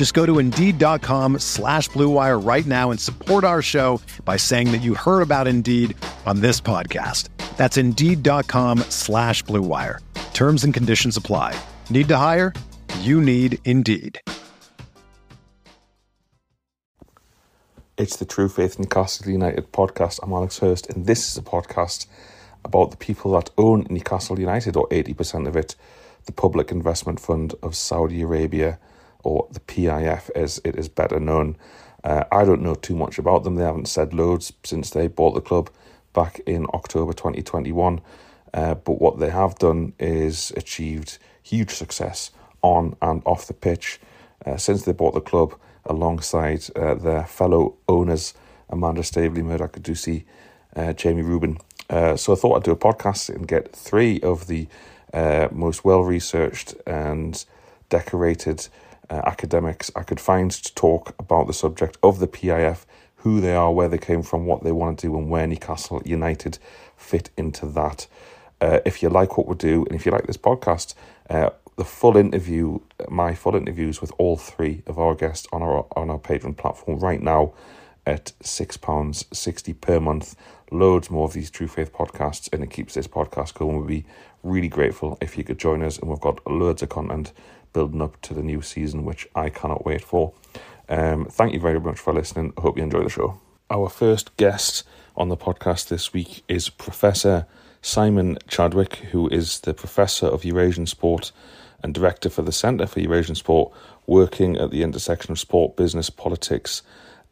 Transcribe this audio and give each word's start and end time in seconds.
Just 0.00 0.14
go 0.14 0.24
to 0.24 0.38
Indeed.com 0.38 1.40
slash 1.40 1.90
BlueWire 1.90 2.42
right 2.42 2.64
now 2.64 2.90
and 2.90 2.98
support 2.98 3.44
our 3.44 3.60
show 3.60 4.00
by 4.24 4.38
saying 4.38 4.72
that 4.72 4.80
you 4.80 4.94
heard 4.94 5.20
about 5.20 5.46
Indeed 5.46 5.94
on 6.24 6.40
this 6.40 6.58
podcast. 6.58 7.28
That's 7.58 7.76
Indeed.com 7.76 8.78
slash 8.88 9.44
BlueWire. 9.44 9.98
Terms 10.32 10.64
and 10.64 10.72
conditions 10.72 11.18
apply. 11.18 11.54
Need 11.90 12.08
to 12.08 12.16
hire? 12.16 12.54
You 13.00 13.20
need 13.20 13.58
Indeed. 13.66 14.18
It's 17.98 18.16
the 18.16 18.24
True 18.24 18.48
Faith 18.48 18.78
Newcastle 18.78 19.30
United 19.30 19.70
podcast. 19.70 20.20
I'm 20.22 20.32
Alex 20.32 20.60
Hurst, 20.60 20.88
and 20.88 21.04
this 21.04 21.28
is 21.28 21.36
a 21.36 21.42
podcast 21.42 22.06
about 22.64 22.90
the 22.90 22.96
people 22.96 23.32
that 23.32 23.50
own 23.58 23.86
Newcastle 23.90 24.40
United, 24.40 24.76
or 24.76 24.88
80% 24.88 25.46
of 25.46 25.56
it, 25.56 25.76
the 26.24 26.32
Public 26.32 26.72
Investment 26.72 27.20
Fund 27.20 27.54
of 27.62 27.76
Saudi 27.76 28.22
Arabia, 28.22 28.78
or 29.22 29.46
the 29.50 29.60
PIF 29.60 30.30
as 30.34 30.60
it 30.64 30.76
is 30.76 30.88
better 30.88 31.20
known. 31.20 31.56
Uh, 32.02 32.24
I 32.32 32.44
don't 32.44 32.62
know 32.62 32.74
too 32.74 32.96
much 32.96 33.18
about 33.18 33.44
them. 33.44 33.56
They 33.56 33.64
haven't 33.64 33.88
said 33.88 34.14
loads 34.14 34.52
since 34.64 34.90
they 34.90 35.06
bought 35.06 35.34
the 35.34 35.40
club 35.40 35.70
back 36.12 36.40
in 36.46 36.66
October 36.72 37.12
2021. 37.12 38.00
Uh, 38.52 38.74
but 38.74 39.00
what 39.00 39.18
they 39.18 39.30
have 39.30 39.58
done 39.58 39.92
is 39.98 40.52
achieved 40.56 41.18
huge 41.42 41.70
success 41.70 42.30
on 42.62 42.96
and 43.00 43.22
off 43.24 43.46
the 43.46 43.54
pitch 43.54 44.00
uh, 44.44 44.56
since 44.56 44.84
they 44.84 44.92
bought 44.92 45.14
the 45.14 45.20
club 45.20 45.54
alongside 45.84 46.64
uh, 46.76 46.94
their 46.94 47.24
fellow 47.24 47.74
owners, 47.88 48.34
Amanda 48.68 49.02
Staveley, 49.02 49.42
Mehrdad 49.42 49.72
Ghodoussi, 49.72 50.24
uh, 50.76 50.92
Jamie 50.92 51.22
Reuben. 51.22 51.58
Uh, 51.88 52.16
so 52.16 52.32
I 52.32 52.36
thought 52.36 52.56
I'd 52.56 52.62
do 52.62 52.70
a 52.70 52.76
podcast 52.76 53.28
and 53.28 53.46
get 53.46 53.74
three 53.74 54.20
of 54.20 54.46
the 54.46 54.68
most 55.50 55.84
well 55.84 56.02
researched 56.02 56.74
and 56.86 57.44
decorated 57.88 58.68
uh, 59.10 59.22
academics 59.26 59.90
I 59.94 60.02
could 60.02 60.20
find 60.20 60.50
to 60.50 60.74
talk 60.74 61.14
about 61.18 61.46
the 61.46 61.52
subject 61.52 61.98
of 62.02 62.18
the 62.20 62.28
PIF, 62.28 62.84
who 63.16 63.40
they 63.40 63.54
are, 63.54 63.72
where 63.72 63.88
they 63.88 63.98
came 63.98 64.22
from, 64.22 64.46
what 64.46 64.64
they 64.64 64.72
want 64.72 64.98
to 65.00 65.08
do, 65.08 65.18
and 65.18 65.28
where 65.28 65.46
Newcastle 65.46 66.00
United 66.04 66.58
fit 66.96 67.30
into 67.36 67.66
that. 67.66 68.06
Uh, 68.60 68.80
if 68.84 69.02
you 69.02 69.08
like 69.08 69.36
what 69.36 69.46
we 69.46 69.54
do, 69.56 69.84
and 69.86 69.94
if 69.94 70.06
you 70.06 70.12
like 70.12 70.26
this 70.26 70.36
podcast, 70.36 70.94
the 71.80 71.84
full 71.84 72.16
interview, 72.18 72.78
my 73.08 73.34
full 73.34 73.56
interviews 73.56 74.02
with 74.02 74.12
all 74.18 74.36
three 74.36 74.82
of 74.86 74.98
our 74.98 75.14
guests 75.14 75.48
on 75.50 75.62
our 75.62 75.86
on 75.96 76.10
our 76.10 76.18
Patreon 76.18 76.54
platform 76.54 76.98
right 76.98 77.22
now 77.22 77.54
at 78.06 78.32
six 78.42 78.76
pounds 78.76 79.24
sixty 79.32 79.72
per 79.72 79.98
month. 79.98 80.36
Loads 80.70 81.10
more 81.10 81.24
of 81.24 81.32
these 81.32 81.50
True 81.50 81.68
Faith 81.68 81.90
podcasts, 81.90 82.52
and 82.52 82.62
it 82.62 82.70
keeps 82.70 82.92
this 82.92 83.08
podcast 83.08 83.54
going. 83.54 83.78
We'd 83.78 84.02
be 84.02 84.06
really 84.42 84.68
grateful 84.68 85.16
if 85.22 85.38
you 85.38 85.42
could 85.42 85.58
join 85.58 85.82
us, 85.82 85.98
and 85.98 86.10
we've 86.10 86.20
got 86.20 86.46
loads 86.46 86.82
of 86.82 86.90
content 86.90 87.32
building 87.72 88.02
up 88.02 88.20
to 88.22 88.34
the 88.34 88.42
new 88.42 88.62
season, 88.62 89.04
which 89.04 89.28
I 89.34 89.50
cannot 89.50 89.84
wait 89.84 90.02
for. 90.02 90.32
Um, 90.88 91.26
thank 91.26 91.52
you 91.52 91.60
very 91.60 91.80
much 91.80 91.98
for 91.98 92.12
listening. 92.12 92.52
I 92.58 92.62
hope 92.62 92.76
you 92.76 92.82
enjoy 92.82 93.04
the 93.04 93.10
show. 93.10 93.40
Our 93.70 93.88
first 93.88 94.36
guest 94.36 94.82
on 95.16 95.28
the 95.28 95.36
podcast 95.36 95.88
this 95.88 96.12
week 96.12 96.42
is 96.48 96.68
Professor 96.68 97.46
Simon 97.82 98.38
Chadwick, 98.48 98.96
who 98.96 99.28
is 99.28 99.60
the 99.60 99.74
Professor 99.74 100.26
of 100.26 100.44
Eurasian 100.44 100.86
Sport 100.86 101.32
and 101.82 101.94
Director 101.94 102.28
for 102.28 102.42
the 102.42 102.52
Centre 102.52 102.86
for 102.86 103.00
Eurasian 103.00 103.34
Sport, 103.34 103.72
working 104.06 104.56
at 104.56 104.70
the 104.70 104.82
intersection 104.82 105.32
of 105.32 105.38
sport, 105.38 105.76
business, 105.76 106.10
politics, 106.10 106.82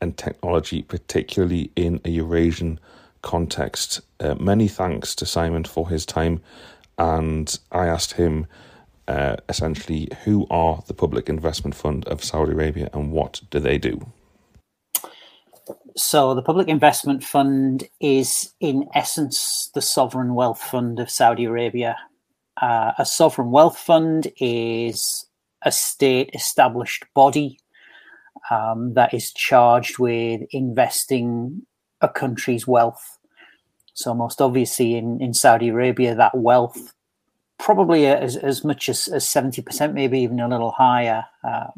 and 0.00 0.16
technology, 0.16 0.82
particularly 0.82 1.70
in 1.76 2.00
a 2.04 2.10
Eurasian 2.10 2.78
context. 3.22 4.00
Uh, 4.20 4.34
many 4.36 4.68
thanks 4.68 5.14
to 5.16 5.26
Simon 5.26 5.64
for 5.64 5.88
his 5.88 6.06
time, 6.06 6.40
and 6.98 7.58
I 7.72 7.86
asked 7.88 8.12
him 8.12 8.46
uh, 9.08 9.36
essentially 9.48 10.08
who 10.24 10.46
are 10.50 10.82
the 10.86 10.94
Public 10.94 11.28
Investment 11.28 11.74
Fund 11.74 12.06
of 12.06 12.22
Saudi 12.22 12.52
Arabia 12.52 12.90
and 12.92 13.10
what 13.10 13.40
do 13.50 13.58
they 13.58 13.78
do? 13.78 14.12
So, 15.96 16.34
the 16.34 16.42
Public 16.42 16.68
Investment 16.68 17.24
Fund 17.24 17.88
is, 18.00 18.52
in 18.60 18.88
essence, 18.94 19.70
the 19.74 19.82
sovereign 19.82 20.34
wealth 20.34 20.60
fund 20.60 21.00
of 21.00 21.10
Saudi 21.10 21.44
Arabia. 21.44 21.96
Uh, 22.60 22.92
a 22.98 23.04
sovereign 23.04 23.50
wealth 23.50 23.76
fund 23.76 24.28
is 24.38 25.26
a 25.62 25.72
state 25.72 26.30
established 26.34 27.04
body 27.14 27.58
um, 28.50 28.94
that 28.94 29.12
is 29.12 29.32
charged 29.32 29.98
with 29.98 30.42
investing 30.52 31.62
a 32.00 32.08
country's 32.08 32.66
wealth. 32.66 33.18
So, 33.94 34.14
most 34.14 34.40
obviously, 34.40 34.94
in, 34.94 35.20
in 35.20 35.34
Saudi 35.34 35.68
Arabia, 35.70 36.14
that 36.14 36.36
wealth, 36.36 36.94
probably 37.58 38.06
as, 38.06 38.36
as 38.36 38.64
much 38.64 38.88
as, 38.88 39.08
as 39.08 39.24
70%, 39.26 39.92
maybe 39.92 40.20
even 40.20 40.40
a 40.40 40.48
little 40.48 40.70
higher. 40.70 41.24
Uh, 41.42 41.68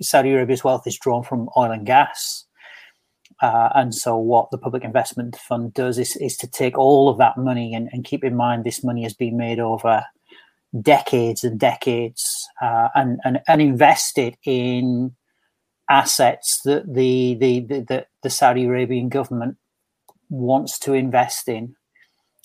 Saudi 0.00 0.32
Arabia's 0.32 0.64
wealth 0.64 0.86
is 0.86 0.98
drawn 0.98 1.22
from 1.22 1.48
oil 1.56 1.70
and 1.70 1.86
gas. 1.86 2.44
Uh, 3.42 3.68
and 3.74 3.94
so, 3.94 4.16
what 4.16 4.50
the 4.50 4.58
Public 4.58 4.84
Investment 4.84 5.36
Fund 5.36 5.74
does 5.74 5.98
is, 5.98 6.16
is 6.16 6.36
to 6.36 6.46
take 6.46 6.78
all 6.78 7.08
of 7.08 7.18
that 7.18 7.36
money 7.36 7.74
and, 7.74 7.88
and 7.92 8.04
keep 8.04 8.24
in 8.24 8.34
mind 8.34 8.64
this 8.64 8.84
money 8.84 9.02
has 9.02 9.14
been 9.14 9.36
made 9.36 9.58
over 9.58 10.04
decades 10.80 11.44
and 11.44 11.58
decades 11.58 12.48
uh, 12.62 12.88
and, 12.94 13.20
and, 13.24 13.40
and 13.46 13.60
invest 13.60 14.18
it 14.18 14.36
in 14.44 15.14
assets 15.90 16.60
that 16.64 16.92
the, 16.92 17.34
the, 17.34 17.60
the, 17.60 18.06
the 18.22 18.30
Saudi 18.30 18.64
Arabian 18.64 19.08
government 19.08 19.56
wants 20.30 20.78
to 20.80 20.94
invest 20.94 21.48
in. 21.48 21.76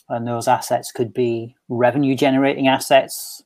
And 0.10 0.28
those 0.28 0.48
assets 0.48 0.92
could 0.92 1.14
be 1.14 1.56
revenue 1.68 2.16
generating 2.16 2.68
assets. 2.68 3.44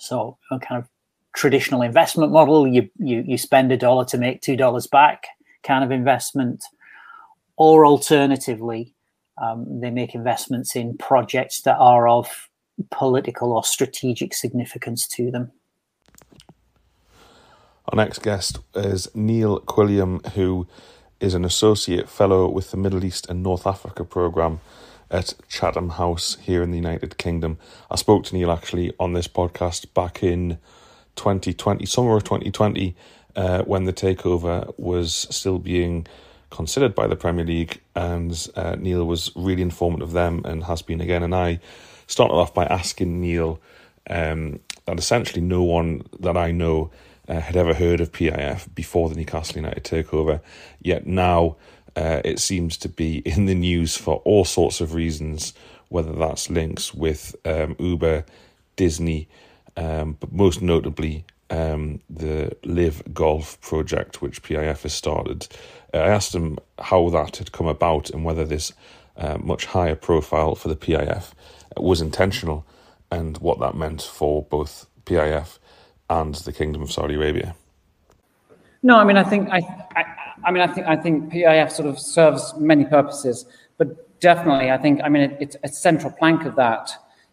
So, 0.00 0.36
a 0.50 0.58
kind 0.58 0.82
of 0.82 0.88
traditional 1.34 1.82
investment 1.82 2.32
model 2.32 2.66
you, 2.66 2.88
you, 2.98 3.22
you 3.26 3.38
spend 3.38 3.70
a 3.70 3.76
dollar 3.76 4.04
to 4.06 4.18
make 4.18 4.40
$2 4.40 4.90
back 4.90 5.26
kind 5.62 5.84
of 5.84 5.90
investment, 5.90 6.64
or 7.56 7.84
alternatively, 7.86 8.94
um, 9.40 9.80
they 9.80 9.90
make 9.90 10.14
investments 10.14 10.76
in 10.76 10.96
projects 10.96 11.62
that 11.62 11.76
are 11.76 12.08
of 12.08 12.48
political 12.90 13.52
or 13.52 13.64
strategic 13.64 14.34
significance 14.34 15.06
to 15.08 15.30
them. 15.30 15.50
Our 17.88 17.96
next 17.96 18.22
guest 18.22 18.58
is 18.74 19.08
Neil 19.14 19.60
Quilliam, 19.60 20.24
who 20.28 20.66
is 21.20 21.34
an 21.34 21.44
associate 21.44 22.08
fellow 22.08 22.48
with 22.48 22.70
the 22.70 22.76
Middle 22.76 23.04
East 23.04 23.28
and 23.28 23.42
North 23.42 23.66
Africa 23.66 24.04
program 24.04 24.60
at 25.10 25.34
Chatham 25.48 25.90
House 25.90 26.36
here 26.40 26.62
in 26.62 26.70
the 26.70 26.76
United 26.76 27.18
Kingdom. 27.18 27.58
I 27.90 27.96
spoke 27.96 28.24
to 28.24 28.34
Neil 28.34 28.50
actually 28.50 28.92
on 28.98 29.12
this 29.12 29.28
podcast 29.28 29.92
back 29.94 30.22
in 30.22 30.58
2020, 31.16 31.86
summer 31.86 32.16
of 32.16 32.24
2020, 32.24 32.96
uh, 33.34 33.62
when 33.62 33.84
the 33.84 33.92
takeover 33.92 34.72
was 34.78 35.26
still 35.30 35.58
being 35.58 36.06
considered 36.50 36.94
by 36.94 37.06
the 37.06 37.16
Premier 37.16 37.44
League, 37.44 37.80
and 37.94 38.48
uh, 38.56 38.76
Neil 38.76 39.04
was 39.04 39.30
really 39.34 39.62
informative 39.62 40.08
of 40.08 40.12
them 40.12 40.42
and 40.44 40.64
has 40.64 40.82
been 40.82 41.00
again. 41.00 41.22
And 41.22 41.34
I 41.34 41.60
started 42.06 42.34
off 42.34 42.54
by 42.54 42.64
asking 42.66 43.20
Neil 43.20 43.60
um, 44.08 44.60
that 44.86 44.98
essentially 44.98 45.42
no 45.42 45.62
one 45.62 46.02
that 46.20 46.36
I 46.36 46.52
know 46.52 46.90
uh, 47.28 47.40
had 47.40 47.56
ever 47.56 47.74
heard 47.74 48.00
of 48.00 48.12
PIF 48.12 48.72
before 48.74 49.08
the 49.08 49.16
Newcastle 49.16 49.56
United 49.56 49.84
takeover, 49.84 50.40
yet 50.80 51.06
now 51.06 51.56
uh, 51.96 52.20
it 52.24 52.38
seems 52.38 52.76
to 52.78 52.88
be 52.88 53.18
in 53.18 53.46
the 53.46 53.54
news 53.54 53.96
for 53.96 54.16
all 54.24 54.44
sorts 54.44 54.80
of 54.80 54.94
reasons, 54.94 55.54
whether 55.88 56.12
that's 56.12 56.50
links 56.50 56.94
with 56.94 57.34
um, 57.44 57.74
Uber, 57.78 58.24
Disney, 58.76 59.28
um, 59.76 60.16
but 60.20 60.32
most 60.32 60.60
notably 60.60 61.24
um, 61.50 62.00
the 62.10 62.54
LIV 62.64 63.14
Golf 63.14 63.60
project, 63.60 64.20
which 64.20 64.42
PIF 64.42 64.82
has 64.82 64.92
started. 64.92 65.48
Uh, 65.94 65.98
I 65.98 66.08
asked 66.08 66.34
him 66.34 66.58
how 66.78 67.08
that 67.10 67.38
had 67.38 67.52
come 67.52 67.66
about 67.66 68.10
and 68.10 68.24
whether 68.24 68.44
this 68.44 68.72
uh, 69.16 69.38
much 69.38 69.66
higher 69.66 69.96
profile 69.96 70.54
for 70.54 70.68
the 70.68 70.76
PIF 70.76 71.32
was 71.76 72.00
intentional 72.00 72.66
and 73.10 73.38
what 73.38 73.60
that 73.60 73.74
meant 73.74 74.02
for 74.02 74.42
both 74.42 74.86
PIF 75.04 75.58
and 76.10 76.34
the 76.34 76.52
Kingdom 76.52 76.82
of 76.82 76.92
Saudi 76.92 77.14
Arabia. 77.14 77.54
No, 78.82 78.96
I 78.98 79.04
mean, 79.04 79.16
I 79.16 79.24
think 79.24 79.48
I, 79.50 79.58
I, 79.96 80.04
I 80.46 80.52
mean, 80.52 80.62
I 80.62 80.72
think 80.72 80.86
I 80.86 80.96
think 80.96 81.32
PIF 81.32 81.72
sort 81.72 81.88
of 81.88 81.98
serves 81.98 82.54
many 82.56 82.84
purposes, 82.84 83.46
but 83.78 84.20
definitely, 84.20 84.70
I 84.70 84.78
think, 84.78 85.00
I 85.02 85.08
mean, 85.08 85.22
it, 85.22 85.36
it's 85.40 85.56
a 85.64 85.68
central 85.68 86.12
plank 86.12 86.44
of 86.44 86.54
that 86.54 86.92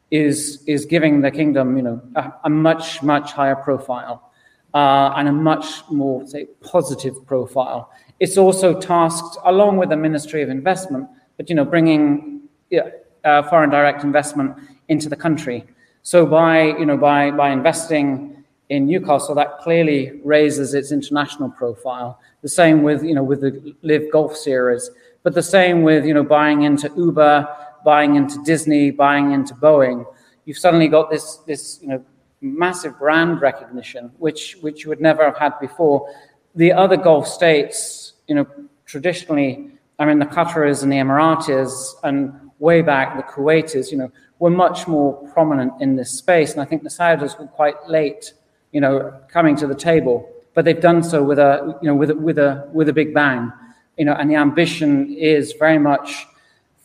is 0.09 0.63
is 0.67 0.85
giving 0.85 1.21
the 1.21 1.29
kingdom, 1.29 1.77
you 1.77 1.83
know, 1.83 2.01
a, 2.15 2.33
a 2.45 2.49
much 2.49 3.03
much 3.03 3.31
higher 3.31 3.55
profile 3.55 4.31
uh, 4.73 5.13
and 5.15 5.27
a 5.27 5.31
much 5.31 5.87
more 5.91 6.25
say 6.27 6.45
positive 6.61 7.25
profile. 7.27 7.91
It's 8.19 8.37
also 8.37 8.79
tasked, 8.79 9.37
along 9.45 9.77
with 9.77 9.89
the 9.89 9.97
Ministry 9.97 10.41
of 10.41 10.49
Investment, 10.49 11.07
but 11.37 11.49
you 11.49 11.55
know, 11.55 11.65
bringing 11.65 12.41
yeah, 12.71 12.89
uh, 13.23 13.43
foreign 13.43 13.69
direct 13.69 14.03
investment 14.03 14.57
into 14.87 15.07
the 15.07 15.15
country. 15.15 15.65
So 16.01 16.25
by 16.25 16.63
you 16.63 16.85
know 16.85 16.97
by 16.97 17.31
by 17.31 17.51
investing 17.51 18.42
in 18.73 18.87
Newcastle, 18.87 19.35
that 19.35 19.59
clearly 19.59 20.19
raises 20.23 20.73
its 20.73 20.91
international 20.91 21.49
profile. 21.49 22.19
The 22.41 22.49
same 22.49 22.81
with 22.81 23.03
you 23.03 23.13
know 23.13 23.23
with 23.23 23.41
the 23.41 23.75
LIV 23.83 24.11
Golf 24.11 24.35
Series, 24.35 24.89
but 25.21 25.33
the 25.33 25.43
same 25.43 25.83
with 25.83 26.05
you 26.05 26.13
know 26.13 26.23
buying 26.23 26.63
into 26.63 26.91
Uber, 26.97 27.47
buying 27.85 28.15
into 28.15 28.41
Disney, 28.43 28.89
buying 28.89 29.31
into 29.31 29.53
Boeing. 29.53 30.05
You've 30.45 30.57
suddenly 30.57 30.87
got 30.87 31.11
this 31.11 31.37
this 31.45 31.79
you 31.81 31.89
know 31.89 32.03
massive 32.41 32.97
brand 32.97 33.41
recognition, 33.41 34.11
which 34.17 34.57
which 34.61 34.83
you 34.83 34.89
would 34.89 35.01
never 35.01 35.23
have 35.23 35.37
had 35.37 35.59
before. 35.59 36.11
The 36.55 36.71
other 36.73 36.97
Gulf 36.97 37.27
states, 37.27 38.13
you 38.27 38.35
know, 38.35 38.47
traditionally, 38.85 39.71
I 39.99 40.05
mean, 40.05 40.19
the 40.19 40.25
Qataris 40.25 40.83
and 40.83 40.91
the 40.91 40.97
Emiratis, 40.97 41.93
and 42.03 42.33
way 42.59 42.81
back 42.81 43.17
the 43.17 43.23
Kuwaitis, 43.23 43.91
you 43.91 43.97
know, 43.97 44.11
were 44.39 44.49
much 44.49 44.87
more 44.87 45.13
prominent 45.29 45.73
in 45.81 45.95
this 45.95 46.11
space. 46.11 46.53
And 46.53 46.61
I 46.61 46.65
think 46.65 46.83
the 46.83 46.89
Saudis 46.89 47.39
were 47.39 47.47
quite 47.47 47.75
late, 47.87 48.33
you 48.73 48.81
know, 48.81 49.13
coming 49.29 49.55
to 49.55 49.67
the 49.67 49.75
table. 49.75 50.29
But 50.53 50.65
they've 50.65 50.79
done 50.79 51.01
so 51.01 51.23
with 51.23 51.39
a, 51.39 51.79
you 51.81 51.87
know, 51.87 51.95
with 51.95 52.09
a, 52.09 52.15
with 52.15 52.37
a 52.37 52.69
with 52.73 52.89
a 52.89 52.93
big 52.93 53.13
bang, 53.13 53.51
you 53.97 54.05
know. 54.05 54.13
And 54.13 54.29
the 54.29 54.35
ambition 54.35 55.13
is 55.13 55.53
very 55.53 55.79
much 55.79 56.25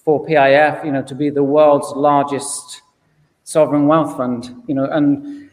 for 0.05 0.25
PIF, 0.25 0.85
you 0.85 0.93
know, 0.93 1.02
to 1.02 1.14
be 1.14 1.29
the 1.29 1.43
world's 1.43 1.90
largest 1.96 2.82
sovereign 3.44 3.87
wealth 3.87 4.17
fund, 4.17 4.62
you 4.67 4.75
know, 4.75 4.85
and 4.85 5.49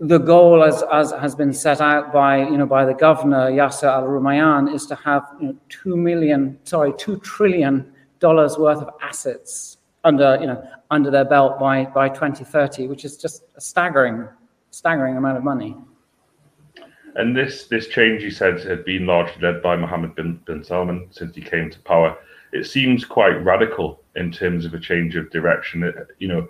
the 0.00 0.18
goal, 0.18 0.62
as, 0.62 0.82
as 0.92 1.12
has 1.12 1.34
been 1.34 1.52
set 1.52 1.80
out 1.80 2.12
by, 2.12 2.38
you 2.38 2.58
know, 2.58 2.66
by 2.66 2.84
the 2.84 2.94
governor, 2.94 3.50
Yasser 3.50 3.84
Al 3.84 4.04
Rumayyan, 4.04 4.72
is 4.74 4.86
to 4.86 4.94
have 4.96 5.24
you 5.40 5.48
know, 5.48 5.56
two 5.68 5.96
million, 5.96 6.58
sorry, 6.64 6.92
two 6.98 7.18
trillion 7.20 7.92
dollars 8.18 8.58
worth 8.58 8.78
of 8.78 8.90
assets 9.02 9.78
under, 10.02 10.36
you 10.40 10.46
know, 10.46 10.62
under 10.90 11.10
their 11.10 11.24
belt 11.24 11.58
by, 11.58 11.84
by 11.86 12.08
2030, 12.08 12.88
which 12.88 13.04
is 13.04 13.16
just 13.16 13.44
a 13.56 13.60
staggering, 13.60 14.28
staggering 14.74 15.16
amount 15.16 15.38
of 15.38 15.44
money. 15.44 15.76
And 17.16 17.36
this, 17.36 17.66
this 17.68 17.86
change, 17.88 18.22
you 18.22 18.30
said, 18.30 18.60
had 18.60 18.84
been 18.84 19.06
largely 19.06 19.40
led 19.40 19.62
by 19.62 19.76
Mohammed 19.76 20.16
bin, 20.16 20.40
bin 20.46 20.64
Salman 20.64 21.06
since 21.10 21.34
he 21.34 21.42
came 21.42 21.70
to 21.70 21.78
power. 21.80 22.16
It 22.52 22.66
seems 22.66 23.04
quite 23.04 23.42
radical 23.44 24.00
in 24.16 24.32
terms 24.32 24.64
of 24.64 24.74
a 24.74 24.80
change 24.80 25.14
of 25.14 25.30
direction. 25.30 25.84
It, 25.84 25.94
you 26.18 26.28
know, 26.28 26.48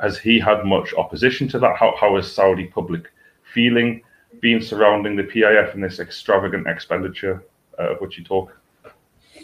has 0.00 0.18
he 0.18 0.38
had 0.38 0.64
much 0.64 0.92
opposition 0.94 1.48
to 1.48 1.58
that? 1.60 1.76
How, 1.76 1.94
how 1.98 2.16
is 2.16 2.30
Saudi 2.30 2.66
public 2.66 3.10
feeling 3.54 4.02
being 4.40 4.60
surrounding 4.60 5.16
the 5.16 5.22
PIF 5.22 5.74
and 5.74 5.82
this 5.82 6.00
extravagant 6.00 6.66
expenditure 6.66 7.42
uh, 7.78 7.92
of 7.92 8.00
which 8.00 8.18
you 8.18 8.24
talk? 8.24 8.54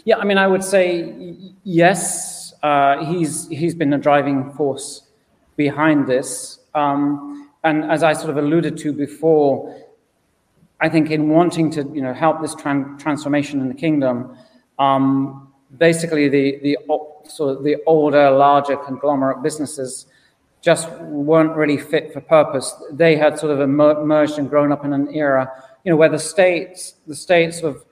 Yeah, 0.03 0.17
I 0.17 0.25
mean, 0.25 0.37
I 0.37 0.47
would 0.47 0.63
say 0.63 1.35
yes. 1.63 2.53
Uh, 2.63 3.03
he's 3.05 3.47
he's 3.49 3.73
been 3.73 3.93
a 3.93 3.97
driving 3.97 4.51
force 4.53 5.07
behind 5.57 6.07
this, 6.07 6.59
um, 6.73 7.40
and 7.63 7.83
as 7.91 8.03
I 8.03 8.13
sort 8.13 8.29
of 8.29 8.37
alluded 8.37 8.77
to 8.79 8.93
before, 8.93 9.75
I 10.79 10.89
think 10.89 11.11
in 11.11 11.29
wanting 11.29 11.69
to 11.71 11.83
you 11.93 12.01
know 12.01 12.13
help 12.13 12.41
this 12.41 12.55
tran- 12.55 12.99
transformation 12.99 13.61
in 13.61 13.67
the 13.67 13.75
kingdom, 13.75 14.37
um, 14.79 15.51
basically 15.77 16.27
the 16.29 16.59
the 16.63 16.77
sort 17.27 17.57
of 17.57 17.63
the 17.63 17.77
older, 17.85 18.31
larger 18.31 18.77
conglomerate 18.77 19.41
businesses 19.43 20.07
just 20.61 20.89
weren't 21.01 21.55
really 21.55 21.77
fit 21.77 22.13
for 22.13 22.21
purpose. 22.21 22.73
They 22.91 23.15
had 23.15 23.39
sort 23.39 23.51
of 23.51 23.61
emerged 23.61 24.37
and 24.37 24.49
grown 24.49 24.71
up 24.71 24.85
in 24.85 24.93
an 24.93 25.13
era, 25.13 25.51
you 25.83 25.91
know, 25.91 25.97
where 25.97 26.09
the 26.09 26.19
states, 26.19 26.95
the 27.07 27.15
states 27.15 27.59
sort 27.59 27.75
of 27.75 27.85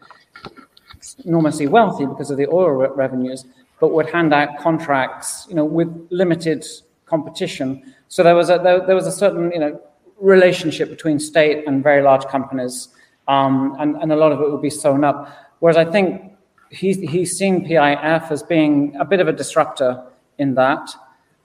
enormously 1.26 1.68
wealthy 1.68 2.06
because 2.06 2.30
of 2.30 2.38
the 2.38 2.48
oil 2.48 2.70
revenues, 2.96 3.46
but 3.80 3.90
would 3.90 4.10
hand 4.10 4.34
out 4.34 4.60
contracts, 4.60 5.48
you 5.50 5.56
know, 5.56 5.66
with 5.66 6.08
limited 6.12 6.66
competition. 7.06 7.96
So 8.10 8.24
there 8.24 8.36
was 8.36 8.50
a 8.50 8.60
there, 8.60 8.86
there 8.86 8.96
was 8.96 9.08
a 9.08 9.12
certain, 9.12 9.52
you 9.52 9.60
know, 9.60 9.80
relationship 10.20 10.90
between 10.90 11.20
state 11.20 11.66
and 11.68 11.82
very 11.82 12.02
large 12.02 12.26
companies, 12.26 12.90
um, 13.28 13.76
and 13.80 13.96
and 13.98 14.12
a 14.12 14.16
lot 14.16 14.32
of 14.32 14.42
it 14.42 14.52
would 14.52 14.62
be 14.62 14.70
sewn 14.70 15.04
up. 15.04 15.32
Whereas 15.60 15.78
I 15.78 15.86
think 15.86 16.34
he's 16.72 16.98
he's 16.98 17.38
seen 17.38 17.66
PIF 17.66 18.32
as 18.32 18.44
being 18.44 18.96
a 19.00 19.06
bit 19.06 19.20
of 19.20 19.28
a 19.28 19.34
disruptor 19.34 20.04
in 20.40 20.56
that, 20.56 20.90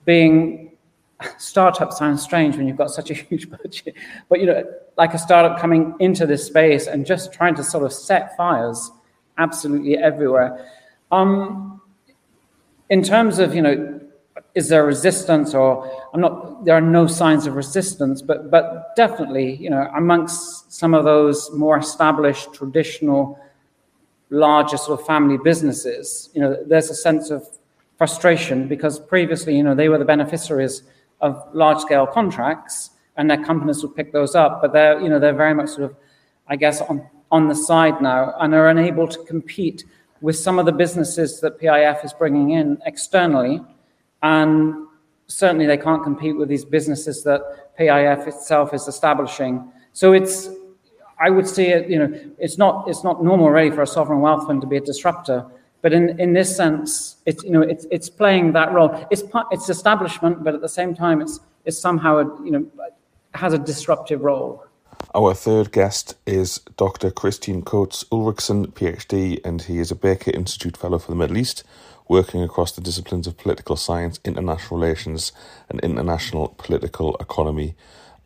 being 0.05 0.71
startup 1.37 1.93
sounds 1.93 2.21
strange 2.21 2.57
when 2.57 2.67
you've 2.67 2.77
got 2.77 2.91
such 2.91 3.09
a 3.11 3.13
huge 3.29 3.49
budget, 3.49 3.95
but 4.27 4.39
you 4.39 4.47
know, 4.47 4.63
like 4.97 5.13
a 5.13 5.19
startup 5.19 5.59
coming 5.59 5.93
into 5.99 6.25
this 6.25 6.45
space 6.45 6.87
and 6.87 7.05
just 7.05 7.31
trying 7.31 7.55
to 7.55 7.63
sort 7.63 7.83
of 7.83 7.93
set 7.93 8.35
fires 8.35 8.91
absolutely 9.37 9.97
everywhere. 9.97 10.67
Um, 11.11 11.79
in 12.89 13.03
terms 13.03 13.39
of 13.39 13.53
you 13.53 13.61
know, 13.61 14.01
is 14.55 14.69
there 14.69 14.85
resistance 14.85 15.53
or 15.53 15.85
I'm 16.13 16.21
not? 16.21 16.65
There 16.65 16.75
are 16.75 16.81
no 16.81 17.07
signs 17.07 17.45
of 17.45 17.55
resistance, 17.55 18.21
but 18.21 18.49
but 18.49 18.95
definitely 18.95 19.55
you 19.57 19.69
know 19.69 19.89
amongst 19.95 20.71
some 20.71 20.93
of 20.93 21.03
those 21.03 21.51
more 21.51 21.77
established 21.77 22.53
traditional 22.53 23.39
larger 24.29 24.77
sort 24.77 24.99
of 24.99 25.05
family 25.05 25.37
businesses, 25.37 26.29
you 26.33 26.41
know, 26.41 26.57
there's 26.65 26.89
a 26.89 26.95
sense 26.95 27.29
of 27.29 27.47
frustration 27.97 28.67
because 28.67 28.99
previously, 28.99 29.55
you 29.55 29.63
know, 29.63 29.75
they 29.75 29.89
were 29.89 29.97
the 29.97 30.05
beneficiaries 30.05 30.83
of 31.21 31.41
large 31.53 31.79
scale 31.79 32.05
contracts, 32.05 32.91
and 33.17 33.29
their 33.29 33.41
companies 33.43 33.81
would 33.81 33.95
pick 33.95 34.11
those 34.11 34.35
up. 34.35 34.61
But 34.61 34.73
they're 34.73 34.99
you 34.99 35.09
know 35.09 35.19
they're 35.19 35.33
very 35.33 35.53
much 35.53 35.69
sort 35.69 35.83
of, 35.83 35.95
I 36.47 36.55
guess, 36.55 36.81
on 36.81 37.07
on 37.31 37.47
the 37.47 37.55
side 37.55 38.01
now 38.01 38.33
and 38.39 38.53
are 38.53 38.69
unable 38.69 39.07
to 39.07 39.23
compete 39.23 39.83
with 40.21 40.37
some 40.37 40.59
of 40.59 40.65
the 40.65 40.71
businesses 40.71 41.41
that 41.41 41.59
PIF 41.59 42.05
is 42.05 42.13
bringing 42.13 42.51
in 42.51 42.77
externally, 42.85 43.61
and 44.25 44.87
certainly 45.27 45.67
they 45.67 45.77
can't 45.77 46.03
compete 46.03 46.35
with 46.35 46.49
these 46.49 46.65
businesses 46.65 47.23
that 47.23 47.41
PIF 47.77 48.27
itself 48.27 48.73
is 48.73 48.87
establishing. 48.87 49.53
So 49.93 50.13
it's 50.13 50.49
I 51.19 51.29
would 51.29 51.47
say 51.47 51.69
it, 51.75 51.89
you 51.89 51.99
know, 51.99 52.09
it's 52.39 52.57
not 52.57 52.87
it's 52.89 53.03
not 53.03 53.23
normal 53.23 53.49
really 53.51 53.71
for 53.71 53.83
a 53.83 53.87
sovereign 53.87 54.21
wealth 54.21 54.47
fund 54.47 54.61
to 54.61 54.67
be 54.67 54.77
a 54.77 54.85
disruptor. 54.91 55.45
But 55.83 55.93
in, 55.93 56.19
in 56.19 56.33
this 56.33 56.55
sense, 56.55 57.17
it's, 57.27 57.43
you 57.43 57.51
know, 57.51 57.61
it's, 57.61 57.85
it's 57.91 58.09
playing 58.09 58.53
that 58.53 58.73
role. 58.73 58.89
It's, 59.11 59.21
it's 59.51 59.69
establishment, 59.69 60.43
but 60.43 60.55
at 60.55 60.61
the 60.61 60.73
same 60.79 60.95
time, 60.95 61.21
it's, 61.21 61.39
it's 61.63 61.77
somehow, 61.77 62.17
a, 62.17 62.43
you 62.43 62.49
know, 62.49 62.65
has 63.35 63.53
a 63.53 63.59
disruptive 63.59 64.21
role. 64.21 64.65
Our 65.13 65.35
third 65.35 65.71
guest 65.71 66.15
is 66.25 66.59
Dr. 66.75 67.11
Kristian 67.11 67.63
Coates 67.63 68.03
Ulrichsen, 68.05 68.73
PhD, 68.73 69.39
and 69.45 69.61
he 69.61 69.77
is 69.77 69.91
a 69.91 69.95
Baker 69.95 70.31
Institute 70.31 70.75
Fellow 70.75 70.97
for 70.97 71.11
the 71.11 71.17
Middle 71.17 71.37
East, 71.37 71.63
working 72.07 72.43
across 72.43 72.71
the 72.71 72.81
disciplines 72.81 73.27
of 73.27 73.37
political 73.37 73.75
science, 73.75 74.19
international 74.23 74.79
relations, 74.79 75.31
and 75.69 75.79
international 75.81 76.49
political 76.57 77.15
economy. 77.17 77.75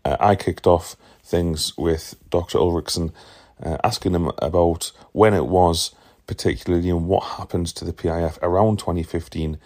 Uh, 0.03 0.17
I 0.19 0.35
kicked 0.35 0.67
off 0.67 0.95
things 1.23 1.77
with 1.77 2.15
Dr. 2.29 2.57
Ulrichsen, 2.57 3.11
uh, 3.63 3.77
asking 3.83 4.15
him 4.15 4.31
about 4.39 4.91
when 5.11 5.33
it 5.33 5.45
was 5.45 5.93
particularly 6.27 6.89
in 6.89 7.07
what 7.07 7.23
happened 7.23 7.67
to 7.67 7.83
the 7.83 7.93
PIF 7.93 8.37
around 8.43 8.77
2015 8.77 9.57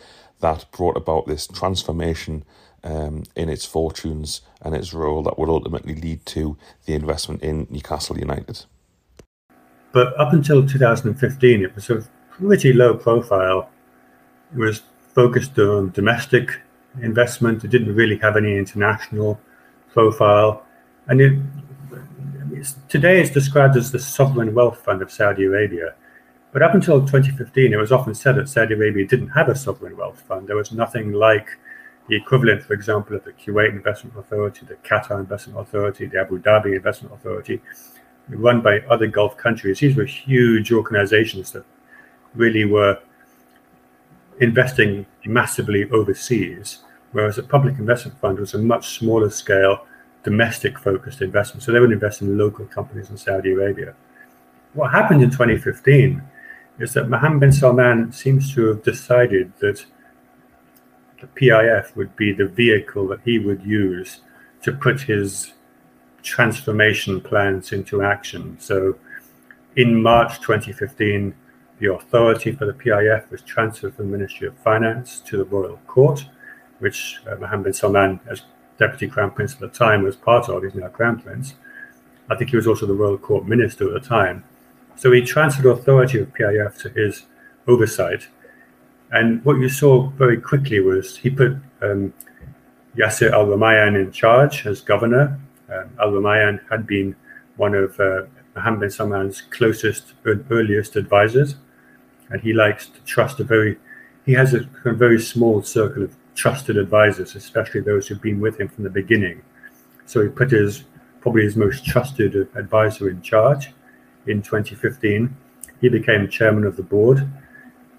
that 0.44 0.66
brought 0.72 0.96
about 0.96 1.26
this 1.26 1.48
transformation 1.48 2.44
um, 2.84 3.24
in 3.36 3.50
its 3.50 3.66
fortunes 3.66 4.42
and 4.62 4.76
its 4.76 4.94
role 4.94 5.24
that 5.24 5.40
would 5.40 5.50
ultimately 5.50 5.96
lead 5.96 6.26
to 6.28 6.58
the 6.86 6.94
investment 6.94 7.42
in 7.42 7.66
Newcastle 7.70 8.20
United. 8.20 8.66
But 9.94 10.18
up 10.20 10.34
until 10.34 10.68
2015, 10.68 11.64
it 11.64 11.76
was 11.76 11.90
a 11.90 12.08
pretty 12.30 12.74
low 12.74 12.96
profile. 12.96 13.70
Was 14.56 14.84
focused 15.14 15.58
on 15.60 15.92
domestic 15.92 16.60
investment. 17.02 17.64
It 17.64 17.70
didn't 17.70 17.96
really 17.96 18.18
have 18.18 18.38
any 18.38 18.58
international 18.58 19.40
profile. 19.92 20.66
And 21.08 21.22
it, 21.22 21.40
today 22.88 23.22
it's 23.22 23.32
described 23.32 23.78
as 23.78 23.92
the 23.92 24.00
sovereign 24.00 24.54
wealth 24.54 24.80
fund 24.84 25.02
of 25.02 25.12
Saudi 25.12 25.46
Arabia. 25.46 25.96
But 26.52 26.62
up 26.62 26.76
until 26.76 27.00
2015, 27.02 27.74
it 27.74 27.78
was 27.78 27.92
often 27.92 28.14
said 28.14 28.36
that 28.36 28.48
Saudi 28.48 28.76
Arabia 28.76 29.08
didn't 29.08 29.30
have 29.30 29.50
a 29.50 29.56
sovereign 29.56 29.98
wealth 29.98 30.22
fund. 30.22 30.48
There 30.48 30.56
was 30.56 30.72
nothing 30.72 31.12
like 31.14 31.48
the 32.08 32.16
equivalent, 32.16 32.64
for 32.64 32.74
example, 32.74 33.16
of 33.16 33.24
the 33.24 33.32
Kuwait 33.32 33.70
Investment 33.70 34.18
Authority, 34.18 34.66
the 34.68 34.76
Qatar 34.76 35.20
Investment 35.20 35.60
Authority, 35.60 36.06
the 36.06 36.20
Abu 36.20 36.40
Dhabi 36.40 36.76
Investment 36.76 37.14
Authority, 37.16 37.62
run 38.30 38.62
by 38.62 38.80
other 38.82 39.08
Gulf 39.08 39.36
countries. 39.38 39.80
These 39.80 39.96
were 39.96 40.06
huge 40.06 40.72
organizations 40.72 41.52
that 41.54 41.66
really 42.36 42.66
were 42.66 43.00
investing 44.40 45.06
massively 45.26 45.90
overseas, 45.92 46.80
whereas 47.12 47.38
a 47.38 47.44
public 47.44 47.78
investment 47.78 48.20
fund 48.20 48.40
was 48.40 48.54
a 48.54 48.58
much 48.58 48.98
smaller 48.98 49.30
scale, 49.30 49.86
domestic 50.24 50.80
focused 50.80 51.22
investment. 51.22 51.64
So 51.64 51.72
they 51.72 51.80
would 51.80 51.92
invest 51.92 52.22
in 52.22 52.38
local 52.38 52.66
companies 52.66 53.10
in 53.10 53.18
Saudi 53.18 53.52
Arabia. 53.52 53.96
What 54.74 54.92
happened 54.92 55.22
in 55.22 55.30
2015 55.30 56.22
is 56.80 56.94
that 56.94 57.10
Mohammed 57.10 57.40
bin 57.40 57.52
Salman 57.52 58.12
seems 58.12 58.54
to 58.56 58.68
have 58.68 58.84
decided 58.84 59.54
that 59.60 59.86
the 61.22 61.28
PIF 61.28 61.96
would 61.96 62.16
be 62.16 62.34
the 62.34 62.48
vehicle 62.48 63.08
that 63.08 63.20
he 63.24 63.40
would 63.40 63.64
use 63.64 64.22
to 64.64 64.72
put 64.72 65.02
his 65.02 65.54
transformation 66.24 67.22
plans 67.22 67.72
into 67.72 68.02
action. 68.02 68.58
So 68.60 68.98
in 69.76 70.02
March 70.02 70.40
2015, 70.42 71.36
the 71.84 71.94
authority 71.94 72.54
for 72.54 72.66
the 72.66 72.72
PIF 72.72 73.30
was 73.30 73.42
transferred 73.42 73.94
from 73.94 74.10
the 74.10 74.18
Ministry 74.18 74.48
of 74.48 74.58
Finance 74.60 75.20
to 75.26 75.36
the 75.36 75.44
Royal 75.44 75.78
Court, 75.86 76.26
which 76.80 77.20
uh, 77.30 77.36
Mohammed 77.36 77.66
bin 77.66 77.74
Salman, 77.74 78.22
as 78.26 78.44
Deputy 78.78 79.10
Crown 79.10 79.32
Prince 79.32 79.56
at 79.56 79.60
the 79.60 79.68
time, 79.68 80.02
was 80.02 80.16
part 80.16 80.48
of. 80.48 80.64
He's 80.64 80.76
now 80.76 80.88
Crown 80.88 81.20
Prince. 81.20 81.56
I 82.30 82.38
think 82.38 82.52
he 82.52 82.56
was 82.56 82.68
also 82.68 82.86
the 82.86 82.94
Royal 82.94 83.18
Court 83.18 83.46
Minister 83.46 83.94
at 83.94 84.02
the 84.02 84.08
time. 84.08 84.46
So 84.96 85.12
he 85.12 85.24
transferred 85.24 85.66
authority 85.66 86.22
of 86.22 86.34
PIF 86.34 86.78
to 86.84 86.90
his 86.90 87.24
oversight. 87.68 88.30
And 89.12 89.44
what 89.44 89.58
you 89.58 89.68
saw 89.68 90.08
very 90.12 90.40
quickly 90.40 90.80
was 90.80 91.18
he 91.18 91.30
put 91.30 91.58
um, 91.82 92.14
Yasser 92.96 93.30
al 93.34 93.48
Rumayyan 93.48 94.02
in 94.02 94.14
charge 94.14 94.66
as 94.66 94.80
governor. 94.80 95.38
Um, 95.70 95.90
al 96.00 96.12
Rumayyan 96.12 96.62
had 96.70 96.88
been 96.88 97.14
one 97.58 97.76
of 97.76 98.00
uh, 98.00 98.22
Mohammed 98.56 98.80
bin 98.80 98.90
Salman's 98.90 99.42
closest 99.42 100.14
and 100.24 100.46
earliest 100.50 100.96
advisors, 100.96 101.56
and 102.34 102.42
he 102.42 102.52
likes 102.52 102.88
to 102.88 103.00
trust 103.06 103.40
a 103.40 103.44
very 103.44 103.78
he 104.26 104.34
has 104.34 104.54
a, 104.54 104.68
a 104.86 104.94
very 104.94 105.22
small 105.22 105.62
circle 105.62 106.04
of 106.04 106.16
trusted 106.34 106.78
advisors, 106.78 107.36
especially 107.36 107.82
those 107.82 108.08
who've 108.08 108.22
been 108.22 108.40
with 108.40 108.60
him 108.60 108.68
from 108.68 108.84
the 108.84 108.90
beginning. 108.90 109.42
So 110.06 110.22
he 110.24 110.30
put 110.30 110.52
his 110.52 110.84
probably 111.22 111.44
his 111.44 111.56
most 111.56 111.86
trusted 111.86 112.36
advisor 112.56 113.10
in 113.10 113.22
charge 113.22 113.72
in 114.28 114.42
2015. 114.42 115.36
He 115.80 115.90
became 115.90 116.28
chairman 116.28 116.66
of 116.66 116.76
the 116.76 116.84
board, 116.84 117.30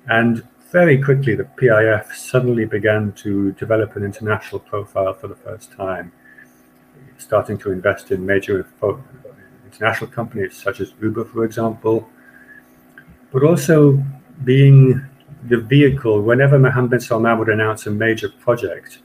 and 0.08 0.46
very 0.70 1.00
quickly 1.00 1.34
the 1.36 1.44
PIF 1.44 2.12
suddenly 2.14 2.64
began 2.64 3.12
to 3.12 3.52
develop 3.52 3.94
an 3.94 4.04
international 4.04 4.58
profile 4.58 5.14
for 5.14 5.28
the 5.28 5.36
first 5.36 5.70
time, 5.72 6.10
starting 7.18 7.56
to 7.58 7.70
invest 7.70 8.10
in 8.10 8.26
major 8.26 8.66
international 9.66 10.10
companies 10.10 10.56
such 10.56 10.80
as 10.80 10.92
Uber, 11.00 11.26
for 11.26 11.44
example, 11.44 12.08
but 13.30 13.42
also 13.42 14.02
being 14.42 15.04
the 15.48 15.58
vehicle 15.58 16.22
whenever 16.22 16.58
Mohammed 16.58 17.02
Salman 17.02 17.38
would 17.38 17.48
announce 17.48 17.86
a 17.86 17.90
major 17.90 18.28
project, 18.28 18.98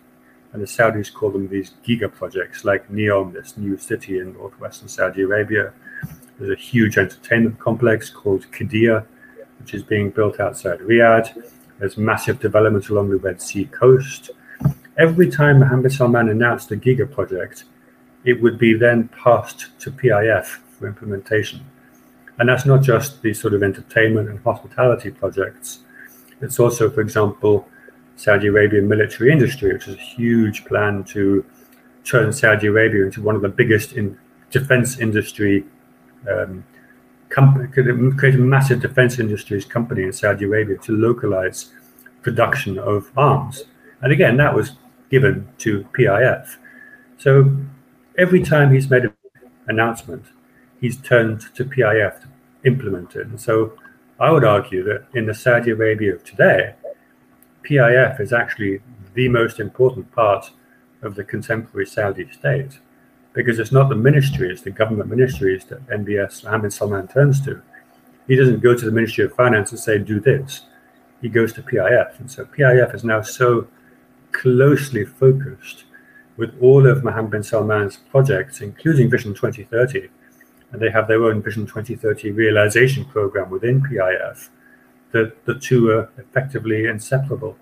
and 0.54 0.62
the 0.62 0.66
Saudis 0.66 1.14
call 1.14 1.30
them 1.30 1.48
these 1.48 1.74
giga 1.86 2.12
projects, 2.12 2.66
like 2.66 2.90
Neom, 2.90 3.34
this 3.34 3.58
new 3.58 3.78
city 3.78 4.20
in 4.20 4.34
northwestern 4.34 4.88
Saudi 4.88 5.22
Arabia. 5.22 5.74
There's 6.38 6.52
a 6.52 6.60
huge 6.60 6.98
entertainment 6.98 7.60
complex 7.60 8.10
called 8.10 8.50
Qiddiya, 8.52 9.06
which 9.60 9.74
is 9.74 9.84
being 9.84 10.10
built 10.10 10.40
outside 10.40 10.80
Riyadh. 10.80 11.52
There's 11.78 11.98
massive 11.98 12.40
development 12.40 12.90
along 12.90 13.10
the 13.10 13.18
Red 13.18 13.42
Sea 13.42 13.66
coast. 13.66 14.32
Every 14.98 15.30
time 15.30 15.60
Mohammed 15.60 15.92
Salman 15.92 16.30
announced 16.30 16.72
a 16.72 16.78
giga 16.78 17.10
project, 17.10 17.66
it 18.24 18.42
would 18.42 18.58
be 18.58 18.74
then 18.74 19.10
passed 19.10 19.68
to 19.80 19.92
PIF 19.92 20.60
for 20.78 20.88
implementation. 20.88 21.62
And 22.39 22.48
that's 22.48 22.65
not 22.65 22.81
just 22.81 23.22
the 23.22 23.34
sort 23.34 23.53
of 23.53 23.62
entertainment 23.63 24.29
and 24.29 24.39
hospitality 24.39 25.12
projects. 25.12 25.79
It's 26.41 26.60
also, 26.60 26.89
for 26.89 27.01
example, 27.01 27.67
Saudi 28.15 28.48
Arabian 28.48 28.88
military 28.88 29.31
industry, 29.31 29.74
which 29.74 29.88
is 29.88 29.96
a 29.96 29.98
huge 29.98 30.65
plan 30.65 31.03
to 31.05 31.46
turn 32.03 32.31
Saudi 32.31 32.67
Arabia 32.67 33.05
into 33.05 33.22
one 33.22 33.36
of 33.36 33.41
the 33.41 33.50
biggest 33.50 33.93
in 33.93 34.17
defense 34.51 35.00
industry 35.00 35.65
um, 36.29 36.63
company, 37.29 37.67
create 37.67 38.36
a 38.36 38.38
massive 38.38 38.81
defense 38.81 39.19
industries 39.19 39.65
company 39.65 40.03
in 40.03 40.13
Saudi 40.13 40.46
Arabia 40.46 40.77
to 40.77 40.93
localize 40.93 41.72
production 42.22 42.79
of 42.79 43.12
arms. 43.17 43.63
And 44.01 44.12
again, 44.12 44.38
that 44.38 44.55
was 44.55 44.77
given 45.10 45.48
to 45.60 45.86
PIF. 45.93 46.55
So 47.17 47.55
every 48.17 48.43
time 48.43 48.74
he's 48.74 48.89
made 48.89 49.05
an 49.05 49.13
announcement, 49.67 50.25
he's 50.80 50.98
turned 50.98 51.42
to 51.56 51.66
PIF 51.66 52.22
to 52.22 52.28
implement 52.66 53.16
it. 53.16 53.28
And 53.28 53.40
so 53.40 53.74
I 54.20 54.32
would 54.32 54.44
argue 54.44 54.84
that 54.84 55.06
in 55.14 55.26
the 55.26 55.34
Saudi 55.34 55.72
Arabia 55.72 56.16
of 56.16 56.24
today, 56.24 56.76
PIF 57.64 58.20
is 58.20 58.34
actually 58.34 58.82
the 59.14 59.30
most 59.30 59.60
important 59.60 60.12
part 60.12 60.52
of 61.02 61.16
the 61.16 61.24
contemporary 61.24 61.86
Saudi 61.86 62.30
state 62.32 62.80
because 63.34 63.60
it's 63.60 63.72
not 63.72 63.90
the 63.90 63.96
ministry, 63.96 64.52
it's 64.52 64.62
the 64.62 64.72
government 64.72 65.10
ministries 65.10 65.64
that 65.66 65.86
MBS 65.88 66.44
Mohammed 66.44 66.64
bin 66.64 66.72
Salman 66.72 67.08
turns 67.08 67.44
to. 67.46 67.62
He 68.28 68.36
doesn't 68.36 68.60
go 68.60 68.76
to 68.76 68.86
the 68.86 68.92
Ministry 68.92 69.24
of 69.26 69.34
Finance 69.34 69.72
and 69.72 69.80
say, 69.80 69.98
do 69.98 70.20
this. 70.20 70.62
He 71.22 71.30
goes 71.30 71.54
to 71.54 71.64
PIF. 71.64 72.20
And 72.20 72.30
so 72.30 72.46
PIF 72.46 72.94
is 72.94 73.04
now 73.04 73.22
so 73.22 73.68
closely 74.32 75.06
focused 75.06 75.86
with 76.38 76.56
all 76.62 76.88
of 76.88 77.04
Mohammed 77.04 77.32
bin 77.32 77.44
Salman's 77.44 77.98
projects, 77.98 78.62
including 78.62 79.10
Vision 79.10 79.34
2030, 79.34 80.10
and 80.72 80.82
they 80.82 80.90
have 80.90 81.08
their 81.08 81.24
own 81.24 81.42
Vision 81.42 81.66
2030 81.66 82.32
realization 82.32 83.06
program 83.06 83.50
within 83.50 83.82
PIF, 83.82 84.50
that 85.12 85.46
the 85.46 85.56
two 85.56 85.90
are 85.90 86.10
effectively 86.18 86.86
inseparable. 86.86 87.58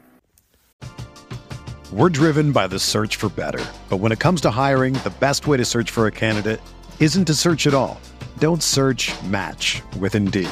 We're 1.94 2.10
driven 2.10 2.52
by 2.52 2.68
the 2.68 2.80
search 2.80 3.16
for 3.16 3.30
better. 3.30 3.64
But 3.90 3.98
when 3.98 4.12
it 4.12 4.20
comes 4.20 4.42
to 4.42 4.52
hiring, 4.52 4.94
the 4.94 5.14
best 5.20 5.48
way 5.48 5.56
to 5.56 5.64
search 5.64 5.90
for 5.90 6.08
a 6.08 6.12
candidate 6.12 6.60
isn't 7.00 7.26
to 7.26 7.34
search 7.34 7.66
at 7.66 7.74
all. 7.74 8.02
Don't 8.40 8.62
search 8.62 9.14
match 9.24 9.82
with 10.00 10.14
Indeed. 10.14 10.50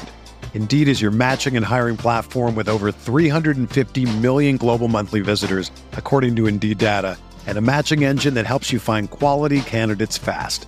Indeed 0.54 0.88
is 0.88 1.02
your 1.02 1.12
matching 1.12 1.58
and 1.58 1.66
hiring 1.66 1.98
platform 1.98 2.56
with 2.56 2.70
over 2.70 2.90
350 2.90 4.06
million 4.20 4.56
global 4.56 4.88
monthly 4.88 5.20
visitors, 5.20 5.70
according 5.92 6.38
to 6.38 6.48
Indeed 6.48 6.78
data 6.78 7.18
and 7.48 7.58
a 7.58 7.62
matching 7.62 8.04
engine 8.04 8.34
that 8.36 8.46
helps 8.46 8.72
you 8.72 8.80
find 8.80 9.10
quality 9.10 9.62
candidates 9.62 10.18
fast. 10.18 10.68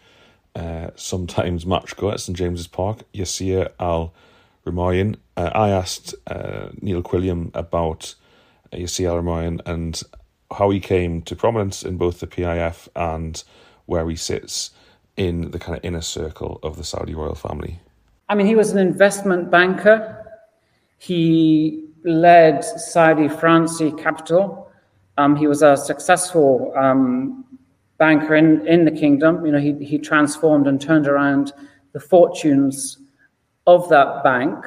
uh, 0.55 0.89
sometimes 0.95 1.65
match 1.73 1.95
go 1.97 2.11
at 2.11 2.19
St 2.19 2.37
James's 2.37 2.67
Park, 2.67 3.03
Yasir 3.13 3.69
Al 3.79 4.13
Rumayyan. 4.65 5.15
Uh, 5.37 5.51
I 5.53 5.69
asked 5.69 6.15
uh, 6.27 6.69
Neil 6.81 7.01
Quilliam 7.01 7.51
about 7.53 8.15
Yasir 8.73 9.09
Al 9.09 9.21
Rumayyan, 9.21 9.61
and 9.65 10.01
how 10.51 10.69
he 10.69 10.79
came 10.79 11.21
to 11.23 11.35
prominence 11.35 11.83
in 11.83 11.97
both 11.97 12.19
the 12.19 12.27
PIF 12.27 12.87
and 12.95 13.43
where 13.85 14.07
he 14.09 14.15
sits 14.15 14.71
in 15.17 15.51
the 15.51 15.59
kind 15.59 15.77
of 15.77 15.83
inner 15.83 16.01
circle 16.01 16.59
of 16.63 16.77
the 16.77 16.83
Saudi 16.83 17.13
royal 17.13 17.35
family? 17.35 17.79
I 18.29 18.35
mean, 18.35 18.47
he 18.47 18.55
was 18.55 18.71
an 18.71 18.79
investment 18.79 19.51
banker. 19.51 20.17
He 20.97 21.85
led 22.03 22.63
Saudi 22.63 23.27
Fransi 23.27 23.97
Capital. 24.01 24.71
Um, 25.17 25.35
he 25.35 25.47
was 25.47 25.61
a 25.61 25.75
successful 25.75 26.73
um, 26.75 27.45
banker 28.01 28.35
in, 28.35 28.65
in 28.65 28.83
the 28.83 28.89
kingdom. 28.89 29.45
You 29.45 29.51
know, 29.51 29.59
he, 29.59 29.73
he 29.85 29.99
transformed 29.99 30.65
and 30.65 30.81
turned 30.81 31.05
around 31.05 31.53
the 31.93 31.99
fortunes 31.99 32.97
of 33.67 33.87
that 33.89 34.23
bank. 34.23 34.65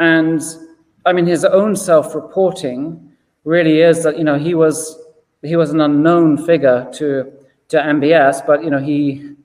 And 0.00 0.42
I 1.06 1.12
mean, 1.12 1.24
his 1.24 1.44
own 1.44 1.76
self-reporting 1.76 3.12
really 3.44 3.80
is 3.80 4.02
that 4.02 4.18
you 4.18 4.24
know 4.24 4.36
he 4.36 4.54
was 4.54 4.76
he 5.42 5.54
was 5.54 5.70
an 5.70 5.80
unknown 5.80 6.36
figure 6.50 6.90
to 6.94 7.32
to 7.68 7.76
MBS, 7.76 8.44
but 8.44 8.64
you 8.64 8.70
know 8.70 8.82
he, 8.90 9.36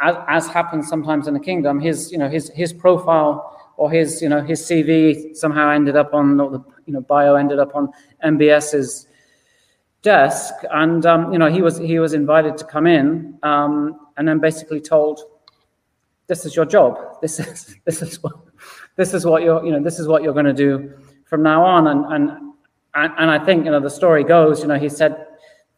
as, 0.00 0.14
as 0.28 0.46
happens 0.46 0.88
sometimes 0.88 1.26
in 1.26 1.34
the 1.34 1.40
kingdom, 1.40 1.80
his 1.80 2.12
you 2.12 2.18
know 2.18 2.28
his 2.28 2.48
his 2.54 2.72
profile 2.72 3.34
or 3.76 3.90
his 3.90 4.22
you 4.22 4.28
know 4.28 4.40
his 4.40 4.60
CV 4.62 5.34
somehow 5.34 5.68
ended 5.70 5.96
up 5.96 6.14
on 6.14 6.38
or 6.38 6.50
the 6.50 6.62
you 6.86 6.92
know 6.92 7.00
bio 7.00 7.34
ended 7.34 7.58
up 7.58 7.74
on 7.74 7.88
MBS's 8.24 9.08
desk, 10.02 10.52
and 10.70 11.06
um, 11.06 11.32
you 11.32 11.38
know 11.38 11.50
he 11.50 11.62
was 11.62 11.78
he 11.78 11.98
was 11.98 12.12
invited 12.12 12.56
to 12.58 12.64
come 12.64 12.86
in, 12.86 13.38
um, 13.42 13.98
and 14.16 14.26
then 14.28 14.38
basically 14.38 14.80
told, 14.80 15.20
"This 16.26 16.44
is 16.44 16.54
your 16.54 16.66
job. 16.66 16.98
This 17.22 17.40
is 17.40 17.76
this 17.84 18.02
is 18.02 18.22
what 18.22 18.34
this 18.96 19.14
is 19.14 19.24
what 19.24 19.42
you're 19.42 19.64
you 19.64 19.72
know 19.72 19.82
this 19.82 19.98
is 19.98 20.06
what 20.06 20.22
you're 20.22 20.34
going 20.34 20.46
to 20.46 20.52
do 20.52 20.92
from 21.24 21.42
now 21.42 21.64
on." 21.64 21.86
And 21.86 22.04
and 22.12 22.52
and 22.94 23.30
I 23.30 23.42
think 23.44 23.64
you 23.64 23.70
know 23.70 23.80
the 23.80 23.90
story 23.90 24.24
goes, 24.24 24.60
you 24.60 24.66
know, 24.66 24.78
he 24.78 24.88
said, 24.88 25.26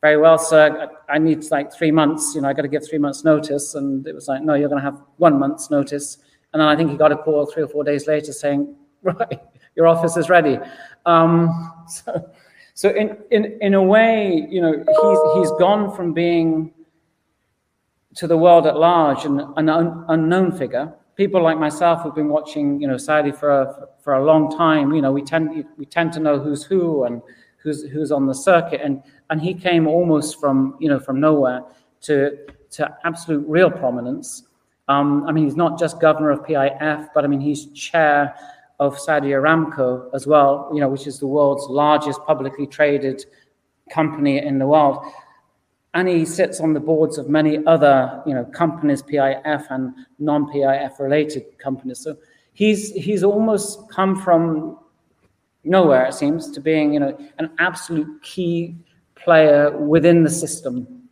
"Very 0.00 0.16
well, 0.16 0.38
sir. 0.38 0.90
I 1.09 1.19
need 1.19 1.49
like 1.50 1.73
three 1.73 1.90
months. 1.90 2.35
You 2.35 2.40
know, 2.40 2.49
I 2.49 2.54
got 2.54 2.62
to 2.62 2.69
give 2.69 2.87
three 2.88 2.99
months 2.99 3.25
notice." 3.25 3.75
And 3.75 4.07
it 4.07 4.14
was 4.14 4.26
like, 4.26 4.43
"No, 4.43 4.54
you're 4.54 4.69
going 4.69 4.83
to 4.83 4.90
have 4.90 5.00
one 5.19 5.38
month's 5.38 5.71
notice." 5.71 6.19
And 6.52 6.61
then 6.61 6.69
I 6.69 6.76
think 6.76 6.90
he 6.90 6.97
got 6.97 7.12
a 7.12 7.16
call 7.16 7.47
three 7.47 7.64
or 7.64 7.69
four 7.69 7.85
days 7.85 8.07
later 8.07 8.33
saying, 8.33 8.75
"Right, 9.02 9.40
your 9.76 9.87
office 9.87 10.16
is 10.16 10.28
ready." 10.31 10.59
Um, 11.04 11.73
so 11.88 12.31
so 12.75 12.90
in, 12.90 13.16
in, 13.31 13.57
in 13.61 13.75
a 13.75 13.83
way, 13.83 14.47
you 14.50 14.61
know, 14.61 14.73
he's, 14.73 15.49
he's 15.49 15.59
gone 15.59 15.95
from 15.95 16.12
being 16.12 16.73
to 18.16 18.26
the 18.26 18.37
world 18.37 18.66
at 18.66 18.76
large 18.76 19.25
an, 19.25 19.40
an 19.57 19.69
un, 19.69 20.04
unknown 20.09 20.50
figure. 20.50 20.93
People 21.14 21.40
like 21.40 21.57
myself 21.57 22.02
who've 22.02 22.14
been 22.14 22.28
watching, 22.28 22.81
you 22.81 22.88
know, 22.88 22.97
Saudi 22.97 23.31
for 23.31 23.50
a, 23.50 23.88
for 24.00 24.14
a 24.14 24.25
long 24.25 24.57
time, 24.57 24.93
you 24.93 25.00
know, 25.00 25.12
we 25.12 25.23
tend, 25.23 25.64
we 25.76 25.87
tend 25.87 26.12
to 26.14 26.21
know 26.21 26.40
who's 26.40 26.64
who 26.64 27.04
and 27.04 27.23
who's, 27.59 27.85
who's 27.85 28.11
on 28.11 28.26
the 28.26 28.35
circuit. 28.35 28.81
And, 28.83 29.00
and 29.31 29.40
he 29.40 29.54
came 29.54 29.87
almost 29.87 30.40
from, 30.40 30.76
you 30.81 30.88
know, 30.88 30.99
from 30.99 31.21
nowhere 31.21 31.62
to, 32.02 32.37
to 32.73 32.97
absolute 33.04 33.45
real 33.47 33.71
prominence. 33.71 34.43
Um, 34.88 35.25
I 35.28 35.33
mean, 35.33 35.45
he's 35.45 35.57
not 35.57 35.78
just 35.78 36.00
governor 36.00 36.31
of 36.31 36.40
PIF, 36.40 37.09
but 37.14 37.25
I 37.25 37.28
mean, 37.28 37.40
he's 37.40 37.66
chair 37.66 38.35
of 38.81 38.99
Saudi 38.99 39.28
Aramco 39.28 40.09
as 40.14 40.26
well, 40.26 40.71
you 40.73 40.81
know, 40.81 40.88
which 40.88 41.07
is 41.07 41.19
the 41.19 41.26
world's 41.26 41.66
largest 41.69 42.21
publicly 42.25 42.66
traded 42.66 43.25
company 43.90 44.38
in 44.38 44.59
the 44.59 44.66
world. 44.66 45.04
And 45.95 46.09
he 46.09 46.25
sits 46.25 46.61
on 46.61 46.73
the 46.73 46.81
boards 46.81 47.19
of 47.19 47.28
many 47.28 47.64
other, 47.66 48.23
you 48.26 48.35
know, 48.35 48.45
companies, 48.47 49.02
PIF 49.02 49.66
and 49.71 49.95
non-PIF 50.19 50.99
related 50.99 51.57
companies. 51.59 52.00
So 52.00 52.16
he's 52.52 52.93
he's 52.93 53.23
almost 53.23 53.88
come 53.90 54.21
from 54.21 54.78
nowhere, 55.62 56.07
it 56.07 56.14
seems, 56.14 56.50
to 56.50 56.61
being, 56.61 56.93
you 56.93 57.00
know, 57.00 57.16
an 57.38 57.50
absolute 57.59 58.23
key 58.23 58.76
player 59.14 59.71
within 59.78 60.25
the 60.25 60.31
system. 60.31 61.04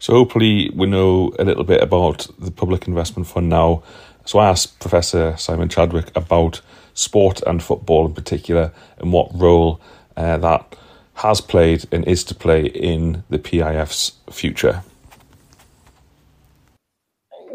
So 0.00 0.14
hopefully 0.14 0.70
we 0.74 0.86
know 0.86 1.32
a 1.38 1.44
little 1.44 1.64
bit 1.64 1.82
about 1.82 2.28
the 2.38 2.50
Public 2.50 2.86
Investment 2.88 3.26
Fund 3.26 3.48
now 3.48 3.82
so 4.28 4.40
I 4.40 4.50
asked 4.50 4.78
Professor 4.78 5.34
Simon 5.38 5.70
Chadwick 5.70 6.14
about 6.14 6.60
sport 6.92 7.40
and 7.46 7.62
football 7.62 8.04
in 8.04 8.12
particular 8.12 8.74
and 8.98 9.10
what 9.10 9.30
role 9.32 9.80
uh, 10.18 10.36
that 10.36 10.76
has 11.14 11.40
played 11.40 11.86
and 11.90 12.06
is 12.06 12.24
to 12.24 12.34
play 12.34 12.66
in 12.66 13.24
the 13.30 13.38
PIF's 13.38 14.12
future. 14.30 14.82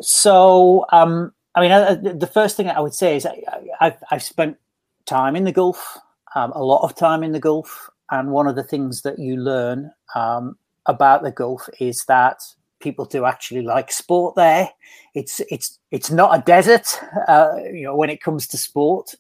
So, 0.02 0.88
um, 0.92 1.32
I 1.54 1.62
mean, 1.62 1.72
uh, 1.72 1.94
the 1.94 2.26
first 2.26 2.58
thing 2.58 2.68
I 2.72 2.80
would 2.80 2.96
say 2.96 3.18
is 3.18 3.28
I, 3.28 3.44
have 3.80 4.04
I've 4.10 4.24
spent 4.24 4.58
time 5.06 5.36
in 5.36 5.44
the 5.44 5.52
Gulf, 5.52 6.00
um, 6.34 6.54
a 6.54 6.64
lot 6.64 6.82
of 6.84 6.96
time 6.96 7.22
in 7.22 7.34
the 7.34 7.40
Gulf, 7.40 7.88
and 8.10 8.32
one 8.32 8.48
of 8.48 8.56
the 8.56 8.64
things 8.64 9.04
that 9.04 9.20
you 9.20 9.38
learn 9.38 9.92
um, 10.16 10.58
about 10.88 11.22
the 11.22 11.30
Gulf 11.30 11.70
is 11.80 12.06
that 12.06 12.42
people 12.84 13.06
do 13.06 13.26
actually 13.26 13.62
like 13.62 13.92
sport 13.92 14.36
there. 14.36 14.70
It's 15.16 15.40
it's 15.50 15.80
it's 15.92 16.12
not 16.12 16.38
a 16.38 16.44
desert, 16.44 16.88
uh, 17.28 17.56
you 17.72 17.84
know, 17.84 17.96
when 17.96 18.10
it 18.10 18.22
comes 18.22 18.48
to 18.48 18.58
sport, 18.58 19.16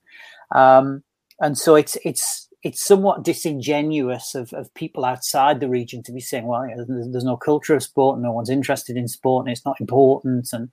um, 0.54 1.04
and 1.40 1.58
so 1.58 1.76
it's 1.76 1.98
it's 2.04 2.50
it's 2.64 2.84
somewhat 2.84 3.24
disingenuous 3.24 4.36
of, 4.36 4.54
of 4.54 4.74
people 4.74 5.04
outside 5.04 5.60
the 5.60 5.68
region 5.68 6.02
to 6.02 6.14
be 6.14 6.22
saying, 6.22 6.46
well, 6.46 6.66
you 6.66 6.76
know, 6.76 6.86
there's, 6.88 7.10
there's, 7.10 7.24
no 7.26 7.36
culture 7.36 7.76
of 7.76 7.84
sport, 7.84 8.22
no 8.22 8.32
one's 8.32 8.50
interested 8.50 8.96
in 8.96 9.06
sport, 9.10 9.46
and 9.46 9.52
it's 9.52 9.66
not 9.66 9.82
important. 9.82 10.48
And 10.54 10.70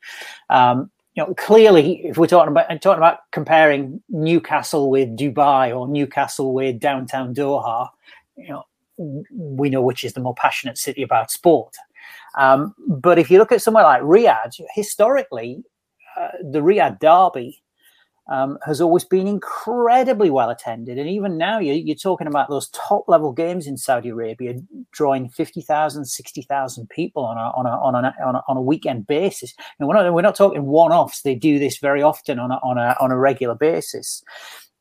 um, 0.50 0.90
you 1.14 1.24
know, 1.24 1.34
clearly, 1.34 2.06
if 2.06 2.16
we're 2.16 2.26
talking 2.26 2.52
about 2.52 2.68
talking 2.80 2.98
about 2.98 3.18
comparing 3.32 4.02
Newcastle 4.08 4.90
with 4.90 5.16
Dubai 5.18 5.76
or 5.76 5.88
Newcastle 5.88 6.54
with 6.54 6.78
downtown 6.78 7.34
Doha, 7.34 7.88
you 8.36 8.48
know, 8.48 8.64
we 9.30 9.70
know 9.70 9.82
which 9.82 10.04
is 10.04 10.12
the 10.12 10.20
more 10.20 10.34
passionate 10.34 10.78
city 10.78 11.02
about 11.02 11.30
sport. 11.30 11.74
Um, 12.38 12.74
but 12.86 13.18
if 13.18 13.30
you 13.30 13.38
look 13.38 13.52
at 13.52 13.62
somewhere 13.62 13.84
like 13.84 14.02
Riyadh, 14.02 14.60
historically, 14.74 15.62
uh, 16.18 16.28
the 16.42 16.60
Riyadh 16.60 17.00
Derby 17.00 17.62
um, 18.30 18.58
has 18.64 18.80
always 18.80 19.04
been 19.04 19.26
incredibly 19.26 20.30
well 20.30 20.50
attended. 20.50 20.98
And 20.98 21.08
even 21.08 21.36
now, 21.36 21.58
you're, 21.58 21.74
you're 21.74 21.96
talking 21.96 22.28
about 22.28 22.48
those 22.48 22.68
top 22.70 23.04
level 23.08 23.32
games 23.32 23.66
in 23.66 23.76
Saudi 23.76 24.10
Arabia 24.10 24.54
drawing 24.92 25.28
50,000, 25.28 26.04
60,000 26.04 26.88
people 26.90 27.24
on 27.24 27.36
a, 27.36 27.50
on 27.56 27.66
a, 27.66 27.70
on 27.70 28.04
a, 28.04 28.14
on 28.24 28.34
a, 28.36 28.42
on 28.46 28.56
a 28.56 28.62
weekend 28.62 29.08
basis. 29.08 29.52
And 29.78 29.88
we're 29.88 29.94
not, 29.94 30.14
we're 30.14 30.22
not 30.22 30.36
talking 30.36 30.64
one 30.64 30.92
offs, 30.92 31.22
they 31.22 31.34
do 31.34 31.58
this 31.58 31.78
very 31.78 32.02
often 32.02 32.38
on 32.38 32.52
a, 32.52 32.60
on 32.62 32.78
a, 32.78 32.96
on 33.00 33.10
a 33.10 33.18
regular 33.18 33.56
basis. 33.56 34.22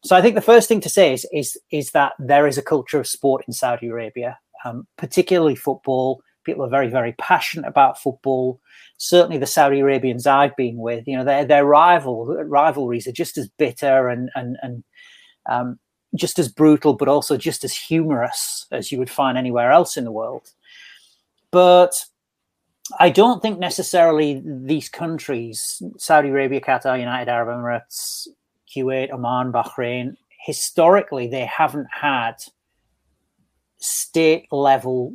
So 0.03 0.15
I 0.15 0.21
think 0.21 0.35
the 0.35 0.41
first 0.41 0.67
thing 0.69 0.81
to 0.81 0.89
say 0.89 1.13
is, 1.13 1.27
is, 1.33 1.57
is 1.71 1.91
that 1.91 2.13
there 2.19 2.47
is 2.47 2.57
a 2.57 2.63
culture 2.63 2.99
of 2.99 3.07
sport 3.07 3.43
in 3.47 3.53
Saudi 3.53 3.87
Arabia, 3.87 4.37
um, 4.63 4.87
particularly 4.97 5.55
football 5.55 6.21
People 6.43 6.65
are 6.65 6.69
very, 6.69 6.87
very 6.87 7.13
passionate 7.13 7.67
about 7.67 8.01
football. 8.01 8.59
Certainly, 8.97 9.37
the 9.37 9.45
Saudi 9.45 9.79
Arabians 9.79 10.25
I've 10.25 10.55
been 10.55 10.77
with, 10.77 11.07
you 11.07 11.17
know, 11.17 11.23
their 11.23 11.45
their 11.45 11.65
rival 11.65 12.25
rivalries 12.43 13.07
are 13.07 13.11
just 13.11 13.37
as 13.37 13.47
bitter 13.47 14.09
and 14.09 14.29
and 14.35 14.57
and 14.61 14.83
um, 15.47 15.79
just 16.15 16.39
as 16.39 16.47
brutal, 16.47 16.93
but 16.93 17.07
also 17.07 17.37
just 17.37 17.63
as 17.63 17.75
humorous 17.75 18.65
as 18.71 18.91
you 18.91 18.97
would 18.97 19.09
find 19.09 19.37
anywhere 19.37 19.71
else 19.71 19.97
in 19.97 20.05
the 20.05 20.11
world. 20.11 20.51
But 21.51 21.93
I 22.99 23.09
don't 23.09 23.41
think 23.41 23.59
necessarily 23.59 24.41
these 24.45 24.89
countries, 24.89 25.81
Saudi 25.97 26.29
Arabia, 26.29 26.61
Qatar, 26.61 26.99
United 26.99 27.29
Arab 27.29 27.49
Emirates, 27.49 28.27
Kuwait, 28.73 29.11
Oman, 29.11 29.51
Bahrain, 29.51 30.15
historically 30.39 31.27
they 31.27 31.45
haven't 31.45 31.87
had 31.91 32.35
state 33.79 34.47
level 34.51 35.13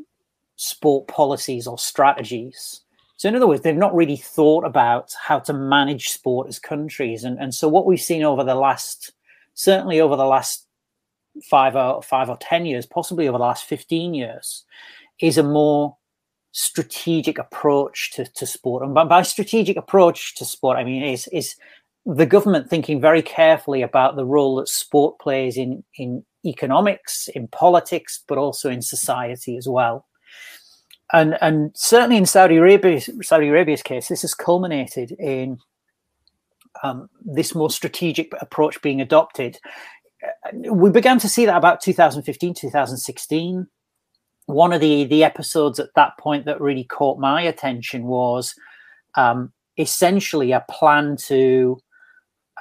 sport 0.56 1.08
policies 1.08 1.66
or 1.66 1.78
strategies. 1.78 2.80
So, 3.16 3.28
in 3.28 3.36
other 3.36 3.46
words, 3.46 3.62
they've 3.62 3.76
not 3.76 3.94
really 3.94 4.16
thought 4.16 4.64
about 4.64 5.12
how 5.20 5.38
to 5.40 5.52
manage 5.52 6.10
sport 6.10 6.48
as 6.48 6.58
countries. 6.58 7.24
And, 7.24 7.38
and 7.38 7.54
so, 7.54 7.68
what 7.68 7.86
we've 7.86 8.00
seen 8.00 8.22
over 8.22 8.44
the 8.44 8.54
last, 8.54 9.12
certainly 9.54 10.00
over 10.00 10.16
the 10.16 10.26
last 10.26 10.66
five 11.42 11.76
or 11.76 12.02
five 12.02 12.28
or 12.28 12.36
10 12.38 12.66
years, 12.66 12.86
possibly 12.86 13.28
over 13.28 13.38
the 13.38 13.44
last 13.44 13.64
15 13.64 14.14
years, 14.14 14.64
is 15.20 15.38
a 15.38 15.42
more 15.42 15.96
strategic 16.52 17.38
approach 17.38 18.12
to, 18.12 18.24
to 18.34 18.46
sport. 18.46 18.82
And 18.82 18.94
by, 18.94 19.04
by 19.04 19.22
strategic 19.22 19.76
approach 19.76 20.34
to 20.36 20.44
sport, 20.44 20.76
I 20.76 20.84
mean, 20.84 21.02
is, 21.02 21.28
is 21.28 21.56
the 22.06 22.26
government 22.26 22.70
thinking 22.70 23.00
very 23.00 23.22
carefully 23.22 23.82
about 23.82 24.16
the 24.16 24.26
role 24.26 24.56
that 24.56 24.68
sport 24.68 25.18
plays 25.18 25.56
in, 25.56 25.82
in 25.96 26.24
economics, 26.44 27.28
in 27.28 27.48
politics, 27.48 28.22
but 28.28 28.38
also 28.38 28.70
in 28.70 28.82
society 28.82 29.56
as 29.56 29.68
well 29.68 30.06
and 31.12 31.36
and 31.40 31.70
certainly 31.74 32.16
in 32.16 32.26
Saudi 32.26 32.56
Arabia, 32.56 33.00
Saudi 33.22 33.48
Arabia's 33.48 33.82
case, 33.82 34.08
this 34.08 34.22
has 34.22 34.34
culminated 34.34 35.12
in 35.12 35.58
um, 36.82 37.08
this 37.24 37.54
more 37.54 37.70
strategic 37.70 38.32
approach 38.40 38.80
being 38.82 39.00
adopted. 39.00 39.58
We 40.62 40.90
began 40.90 41.18
to 41.20 41.28
see 41.28 41.46
that 41.46 41.56
about 41.56 41.80
2015, 41.80 42.54
2016. 42.54 43.66
One 44.46 44.72
of 44.72 44.80
the 44.80 45.04
the 45.04 45.24
episodes 45.24 45.78
at 45.80 45.90
that 45.96 46.18
point 46.18 46.46
that 46.46 46.60
really 46.60 46.84
caught 46.84 47.18
my 47.18 47.42
attention 47.42 48.04
was 48.04 48.54
um, 49.16 49.52
essentially 49.78 50.52
a 50.52 50.64
plan 50.70 51.16
to 51.26 51.78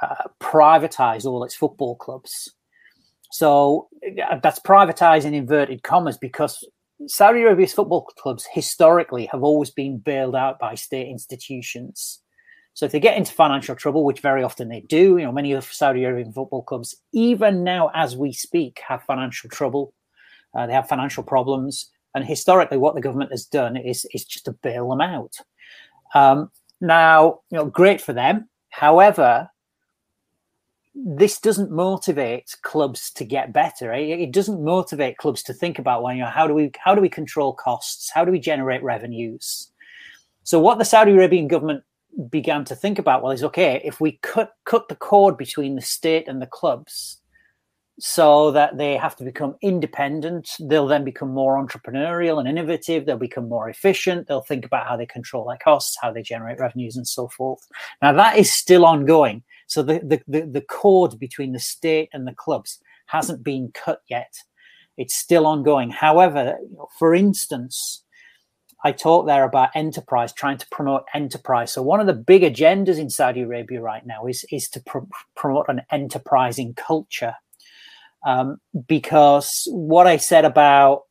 uh, 0.02 0.28
privatize 0.42 1.26
all 1.26 1.44
its 1.44 1.56
football 1.56 1.96
clubs 1.96 2.52
So 3.34 3.90
uh, 4.06 4.38
that's 4.44 4.60
privatizing 4.60 5.34
inverted 5.34 5.82
commas 5.82 6.20
because 6.20 6.64
Saudi 7.08 7.42
Arabia's 7.42 7.74
football 7.74 8.06
clubs 8.18 8.48
historically 8.52 9.26
have 9.28 9.44
always 9.44 9.70
been 9.70 9.98
bailed 9.98 10.36
out 10.36 10.60
by 10.60 10.76
state 10.76 11.08
institutions. 11.08 12.22
So 12.74 12.86
if 12.86 12.92
they 12.92 13.00
get 13.00 13.18
into 13.18 13.32
financial 13.32 13.76
trouble, 13.76 14.04
which 14.04 14.20
very 14.20 14.44
often 14.44 14.70
they 14.70 14.82
do, 14.82 15.18
you 15.18 15.24
know, 15.24 15.32
many 15.32 15.52
of 15.52 15.66
Saudi 15.66 16.04
Arabian 16.04 16.34
football 16.34 16.64
clubs, 16.64 16.96
even 17.12 17.64
now 17.64 17.92
as 17.94 18.18
we 18.18 18.34
speak, 18.34 18.82
have 18.88 19.04
financial 19.04 19.50
trouble. 19.50 19.94
Uh, 20.56 20.66
they 20.66 20.74
have 20.74 20.88
financial 20.88 21.24
problems, 21.24 21.92
and 22.16 22.26
historically, 22.26 22.78
what 22.78 22.96
the 22.96 23.02
government 23.02 23.32
has 23.32 23.46
done 23.46 23.76
is 23.76 24.06
is 24.14 24.24
just 24.26 24.46
to 24.46 24.52
bail 24.52 24.90
them 24.90 25.02
out. 25.02 25.34
Um, 26.14 26.52
now, 26.80 27.40
you 27.50 27.58
know, 27.58 27.66
great 27.66 28.02
for 28.02 28.14
them. 28.14 28.50
However, 28.70 29.50
this 30.96 31.40
doesn't 31.40 31.72
motivate 31.72 32.56
clubs 32.62 33.12
to 33.12 33.26
get 33.26 33.52
better. 33.52 33.94
It, 33.94 34.32
doesn't 34.32 34.64
motivate 34.64 35.18
clubs 35.18 35.42
to 35.44 35.54
think 35.54 35.80
about, 35.80 36.04
well, 36.04 36.14
you 36.14 36.22
know, 36.22 36.30
how 36.30 36.48
do 36.48 36.54
we 36.54 36.72
how 36.80 36.94
do 36.94 37.02
we 37.02 37.10
control 37.10 37.54
costs? 37.54 38.12
How 38.14 38.24
do 38.24 38.32
we 38.32 38.40
generate 38.40 38.84
revenues? 38.84 39.72
So, 40.44 40.60
what 40.60 40.78
the 40.78 40.86
Saudi 40.86 41.12
Arabian 41.12 41.48
government 41.48 41.84
began 42.30 42.64
to 42.66 42.76
think 42.76 43.00
about, 43.00 43.24
well, 43.24 43.32
is 43.32 43.44
okay 43.44 43.82
if 43.84 44.00
we 44.00 44.20
cut 44.22 44.52
cut 44.66 44.88
the 44.88 44.96
cord 44.96 45.38
between 45.38 45.76
the 45.76 45.82
state 45.82 46.28
and 46.28 46.42
the 46.42 46.48
clubs, 46.48 47.20
so 48.00 48.52
that 48.52 48.78
they 48.78 48.96
have 48.96 49.16
to 49.16 49.24
become 49.24 49.56
independent. 49.64 50.52
They'll 50.60 50.88
then 50.88 51.04
become 51.04 51.30
more 51.30 51.64
entrepreneurial 51.64 52.38
and 52.40 52.48
innovative. 52.48 53.06
They'll 53.06 53.18
become 53.18 53.50
more 53.50 53.68
efficient. 53.68 54.28
They'll 54.28 54.42
think 54.42 54.66
about 54.66 54.88
how 54.88 54.98
they 54.98 55.08
control 55.08 55.48
their 55.48 55.58
costs, 55.58 55.98
how 56.02 56.12
they 56.12 56.22
generate 56.22 56.60
revenues, 56.60 56.98
and 56.98 57.08
so 57.08 57.30
forth. 57.30 57.68
Now 58.00 58.14
that 58.14 58.38
is 58.38 58.52
still 58.52 58.86
ongoing. 58.86 59.44
So 59.74 59.82
the, 59.82 60.00
the, 60.00 60.22
the, 60.28 60.46
the 60.46 60.62
cord 60.62 61.20
between 61.20 61.52
the 61.52 61.60
state 61.60 62.10
and 62.14 62.28
the 62.28 62.36
clubs 62.36 62.80
hasn't 63.08 63.44
been 63.44 63.72
cut 63.74 64.02
yet. 64.08 64.34
It's 64.98 65.16
still 65.16 65.48
ongoing. 65.48 65.90
However, 65.90 66.58
for 67.00 67.16
instance, 67.16 68.04
I 68.86 68.92
talked 68.92 69.28
there 69.28 69.46
about 69.46 69.70
enterprise, 69.74 70.32
trying 70.32 70.60
to 70.60 70.68
promote 70.70 71.06
enterprise. 71.16 71.72
So 71.72 71.82
one 71.82 72.00
of 72.00 72.06
the 72.06 72.14
big 72.14 72.44
agendas 72.44 73.00
in 73.00 73.10
Saudi 73.10 73.42
Arabia 73.42 73.82
right 73.82 74.06
now 74.06 74.28
is 74.28 74.46
is 74.52 74.70
to 74.70 74.82
pr- 74.82 75.00
promote 75.36 75.66
an 75.70 75.82
enterprising 75.92 76.74
culture. 76.76 77.34
Um, 78.26 78.58
because 78.88 79.68
what 79.72 80.06
I 80.06 80.18
said 80.18 80.46
about 80.46 81.04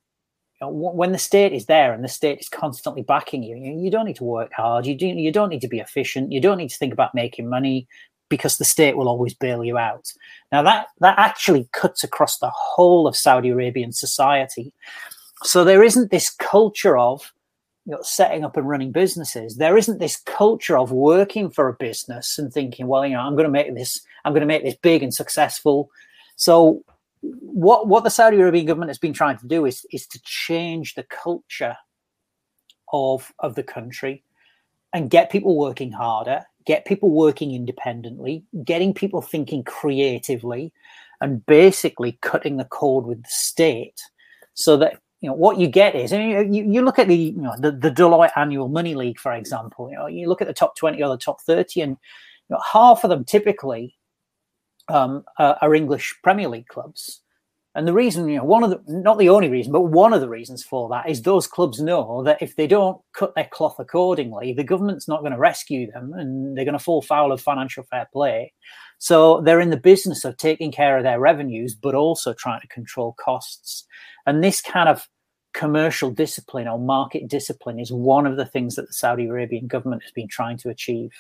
you 0.61 0.66
know, 0.66 0.72
when 0.72 1.12
the 1.12 1.18
state 1.18 1.53
is 1.53 1.66
there 1.66 1.92
and 1.92 2.05
the 2.05 2.09
state 2.09 2.40
is 2.40 2.48
constantly 2.48 3.03
backing 3.03 3.42
you, 3.42 3.57
you, 3.57 3.90
don't 3.90 4.07
need 4.07 4.16
to 4.16 4.25
work 4.25 4.53
hard. 4.55 4.87
You 4.87 4.94
do 4.96 5.07
you 5.07 5.33
don't 5.33 5.48
need 5.48 5.62
to 5.62 5.68
be 5.68 5.81
efficient. 5.81 6.31
You 6.31 6.40
don't 6.40 6.59
need 6.59 6.70
to 6.70 6.79
think 6.79 6.92
about 6.92 7.14
making 7.14 7.48
money 7.48 7.88
because 8.33 8.57
the 8.57 8.64
state 8.64 8.97
will 8.97 9.11
always 9.11 9.35
bail 9.35 9.62
you 9.62 9.77
out. 9.77 10.11
Now 10.51 10.62
that 10.62 10.87
that 11.01 11.18
actually 11.18 11.68
cuts 11.73 12.03
across 12.03 12.38
the 12.38 12.51
whole 12.51 13.07
of 13.07 13.14
Saudi 13.14 13.51
Arabian 13.51 13.92
society. 13.92 14.73
So 15.42 15.64
there 15.64 15.85
isn't 15.85 16.11
this 16.11 16.31
culture 16.31 16.97
of 16.97 17.31
you 17.85 17.92
know, 17.92 17.99
setting 18.01 18.42
up 18.42 18.57
and 18.57 18.66
running 18.66 18.90
businesses. 18.90 19.57
There 19.57 19.77
isn't 19.77 19.99
this 19.99 20.16
culture 20.16 20.79
of 20.79 20.92
working 20.92 21.51
for 21.51 21.68
a 21.68 21.75
business 21.75 22.38
and 22.38 22.51
thinking, 22.51 22.87
well, 22.87 23.05
you 23.05 23.14
know, 23.14 23.21
I'm 23.21 23.35
going 23.35 23.45
to 23.45 23.51
make 23.51 23.75
this, 23.75 24.01
I'm 24.25 24.33
going 24.33 24.40
to 24.40 24.47
make 24.47 24.64
this 24.64 24.77
big 24.77 25.03
and 25.03 25.12
successful. 25.12 25.90
So 26.37 26.83
what 27.21 27.87
what 27.87 28.03
the 28.03 28.11
Saudi 28.11 28.38
Arabian 28.38 28.66
government 28.66 28.88
has 28.88 28.99
been 28.99 29.12
trying 29.12 29.38
to 29.38 29.47
do 29.47 29.66
is 29.66 29.85
is 29.92 30.07
to 30.07 30.21
change 30.25 30.95
the 30.95 31.05
culture 31.05 31.77
of 32.92 33.33
of 33.40 33.55
the 33.57 33.62
country 33.62 34.25
and 34.92 35.11
get 35.11 35.31
people 35.31 35.57
working 35.57 35.92
harder 35.92 36.45
get 36.64 36.85
people 36.85 37.11
working 37.11 37.55
independently, 37.55 38.44
getting 38.64 38.94
people 38.94 39.22
thinking 39.22 39.64
creatively, 39.64 40.72
and 41.22 41.46
basically 41.46 42.18
cutting 42.20 42.57
the 42.57 42.64
cord 42.64 43.07
with 43.07 43.22
the 43.22 43.31
state 43.31 44.03
so 44.55 44.77
that 44.77 45.01
you 45.20 45.29
know 45.29 45.35
what 45.35 45.57
you 45.57 45.68
get 45.68 45.94
is 45.94 46.12
I 46.12 46.18
mean, 46.18 46.53
you, 46.53 46.64
you 46.64 46.83
look 46.83 46.98
at 46.98 47.09
the 47.09 47.16
you 47.16 47.40
know 47.40 47.55
the, 47.59 47.70
the 47.70 47.90
Deloitte 47.90 48.37
annual 48.37 48.68
money 48.68 48.94
league 48.94 49.18
for 49.18 49.33
example 49.33 49.88
you 49.88 49.96
know 49.96 50.09
you 50.09 50.29
look 50.29 50.42
at 50.42 50.48
the 50.48 50.53
top 50.53 50.77
20 50.77 51.01
or 51.03 51.09
the 51.09 51.16
top 51.16 51.40
30 51.40 51.81
and 51.81 51.90
you 52.51 52.57
know, 52.57 52.61
half 52.72 53.05
of 53.05 53.11
them 53.11 53.25
typically 53.25 53.96
um, 54.88 55.25
are, 55.38 55.57
are 55.62 55.75
English 55.75 56.18
Premier 56.22 56.48
League 56.48 56.66
clubs 56.66 57.22
and 57.75 57.89
the 57.89 57.95
reason, 57.95 58.29
you 58.29 58.37
know, 58.37 58.45
one 58.45 58.63
of 58.63 58.71
the 58.71 58.83
not 58.87 59.19
the 59.19 59.31
only 59.31 59.49
reason, 59.49 59.73
but 59.73 59.83
one 59.83 60.13
of 60.13 60.21
the 60.21 60.29
reasons 60.29 60.63
for 60.63 60.91
that 60.91 61.09
is 61.09 61.23
those 61.23 61.47
clubs 61.47 61.81
know 61.81 62.23
that 62.23 62.43
if 62.43 62.57
they 62.57 62.67
don't 62.67 63.01
cut 63.15 63.35
their 63.35 63.49
cloth 63.51 63.77
accordingly, 63.79 64.53
the 64.53 64.65
government's 64.65 65.09
not 65.09 65.21
going 65.21 65.33
to 65.33 65.39
rescue 65.39 65.91
them 65.91 66.13
and 66.13 66.57
they're 66.57 66.67
going 66.67 66.77
to 66.77 66.85
fall 66.85 67.01
foul 67.01 67.33
of 67.33 67.41
financial 67.41 67.83
fair 67.85 68.07
play. 68.13 68.53
So 68.99 69.41
they're 69.41 69.61
in 69.61 69.71
the 69.71 69.79
business 69.79 70.25
of 70.25 70.37
taking 70.37 70.71
care 70.71 70.99
of 70.99 71.03
their 71.03 71.19
revenues, 71.19 71.75
but 71.75 71.95
also 71.95 72.35
trying 72.35 72.61
to 72.61 72.69
control 72.69 73.17
costs. 73.19 73.87
And 74.27 74.45
this 74.45 74.61
kind 74.61 74.89
of 74.89 75.09
commercial 75.55 76.11
discipline 76.11 76.69
or 76.69 76.79
market 76.79 77.27
discipline 77.27 77.79
is 77.79 77.91
one 77.91 78.27
of 78.27 78.37
the 78.37 78.47
things 78.47 78.75
that 78.77 78.87
the 78.87 78.93
Saudi 78.93 79.27
Arabian 79.27 79.67
government 79.67 80.03
has 80.03 80.13
been 80.13 80.29
trying 80.29 80.59
to 80.59 80.69
achieve. 80.69 81.11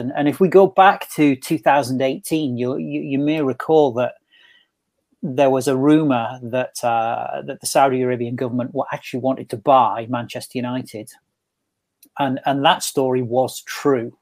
And, 0.00 0.12
and 0.16 0.28
if 0.28 0.38
we 0.38 0.48
go 0.48 0.66
back 0.66 1.10
to 1.12 1.34
2018, 1.34 2.58
you, 2.58 2.76
you, 2.76 3.00
you 3.00 3.18
may 3.18 3.40
recall 3.40 3.92
that 3.94 4.14
there 5.26 5.48
was 5.48 5.66
a 5.66 5.76
rumor 5.76 6.38
that 6.42 6.84
uh, 6.84 7.40
that 7.46 7.62
the 7.62 7.66
Saudi 7.66 8.02
Arabian 8.02 8.36
government 8.36 8.74
actually 8.92 9.20
wanted 9.20 9.48
to 9.50 9.56
buy 9.56 10.06
Manchester 10.10 10.58
United, 10.58 11.10
and 12.18 12.40
and 12.44 12.62
that 12.64 12.82
story 12.82 13.22
was 13.22 13.62
true. 13.62 14.18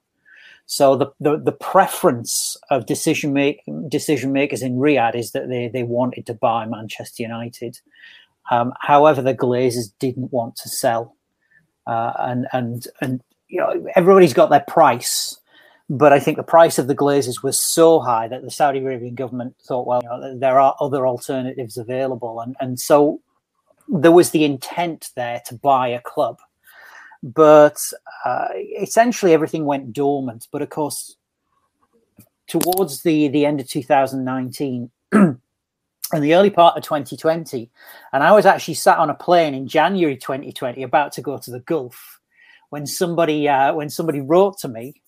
So 0.67 0.95
the, 0.95 1.09
the, 1.19 1.39
the 1.39 1.53
preference 1.53 2.57
of 2.71 2.87
decision 2.87 3.33
make 3.33 3.63
decision 3.89 4.33
makers 4.33 4.63
in 4.63 4.77
Riyadh 4.77 5.17
is 5.17 5.33
that 5.33 5.49
they 5.49 5.69
they 5.69 5.83
wanted 5.83 6.25
to 6.27 6.35
buy 6.35 6.67
Manchester 6.67 7.25
United. 7.25 7.81
Um, 8.53 8.73
however, 8.81 9.23
the 9.23 9.35
Glazers 9.35 9.93
didn't 9.99 10.33
want 10.33 10.55
to 10.57 10.69
sell, 10.69 11.17
uh, 11.89 12.13
and 12.21 12.47
and 12.53 12.87
and 13.01 13.21
you 13.49 13.59
know 13.59 13.87
everybody's 13.97 14.35
got 14.35 14.51
their 14.51 14.65
price. 14.69 15.37
But 15.91 16.13
I 16.13 16.21
think 16.21 16.37
the 16.37 16.43
price 16.43 16.79
of 16.79 16.87
the 16.87 16.95
Glazers 16.95 17.43
was 17.43 17.59
so 17.59 18.01
high 18.01 18.29
that 18.29 18.43
the 18.43 18.51
Saudi 18.51 18.79
Arabian 18.79 19.15
government 19.15 19.57
thought, 19.67 19.87
well, 19.87 20.01
you 20.03 20.09
know, 20.09 20.39
there 20.39 20.59
are 20.61 20.75
other 20.81 21.07
alternatives 21.07 21.77
available. 21.77 22.41
And, 22.41 22.57
and 22.61 22.81
so 22.81 23.21
there 23.89 24.13
was 24.13 24.31
the 24.31 24.45
intent 24.45 25.11
there 25.17 25.43
to 25.47 25.55
buy 25.55 25.89
a 25.89 26.01
club. 26.01 26.39
But 27.23 27.77
uh, 28.25 28.49
essentially 28.81 29.33
everything 29.33 29.65
went 29.65 29.93
dormant. 29.93 30.49
But 30.51 30.63
of 30.63 30.71
course, 30.71 31.17
towards 32.47 33.03
the, 33.03 33.29
the 33.29 33.45
end 33.45 33.61
of 33.61 33.69
2019, 33.69 34.91
and 35.13 36.23
the 36.23 36.35
early 36.35 36.51
part 36.51 36.77
of 36.77 36.85
2020, 36.85 37.71
and 38.13 38.23
I 38.23 38.33
was 38.33 38.47
actually 38.47 38.75
sat 38.75 38.99
on 38.99 39.11
a 39.11 39.15
plane 39.15 39.55
in 39.55 39.69
January 39.69 40.17
2020 40.17 40.83
about 40.83 41.13
to 41.13 41.23
go 41.23 41.39
to 41.39 41.51
the 41.51 41.61
Gulf 41.61 42.21
when 42.71 42.87
somebody 42.87 43.49
uh, 43.49 43.75
when 43.75 43.91
somebody 43.91 44.21
wrote 44.21 44.59
to 44.59 44.69
me 44.69 45.03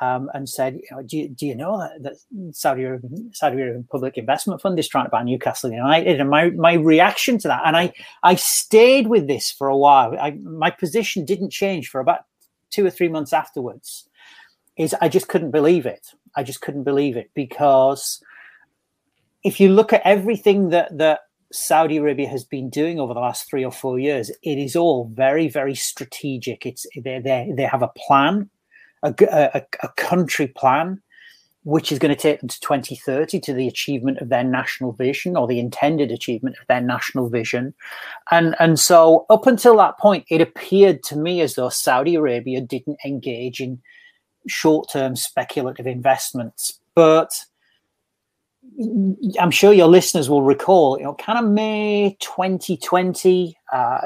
um, 0.00 0.30
and 0.32 0.48
said, 0.48 0.74
you 0.74 0.96
know, 0.96 1.02
do, 1.02 1.18
you, 1.18 1.28
do 1.28 1.46
you 1.46 1.54
know 1.54 1.78
that, 1.78 2.02
that 2.02 2.54
Saudi 2.54 2.84
Arabian, 2.84 3.30
Saudi 3.34 3.56
Arabian 3.56 3.86
Public 3.90 4.16
Investment 4.16 4.60
Fund 4.60 4.78
is 4.78 4.88
trying 4.88 5.04
to 5.04 5.10
buy 5.10 5.22
Newcastle 5.22 5.70
United? 5.70 6.20
And 6.20 6.30
my, 6.30 6.50
my 6.50 6.74
reaction 6.74 7.38
to 7.38 7.48
that, 7.48 7.62
and 7.66 7.76
I, 7.76 7.92
I 8.22 8.34
stayed 8.36 9.08
with 9.08 9.26
this 9.26 9.50
for 9.50 9.68
a 9.68 9.76
while. 9.76 10.16
I, 10.18 10.32
my 10.42 10.70
position 10.70 11.24
didn't 11.24 11.50
change 11.50 11.88
for 11.88 12.00
about 12.00 12.20
two 12.70 12.86
or 12.86 12.90
three 12.90 13.08
months 13.08 13.32
afterwards. 13.32 14.08
Is 14.76 14.94
I 15.00 15.08
just 15.08 15.28
couldn't 15.28 15.50
believe 15.50 15.84
it. 15.84 16.06
I 16.36 16.42
just 16.42 16.62
couldn't 16.62 16.84
believe 16.84 17.16
it 17.16 17.30
because 17.34 18.22
if 19.42 19.60
you 19.60 19.68
look 19.68 19.92
at 19.92 20.00
everything 20.04 20.70
that 20.70 20.96
that 20.96 21.20
Saudi 21.52 21.96
Arabia 21.96 22.28
has 22.28 22.44
been 22.44 22.70
doing 22.70 23.00
over 23.00 23.12
the 23.12 23.20
last 23.20 23.50
three 23.50 23.64
or 23.64 23.72
four 23.72 23.98
years, 23.98 24.30
it 24.42 24.56
is 24.56 24.76
all 24.76 25.10
very, 25.12 25.48
very 25.48 25.74
strategic. 25.74 26.64
It's 26.64 26.86
they 26.96 27.18
they 27.18 27.52
they 27.54 27.64
have 27.64 27.82
a 27.82 27.90
plan 28.06 28.48
a, 29.02 29.14
a, 29.20 29.62
a 29.82 29.88
country 29.96 30.46
plan 30.46 31.00
which 31.64 31.92
is 31.92 31.98
going 31.98 32.14
to 32.14 32.20
take 32.20 32.40
them 32.40 32.48
to 32.48 32.60
2030 32.60 33.38
to 33.40 33.52
the 33.52 33.68
achievement 33.68 34.18
of 34.18 34.30
their 34.30 34.44
national 34.44 34.92
vision 34.92 35.36
or 35.36 35.46
the 35.46 35.58
intended 35.58 36.10
achievement 36.10 36.56
of 36.58 36.66
their 36.68 36.80
national 36.80 37.28
vision. 37.28 37.74
And, 38.30 38.56
and 38.58 38.78
so, 38.80 39.26
up 39.28 39.46
until 39.46 39.76
that 39.76 39.98
point, 39.98 40.24
it 40.30 40.40
appeared 40.40 41.02
to 41.04 41.16
me 41.16 41.42
as 41.42 41.54
though 41.54 41.68
Saudi 41.68 42.14
Arabia 42.14 42.60
didn't 42.60 42.98
engage 43.04 43.60
in 43.60 43.80
short 44.48 44.88
term 44.90 45.16
speculative 45.16 45.86
investments. 45.86 46.80
But 46.94 47.44
I'm 49.38 49.50
sure 49.50 49.72
your 49.74 49.88
listeners 49.88 50.30
will 50.30 50.42
recall, 50.42 50.96
you 50.96 51.04
know, 51.04 51.14
kind 51.14 51.38
of 51.38 51.50
May 51.50 52.16
2020, 52.20 53.54
uh, 53.70 54.00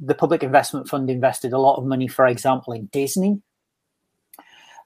the 0.00 0.14
Public 0.14 0.44
Investment 0.44 0.88
Fund 0.88 1.10
invested 1.10 1.52
a 1.52 1.58
lot 1.58 1.78
of 1.78 1.84
money, 1.84 2.06
for 2.06 2.26
example, 2.26 2.72
in 2.72 2.86
Disney 2.86 3.42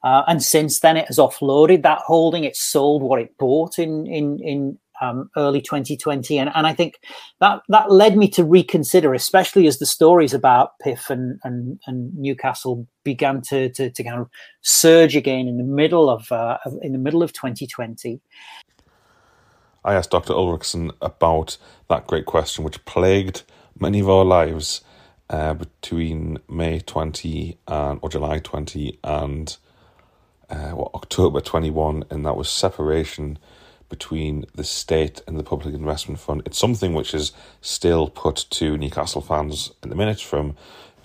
uh, 0.07 0.23
and 0.29 0.41
since 0.41 0.79
then, 0.79 0.97
it 0.97 1.09
has 1.09 1.19
offloaded 1.19 1.83
that 1.83 1.99
holding. 1.99 2.45
It 2.45 2.55
sold 2.55 3.03
what 3.03 3.21
it 3.21 3.37
bought 3.39 3.77
in 3.77 4.07
in 4.07 4.39
in 4.39 4.79
um, 5.01 5.31
early 5.37 5.61
2020, 5.61 6.39
and, 6.39 6.49
and 6.55 6.65
I 6.65 6.75
think 6.75 7.01
that 7.41 7.63
that 7.71 7.91
led 7.91 8.17
me 8.17 8.29
to 8.29 8.45
reconsider, 8.45 9.15
especially 9.15 9.67
as 9.67 9.81
the 9.81 9.85
stories 9.85 10.33
about 10.33 10.79
PIF 10.79 11.11
and 11.11 11.41
and, 11.43 11.81
and 11.89 12.17
Newcastle 12.17 12.87
began 13.03 13.43
to, 13.49 13.69
to, 13.71 13.91
to 13.91 14.05
kind 14.05 14.21
of 14.21 14.31
surge 14.61 15.17
again 15.17 15.49
in 15.49 15.57
the 15.57 15.65
middle 15.65 16.09
of 16.09 16.31
uh, 16.31 16.59
in 16.83 16.93
the 16.93 16.99
middle 16.99 17.25
of 17.25 17.33
2020. 17.33 18.21
I 19.85 19.95
asked 19.95 20.13
Dr. 20.13 20.35
Ulrichsen 20.35 20.93
about 21.03 21.57
that 21.89 22.07
great 22.07 22.27
question, 22.27 22.63
which 22.63 22.85
plagued 22.85 23.43
many 23.77 23.99
of 23.99 24.09
our 24.09 24.25
lives 24.25 24.83
uh, 25.31 25.55
between 25.55 26.39
May 26.49 26.79
20 26.79 27.59
and, 27.67 27.99
or 28.03 28.09
July 28.09 28.39
20 28.39 29.01
and 29.03 29.57
uh, 30.51 30.75
October 30.95 31.41
21, 31.41 32.05
and 32.11 32.25
that 32.27 32.37
was 32.37 32.49
separation 32.49 33.39
between 33.89 34.45
the 34.55 34.65
state 34.65 35.23
and 35.27 35.39
the 35.39 35.45
public 35.45 35.75
investment 35.75 36.21
fund. 36.21 36.43
It's 36.45 36.59
something 36.59 36.95
which 36.95 37.15
is 37.15 37.33
still 37.61 38.09
put 38.09 38.47
to 38.51 38.77
Newcastle 38.77 39.21
fans 39.21 39.73
in 39.83 39.91
the 39.91 39.97
minute 39.97 40.21
from 40.21 40.57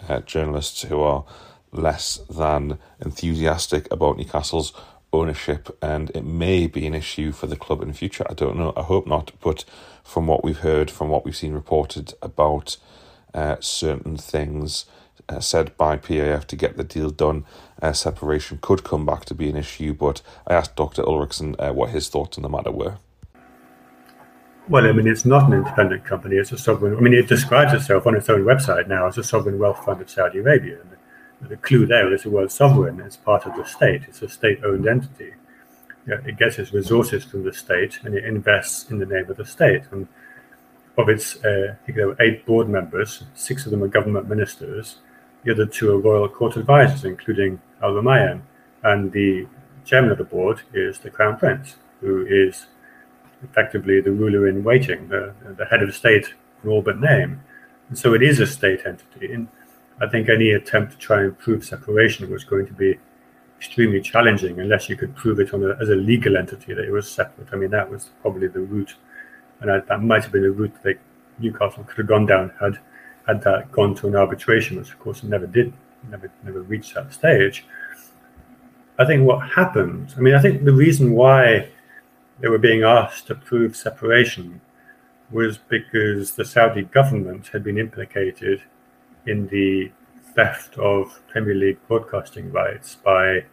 uh, 0.09 0.21
journalists 0.21 0.81
who 0.83 0.99
are 1.01 1.23
less 1.71 2.17
than 2.29 2.79
enthusiastic 2.99 3.91
about 3.91 4.17
Newcastle's 4.17 4.73
ownership, 5.13 5.77
and 5.81 6.09
it 6.11 6.23
may 6.23 6.67
be 6.67 6.87
an 6.87 6.95
issue 6.95 7.31
for 7.31 7.47
the 7.47 7.55
club 7.55 7.81
in 7.81 7.89
the 7.89 7.93
future. 7.93 8.25
I 8.29 8.33
don't 8.33 8.57
know. 8.57 8.73
I 8.75 8.83
hope 8.83 9.05
not. 9.07 9.31
But 9.41 9.65
from 10.03 10.27
what 10.27 10.43
we've 10.43 10.59
heard, 10.59 10.89
from 10.89 11.09
what 11.09 11.25
we've 11.25 11.35
seen 11.35 11.53
reported 11.53 12.13
about 12.21 12.77
uh, 13.33 13.57
certain 13.59 14.17
things 14.17 14.85
uh, 15.31 15.39
said 15.39 15.75
by 15.77 15.97
PIF 15.97 16.45
to 16.45 16.55
get 16.55 16.77
the 16.77 16.83
deal 16.83 17.09
done, 17.09 17.45
uh, 17.81 17.93
separation 17.93 18.59
could 18.61 18.83
come 18.83 19.05
back 19.05 19.25
to 19.25 19.33
be 19.33 19.49
an 19.49 19.55
issue. 19.55 19.93
But 19.93 20.21
I 20.45 20.53
asked 20.53 20.75
Dr. 20.75 21.03
Ulrichsen 21.03 21.55
uh, 21.59 21.73
what 21.73 21.91
his 21.91 22.09
thoughts 22.09 22.37
on 22.37 22.43
the 22.43 22.49
matter 22.49 22.71
were. 22.71 22.97
Well, 24.69 24.85
I 24.85 24.91
mean, 24.91 25.07
it's 25.07 25.25
not 25.25 25.47
an 25.47 25.53
independent 25.53 26.05
company. 26.05 26.35
It's 26.35 26.51
a 26.51 26.57
sovereign. 26.57 26.95
I 26.95 26.99
mean, 26.99 27.13
it 27.13 27.27
describes 27.27 27.73
itself 27.73 28.05
on 28.05 28.15
its 28.15 28.29
own 28.29 28.43
website 28.43 28.87
now 28.87 29.07
as 29.07 29.17
a 29.17 29.23
sovereign 29.23 29.57
wealth 29.57 29.83
fund 29.83 30.01
of 30.01 30.09
Saudi 30.09 30.39
Arabia. 30.39 30.79
And 31.41 31.49
the 31.49 31.57
clue 31.57 31.85
there 31.85 32.13
is 32.13 32.23
the 32.23 32.29
word 32.29 32.51
sovereign. 32.51 32.99
It's 32.99 33.17
part 33.17 33.45
of 33.45 33.55
the 33.55 33.65
state. 33.65 34.03
It's 34.07 34.21
a 34.21 34.29
state-owned 34.29 34.87
entity. 34.87 35.33
It 36.07 36.37
gets 36.37 36.57
its 36.57 36.73
resources 36.73 37.23
from 37.23 37.43
the 37.43 37.53
state 37.53 37.99
and 38.03 38.15
it 38.15 38.25
invests 38.25 38.89
in 38.89 38.99
the 38.99 39.05
name 39.05 39.29
of 39.29 39.37
the 39.37 39.45
state. 39.45 39.83
And 39.91 40.07
of 40.97 41.09
its, 41.09 41.43
uh, 41.43 41.73
I 41.73 41.85
think 41.85 41.95
there 41.97 42.07
were 42.07 42.21
eight 42.21 42.45
board 42.45 42.69
members, 42.69 43.23
six 43.33 43.65
of 43.65 43.71
them 43.71 43.83
are 43.83 43.87
government 43.87 44.27
ministers. 44.27 44.97
The 45.43 45.51
other 45.51 45.65
two 45.65 45.91
are 45.91 45.99
royal 45.99 46.29
court 46.29 46.57
advisors, 46.57 47.03
including 47.03 47.59
Al 47.81 47.93
Rumayyan. 47.93 48.41
And 48.83 49.11
the 49.11 49.47
chairman 49.85 50.11
of 50.11 50.17
the 50.17 50.23
board 50.23 50.61
is 50.73 50.99
the 50.99 51.09
crown 51.09 51.37
prince, 51.37 51.75
who 51.99 52.25
is 52.27 52.67
effectively 53.43 54.01
the 54.01 54.11
ruler 54.11 54.47
in 54.47 54.63
waiting, 54.63 55.07
the, 55.07 55.33
the 55.57 55.65
head 55.65 55.81
of 55.81 55.95
state 55.95 56.33
in 56.63 56.69
all 56.69 56.81
but 56.81 56.99
name. 56.99 57.41
And 57.89 57.97
so 57.97 58.13
it 58.13 58.21
is 58.21 58.39
a 58.39 58.47
state 58.47 58.85
entity. 58.85 59.33
And 59.33 59.47
I 59.99 60.07
think 60.07 60.29
any 60.29 60.51
attempt 60.51 60.93
to 60.93 60.97
try 60.97 61.21
and 61.21 61.37
prove 61.37 61.65
separation 61.65 62.29
was 62.29 62.43
going 62.43 62.67
to 62.67 62.73
be 62.73 62.97
extremely 63.57 64.01
challenging 64.01 64.59
unless 64.59 64.89
you 64.89 64.95
could 64.95 65.15
prove 65.15 65.39
it 65.39 65.53
a, 65.53 65.77
as 65.79 65.89
a 65.89 65.95
legal 65.95 66.35
entity 66.35 66.73
that 66.73 66.83
it 66.83 66.91
was 66.91 67.09
separate. 67.09 67.47
I 67.51 67.55
mean, 67.57 67.69
that 67.69 67.89
was 67.89 68.09
probably 68.21 68.47
the 68.47 68.61
route, 68.61 68.95
and 69.59 69.71
I, 69.71 69.79
that 69.81 70.01
might 70.01 70.23
have 70.23 70.31
been 70.31 70.45
a 70.45 70.49
route 70.49 70.73
that 70.81 70.97
Newcastle 71.37 71.83
could 71.83 71.97
have 71.97 72.07
gone 72.07 72.25
down 72.25 72.51
had 72.59 72.79
had 73.27 73.41
that 73.43 73.71
gone 73.71 73.95
to 73.95 74.07
an 74.07 74.15
arbitration, 74.15 74.77
which 74.77 74.91
of 74.91 74.99
course 74.99 75.23
it 75.23 75.29
never 75.29 75.47
did, 75.47 75.73
never 76.09 76.31
never 76.43 76.61
reached 76.61 76.95
that 76.95 77.13
stage. 77.13 77.65
I 78.97 79.05
think 79.05 79.25
what 79.25 79.49
happened. 79.49 80.13
I 80.17 80.21
mean, 80.21 80.35
I 80.35 80.41
think 80.41 80.63
the 80.63 80.73
reason 80.73 81.13
why 81.13 81.69
they 82.39 82.47
were 82.47 82.57
being 82.57 82.83
asked 82.83 83.27
to 83.27 83.35
prove 83.35 83.75
separation 83.75 84.61
was 85.31 85.57
because 85.57 86.33
the 86.35 86.45
Saudi 86.45 86.83
government 86.83 87.47
had 87.47 87.63
been 87.63 87.77
implicated 87.77 88.61
in 89.25 89.47
the 89.47 89.91
theft 90.35 90.77
of 90.77 91.21
Premier 91.27 91.55
League 91.55 91.79
broadcasting 91.87 92.51
rights 92.51 92.95
by 92.95 93.45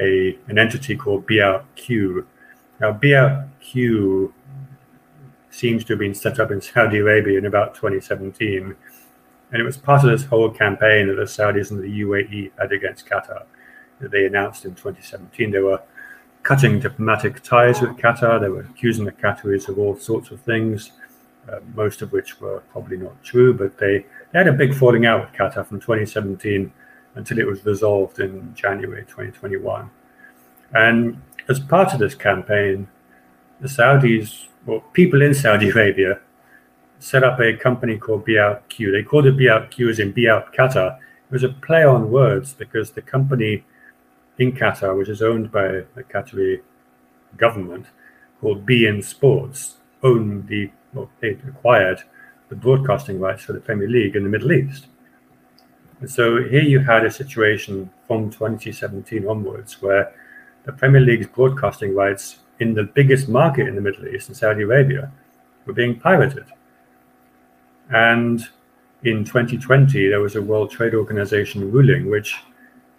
a 0.00 0.38
an 0.48 0.58
entity 0.58 0.96
called 0.96 1.26
beoutQ. 1.26 2.24
Now, 2.80 2.92
beoutQ 2.92 4.32
seems 5.50 5.84
to 5.84 5.92
have 5.92 6.00
been 6.00 6.14
set 6.14 6.40
up 6.40 6.50
in 6.50 6.60
Saudi 6.60 6.98
Arabia 6.98 7.38
in 7.38 7.46
about 7.46 7.74
2017, 7.74 8.74
and 9.52 9.60
it 9.60 9.64
was 9.64 9.76
part 9.76 10.02
of 10.02 10.10
this 10.10 10.24
whole 10.24 10.50
campaign 10.50 11.08
that 11.08 11.14
the 11.14 11.22
Saudis 11.22 11.70
and 11.70 11.82
the 11.82 12.00
UAE 12.00 12.52
had 12.58 12.72
against 12.72 13.06
Qatar. 13.06 13.44
That 14.00 14.10
they 14.10 14.26
announced 14.26 14.64
in 14.64 14.74
2017 14.74 15.50
they 15.50 15.60
were 15.60 15.80
cutting 16.42 16.80
diplomatic 16.80 17.42
ties 17.42 17.80
with 17.80 17.96
Qatar. 17.98 18.40
They 18.40 18.48
were 18.48 18.62
accusing 18.62 19.04
the 19.04 19.12
Qataris 19.12 19.68
of 19.68 19.78
all 19.78 19.96
sorts 19.96 20.30
of 20.30 20.40
things, 20.40 20.92
uh, 21.50 21.60
most 21.74 22.00
of 22.02 22.12
which 22.12 22.40
were 22.40 22.60
probably 22.72 22.96
not 22.96 23.22
true, 23.22 23.52
but 23.52 23.78
they 23.78 24.06
they 24.32 24.38
had 24.38 24.48
a 24.48 24.52
big 24.52 24.74
falling 24.74 25.04
out 25.04 25.20
with 25.20 25.38
Qatar 25.38 25.66
from 25.66 25.80
2017 25.80 26.72
until 27.14 27.38
it 27.38 27.46
was 27.46 27.64
resolved 27.66 28.20
in 28.20 28.54
January 28.54 29.02
2021. 29.02 29.90
And 30.74 31.20
as 31.50 31.60
part 31.60 31.92
of 31.92 31.98
this 31.98 32.14
campaign, 32.14 32.88
the 33.60 33.68
Saudis, 33.68 34.46
well, 34.64 34.80
people 34.94 35.20
in 35.20 35.34
Saudi 35.34 35.68
Arabia, 35.68 36.20
set 37.02 37.24
up 37.24 37.40
a 37.40 37.56
company 37.56 37.98
called 37.98 38.24
beoutQ. 38.24 38.92
They 38.92 39.02
called 39.02 39.26
it 39.26 39.36
beoutQ 39.36 39.90
as 39.90 39.98
in 39.98 40.12
Be 40.12 40.28
Out 40.28 40.54
Qatar. 40.54 40.98
It 40.98 41.32
was 41.32 41.42
a 41.42 41.48
play 41.48 41.82
on 41.84 42.12
words 42.12 42.52
because 42.52 42.92
the 42.92 43.02
company 43.02 43.64
in 44.38 44.52
Qatar, 44.52 44.96
which 44.96 45.08
is 45.08 45.20
owned 45.20 45.50
by 45.50 45.82
the 45.96 46.04
Qatari 46.04 46.62
government, 47.36 47.86
called 48.40 48.64
beIN 48.64 49.02
Sports, 49.02 49.78
owned 50.04 50.46
the, 50.46 50.70
well, 50.94 51.10
they 51.20 51.30
acquired 51.30 52.02
the 52.48 52.54
broadcasting 52.54 53.18
rights 53.18 53.42
for 53.42 53.52
the 53.52 53.60
Premier 53.60 53.88
League 53.88 54.14
in 54.14 54.22
the 54.22 54.28
Middle 54.28 54.52
East. 54.52 54.86
And 56.00 56.08
so 56.10 56.44
here 56.48 56.62
you 56.62 56.78
had 56.78 57.04
a 57.04 57.10
situation 57.10 57.90
from 58.06 58.30
2017 58.30 59.26
onwards 59.26 59.82
where 59.82 60.14
the 60.64 60.72
Premier 60.72 61.00
League's 61.00 61.26
broadcasting 61.26 61.96
rights 61.96 62.38
in 62.60 62.74
the 62.74 62.84
biggest 62.84 63.28
market 63.28 63.66
in 63.66 63.74
the 63.74 63.80
Middle 63.80 64.06
East, 64.06 64.28
in 64.28 64.36
Saudi 64.36 64.62
Arabia, 64.62 65.10
were 65.66 65.72
being 65.72 65.98
pirated. 65.98 66.44
And 67.92 68.40
in 69.04 69.24
2020, 69.24 70.08
there 70.08 70.20
was 70.20 70.36
a 70.36 70.42
World 70.42 70.70
Trade 70.70 70.94
Organization 70.94 71.70
ruling 71.70 72.08
which 72.08 72.36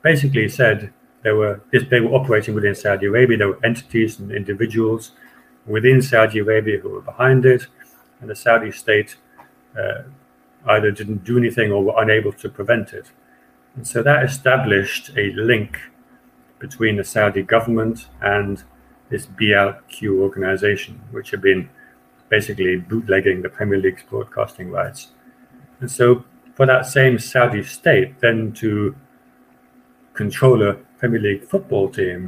basically 0.01 0.49
said 0.49 0.93
they 1.23 1.31
were 1.31 1.61
they 1.71 2.01
were 2.01 2.13
operating 2.13 2.53
within 2.53 2.75
Saudi 2.75 3.07
Arabia. 3.07 3.37
There 3.37 3.47
were 3.47 3.65
entities 3.65 4.19
and 4.19 4.31
individuals 4.31 5.11
within 5.65 6.01
Saudi 6.01 6.39
Arabia 6.39 6.79
who 6.79 6.89
were 6.89 7.01
behind 7.01 7.45
it, 7.45 7.67
and 8.19 8.29
the 8.29 8.35
Saudi 8.35 8.71
state 8.71 9.15
uh, 9.79 10.03
either 10.67 10.91
didn't 10.91 11.23
do 11.23 11.37
anything 11.37 11.71
or 11.71 11.83
were 11.83 12.01
unable 12.01 12.33
to 12.33 12.49
prevent 12.49 12.93
it. 12.93 13.11
And 13.75 13.87
so 13.87 14.03
that 14.03 14.23
established 14.23 15.11
a 15.17 15.31
link 15.31 15.79
between 16.59 16.97
the 16.97 17.03
Saudi 17.03 17.41
government 17.41 18.07
and 18.21 18.63
this 19.09 19.25
beoutQ 19.25 20.19
organization, 20.19 21.01
which 21.11 21.31
had 21.31 21.41
been 21.41 21.69
basically 22.35 22.77
bootlegging 22.77 23.43
the 23.43 23.49
Premier 23.57 23.79
League's 23.85 24.03
broadcasting 24.09 24.71
rights. 24.71 25.01
And 25.79 25.89
so 25.97 26.25
for 26.55 26.65
that 26.65 26.83
same 26.97 27.19
Saudi 27.19 27.63
state 27.63 28.19
then 28.21 28.53
to 28.53 28.95
control 30.13 30.57
a 30.69 30.73
Premier 30.99 31.21
League 31.27 31.43
football 31.43 31.89
team 31.89 32.19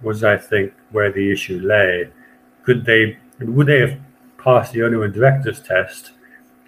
was, 0.00 0.22
I 0.22 0.36
think, 0.36 0.72
where 0.90 1.10
the 1.10 1.32
issue 1.32 1.58
lay. 1.74 2.10
Could 2.64 2.84
they, 2.84 3.18
would 3.40 3.66
they 3.66 3.80
have 3.80 3.98
passed 4.38 4.72
the 4.72 4.82
owner 4.84 5.02
and 5.02 5.14
directors 5.14 5.60
test 5.60 6.12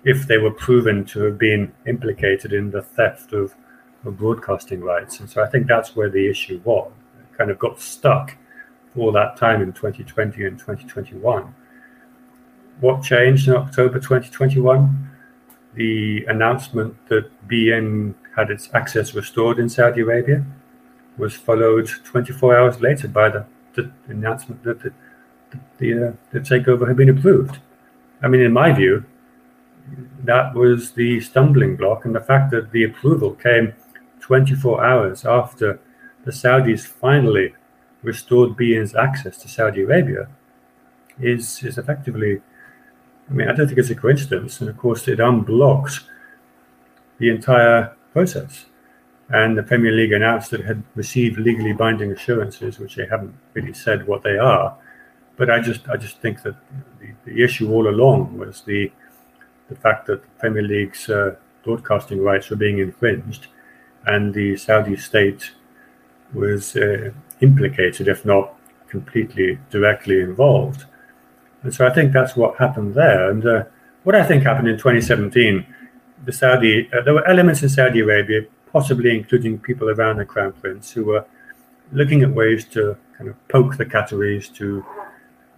if 0.05 0.27
they 0.27 0.39
were 0.39 0.51
proven 0.67 1.05
to 1.13 1.23
have 1.27 1.39
been 1.39 1.73
implicated 1.87 2.53
in 2.53 2.71
the 2.71 2.83
theft 2.83 3.33
of, 3.33 3.55
of 4.05 4.19
broadcasting 4.19 4.81
rights. 4.81 5.21
And 5.21 5.31
so 5.31 5.43
I 5.45 5.47
think 5.47 5.67
that's 5.67 5.95
where 5.95 6.11
the 6.11 6.29
issue 6.29 6.61
was. 6.65 6.91
It 7.21 7.39
kind 7.39 7.51
of 7.51 7.59
got 7.59 7.81
stuck 7.81 8.37
for 8.93 9.01
all 9.01 9.13
that 9.13 9.37
time 9.37 9.63
in 9.63 9.73
2020 9.73 10.45
and 10.45 10.59
2021. 10.59 11.55
What 12.81 13.03
changed 13.03 13.49
in 13.49 13.55
October 13.55 14.01
2021? 14.01 15.11
The 15.75 16.25
announcement 16.27 16.97
that 17.09 17.31
beIN 17.49 18.15
had 18.37 18.51
its 18.51 18.69
access 18.75 19.15
restored 19.15 19.59
in 19.59 19.69
Saudi 19.69 20.01
Arabia 20.01 20.45
was 21.17 21.35
followed 21.35 21.89
24 22.05 22.57
hours 22.57 22.81
later 22.81 23.07
by 23.07 23.29
the, 23.29 23.47
the 23.75 23.91
announcement 24.09 24.63
that 24.65 24.83
the, 24.83 24.93
the, 25.79 26.09
uh, 26.09 26.13
the 26.33 26.41
takeover 26.41 26.89
had 26.89 26.97
been 26.97 27.09
approved. 27.09 27.59
I 28.23 28.29
mean, 28.29 28.41
in 28.41 28.53
my 28.53 28.73
view, 28.73 29.05
that 30.25 30.55
was 30.55 30.93
the 30.93 31.21
stumbling 31.21 31.77
block, 31.77 32.05
and 32.05 32.15
the 32.15 32.21
fact 32.21 32.51
that 32.51 32.73
the 32.73 32.85
approval 32.85 33.33
came 33.35 33.75
24 34.21 34.85
hours 34.85 35.25
after 35.25 35.79
the 36.25 36.31
Saudis 36.31 36.85
finally 36.87 37.55
restored 38.03 38.57
beIN's 38.57 38.95
access 38.95 39.37
to 39.39 39.49
Saudi 39.49 39.83
Arabia 39.83 40.29
is 41.21 41.63
is 41.63 41.79
effectively. 41.79 42.41
I 43.31 43.33
mean, 43.33 43.49
I 43.49 43.55
don't 43.55 43.67
think 43.67 43.79
it's 43.79 43.91
a 43.91 43.95
coincidence, 43.95 44.61
and 44.61 44.69
of 44.69 44.77
course, 44.77 45.09
it 45.09 45.19
unblocks 45.19 46.05
the 47.19 47.31
entire 47.31 47.97
process. 48.13 48.67
And 49.31 49.57
the 49.57 49.63
Premier 49.63 49.93
League 49.93 50.13
announced 50.13 50.51
that 50.51 50.61
it 50.61 50.67
had 50.67 50.83
received 50.95 51.39
legally 51.39 51.73
binding 51.73 52.13
assurances, 52.13 52.79
which 52.79 52.97
they 52.97 53.07
haven't 53.07 53.35
really 53.55 53.73
said 53.73 54.07
what 54.07 54.23
they 54.23 54.37
are. 54.37 54.77
But 55.37 55.51
I 55.51 55.61
just, 55.61 55.89
I 55.89 55.97
just 55.97 56.21
think 56.21 56.43
that 56.43 56.55
the, 57.01 57.15
the 57.25 57.43
issue 57.43 57.73
all 57.73 57.89
along 57.89 58.37
was 58.39 58.61
the 58.63 58.93
the 59.69 59.77
fact 59.77 60.07
that 60.07 60.23
the 60.23 60.29
Premier 60.39 60.63
League's 60.63 61.09
uh, 61.09 61.37
broadcasting 61.65 62.21
rights 62.23 62.51
were 62.51 62.57
being 62.57 62.79
infringed, 62.79 63.47
and 64.07 64.35
the 64.35 64.57
Saudi 64.57 64.97
state 64.97 65.53
was 66.35 66.77
uh, 66.77 67.11
implicated, 67.41 68.09
if 68.09 68.25
not 68.25 68.55
completely 68.89 69.59
directly 69.71 70.21
involved. 70.21 70.85
And 71.64 71.74
so 71.74 71.87
I 71.87 71.90
think 71.90 72.12
that's 72.12 72.37
what 72.37 72.57
happened 72.59 72.94
there. 72.94 73.31
And 73.31 73.44
uh, 73.44 73.64
what 74.05 74.14
I 74.14 74.22
think 74.22 74.42
happened 74.42 74.68
in 74.68 74.77
2017, 74.77 75.66
the 76.24 76.33
Saudi, 76.33 76.88
uh, 76.92 77.00
there 77.03 77.14
were 77.14 77.27
elements 77.27 77.62
in 77.62 77.70
Saudi 77.70 78.00
Arabia, 78.00 78.42
possibly 78.70 79.16
including 79.16 79.59
people 79.59 79.88
around 79.88 80.18
the 80.18 80.27
Crown 80.27 80.53
Prince, 80.53 80.92
who 80.92 81.07
were 81.07 81.24
looking 81.90 82.22
at 82.22 82.31
ways 82.31 82.66
to 82.66 82.96
kind 83.16 83.31
of 83.31 83.48
poke 83.48 83.79
the 83.79 83.87
Qataris 83.87 84.55
to, 84.57 84.85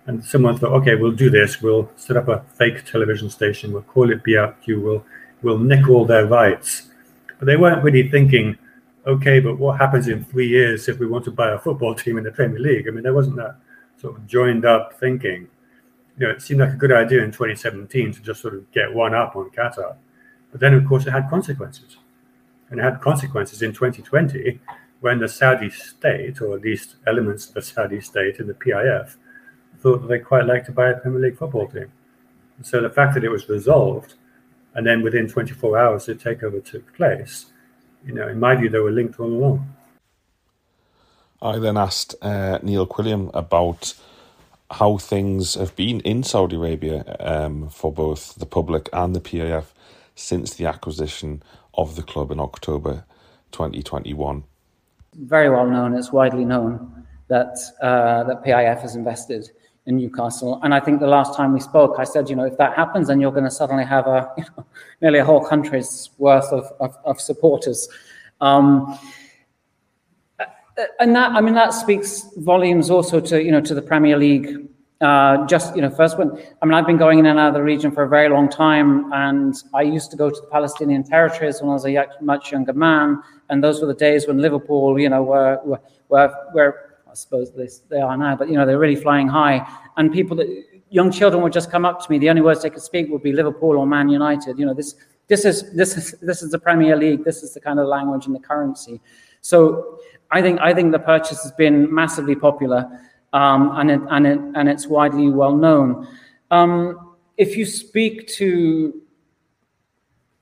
and 0.06 0.24
someone 0.24 0.56
thought, 0.56 0.72
okay, 0.72 0.94
we'll 0.94 1.10
do 1.10 1.28
this. 1.28 1.60
We'll 1.60 1.90
set 1.96 2.16
up 2.16 2.28
a 2.28 2.44
fake 2.54 2.84
television 2.84 3.28
station. 3.28 3.72
We'll 3.72 3.82
call 3.82 4.10
it 4.10 4.22
beoutQ. 4.22 4.80
We'll 4.80 5.04
we'll 5.42 5.58
nick 5.58 5.88
all 5.88 6.04
their 6.04 6.26
rights. 6.26 6.90
But 7.38 7.46
they 7.46 7.56
weren't 7.56 7.82
really 7.82 8.08
thinking, 8.08 8.56
okay, 9.06 9.40
but 9.40 9.58
what 9.58 9.78
happens 9.78 10.06
in 10.06 10.24
three 10.24 10.48
years 10.48 10.88
if 10.88 10.98
we 11.00 11.06
want 11.06 11.24
to 11.24 11.30
buy 11.32 11.50
a 11.50 11.58
football 11.58 11.94
team 12.02 12.16
in 12.16 12.24
the 12.24 12.30
Premier 12.30 12.60
League? 12.60 12.86
I 12.86 12.92
mean, 12.92 13.02
there 13.02 13.14
wasn't 13.14 13.36
that 13.36 13.56
sort 14.00 14.16
of 14.16 14.26
joined 14.26 14.64
up 14.64 14.98
thinking. 15.00 15.48
You 16.18 16.26
know, 16.26 16.32
it 16.32 16.42
seemed 16.42 16.60
like 16.60 16.72
a 16.72 16.76
good 16.76 16.92
idea 16.92 17.22
in 17.22 17.30
2017 17.30 18.12
to 18.14 18.22
just 18.22 18.40
sort 18.40 18.54
of 18.54 18.70
get 18.72 18.92
one 18.92 19.14
up 19.14 19.36
on 19.36 19.50
Qatar. 19.50 19.96
But 20.50 20.60
then, 20.60 20.74
of 20.74 20.86
course, 20.86 21.06
it 21.06 21.10
had 21.10 21.28
consequences. 21.28 21.96
And 22.70 22.80
it 22.80 22.82
had 22.82 23.00
consequences 23.00 23.62
in 23.62 23.72
2020 23.72 24.60
when 25.00 25.18
the 25.18 25.28
Saudi 25.28 25.70
state, 25.70 26.40
or 26.40 26.56
at 26.56 26.62
least 26.62 26.96
elements 27.06 27.48
of 27.48 27.54
the 27.54 27.62
Saudi 27.62 28.00
state 28.00 28.38
in 28.38 28.46
the 28.46 28.54
PIF, 28.54 29.16
thought 29.78 29.98
that 30.02 30.08
they 30.08 30.18
quite 30.18 30.46
liked 30.46 30.66
to 30.66 30.72
buy 30.72 30.88
a 30.90 30.96
Premier 30.96 31.20
League 31.20 31.38
football 31.38 31.68
team. 31.68 31.92
So 32.62 32.80
the 32.80 32.90
fact 32.90 33.14
that 33.14 33.24
it 33.24 33.28
was 33.28 33.48
resolved, 33.48 34.14
and 34.74 34.86
then 34.86 35.02
within 35.02 35.28
24 35.28 35.78
hours 35.78 36.06
the 36.06 36.14
takeover 36.14 36.64
took 36.64 36.94
place, 36.94 37.46
you 38.04 38.14
know, 38.14 38.28
in 38.28 38.40
my 38.40 38.54
view, 38.56 38.68
they 38.68 38.78
were 38.78 38.90
linked 38.90 39.20
all 39.20 39.26
along. 39.26 39.74
I 41.42 41.58
then 41.58 41.76
asked 41.76 42.14
uh, 42.22 42.58
Neil 42.62 42.86
Quilliam 42.86 43.30
about 43.34 43.94
how 44.70 44.96
things 44.98 45.54
have 45.54 45.74
been 45.76 46.00
in 46.00 46.22
Saudi 46.22 46.56
Arabia 46.56 47.16
um, 47.20 47.68
for 47.68 47.92
both 47.92 48.34
the 48.36 48.46
public 48.46 48.88
and 48.92 49.14
the 49.14 49.20
PIF 49.20 49.66
since 50.14 50.54
the 50.54 50.66
acquisition 50.66 51.42
of 51.74 51.96
the 51.96 52.02
club 52.02 52.30
in 52.30 52.40
October 52.40 53.04
2021 53.52 54.44
very 55.16 55.50
well 55.50 55.66
known, 55.66 55.94
it's 55.94 56.12
widely 56.12 56.44
known 56.44 57.06
that, 57.28 57.56
uh, 57.82 58.24
that 58.24 58.44
PIF 58.44 58.80
has 58.80 58.94
invested 58.94 59.50
in 59.86 59.96
Newcastle. 59.96 60.60
And 60.62 60.74
I 60.74 60.80
think 60.80 61.00
the 61.00 61.06
last 61.06 61.34
time 61.34 61.52
we 61.52 61.60
spoke, 61.60 61.96
I 61.98 62.04
said, 62.04 62.28
you 62.28 62.36
know, 62.36 62.44
if 62.44 62.56
that 62.58 62.74
happens, 62.74 63.08
then 63.08 63.20
you're 63.20 63.32
going 63.32 63.44
to 63.44 63.50
suddenly 63.50 63.84
have 63.84 64.06
a, 64.06 64.30
you 64.38 64.44
know, 64.56 64.66
nearly 65.00 65.18
a 65.20 65.24
whole 65.24 65.44
country's 65.44 66.10
worth 66.18 66.52
of, 66.52 66.70
of, 66.80 66.96
of 67.04 67.20
supporters. 67.20 67.88
Um, 68.40 68.98
and 71.00 71.14
that, 71.14 71.32
I 71.32 71.40
mean, 71.40 71.54
that 71.54 71.72
speaks 71.72 72.28
volumes 72.36 72.90
also 72.90 73.20
to, 73.20 73.42
you 73.42 73.50
know, 73.50 73.60
to 73.60 73.74
the 73.74 73.82
Premier 73.82 74.16
League 74.16 74.68
uh, 75.00 75.46
just 75.46 75.76
you 75.76 75.82
know 75.82 75.90
first 75.90 76.16
when 76.16 76.30
i 76.62 76.64
mean 76.64 76.72
i've 76.72 76.86
been 76.86 76.96
going 76.96 77.18
in 77.18 77.26
and 77.26 77.38
out 77.38 77.48
of 77.48 77.54
the 77.54 77.62
region 77.62 77.90
for 77.90 78.04
a 78.04 78.08
very 78.08 78.30
long 78.30 78.48
time 78.48 79.12
and 79.12 79.62
i 79.74 79.82
used 79.82 80.10
to 80.10 80.16
go 80.16 80.30
to 80.30 80.40
the 80.40 80.46
palestinian 80.46 81.04
territories 81.04 81.60
when 81.60 81.68
i 81.68 81.74
was 81.74 81.84
a 81.84 82.06
much 82.22 82.50
younger 82.50 82.72
man 82.72 83.22
and 83.50 83.62
those 83.62 83.78
were 83.82 83.86
the 83.86 83.92
days 83.92 84.26
when 84.26 84.38
liverpool 84.38 84.98
you 84.98 85.10
know 85.10 85.22
were 85.22 85.60
were 85.66 86.32
were 86.54 86.98
i 87.10 87.14
suppose 87.14 87.52
they, 87.52 87.68
they 87.90 88.00
are 88.00 88.16
now 88.16 88.34
but 88.34 88.48
you 88.48 88.54
know 88.54 88.64
they're 88.64 88.78
really 88.78 88.96
flying 88.96 89.28
high. 89.28 89.66
And 89.96 90.12
people 90.12 90.36
that 90.36 90.48
young 90.90 91.10
children 91.10 91.42
would 91.42 91.52
just 91.52 91.70
come 91.70 91.84
up 91.84 92.04
to 92.04 92.10
me. 92.10 92.18
The 92.18 92.30
only 92.30 92.42
words 92.42 92.62
they 92.62 92.70
could 92.70 92.82
speak 92.82 93.08
would 93.10 93.22
be 93.22 93.32
liverpool 93.32 93.76
or 93.76 93.86
man 93.86 94.08
united. 94.08 94.58
You 94.58 94.66
know 94.66 94.74
this 94.74 94.94
this 95.28 95.44
is 95.44 95.72
this 95.72 95.96
is 95.96 96.12
this 96.20 96.42
is 96.42 96.50
the 96.50 96.58
premier 96.58 96.96
league. 96.96 97.24
This 97.24 97.42
is 97.42 97.54
the 97.54 97.60
kind 97.60 97.78
of 97.78 97.86
language 97.86 98.26
and 98.26 98.34
the 98.34 98.40
currency. 98.40 99.00
So 99.40 99.98
i 100.30 100.42
think 100.42 100.60
i 100.60 100.72
think 100.74 100.92
the 100.92 100.98
purchase 100.98 101.42
has 101.42 101.52
been 101.52 101.92
massively 101.94 102.34
popular 102.34 102.88
um, 103.36 103.72
and, 103.76 103.90
it, 103.90 104.00
and, 104.10 104.26
it, 104.26 104.40
and 104.54 104.68
it's 104.68 104.86
widely 104.86 105.28
well 105.28 105.54
known. 105.54 106.08
Um, 106.50 107.14
if 107.36 107.56
you 107.56 107.66
speak 107.66 108.26
to 108.28 109.02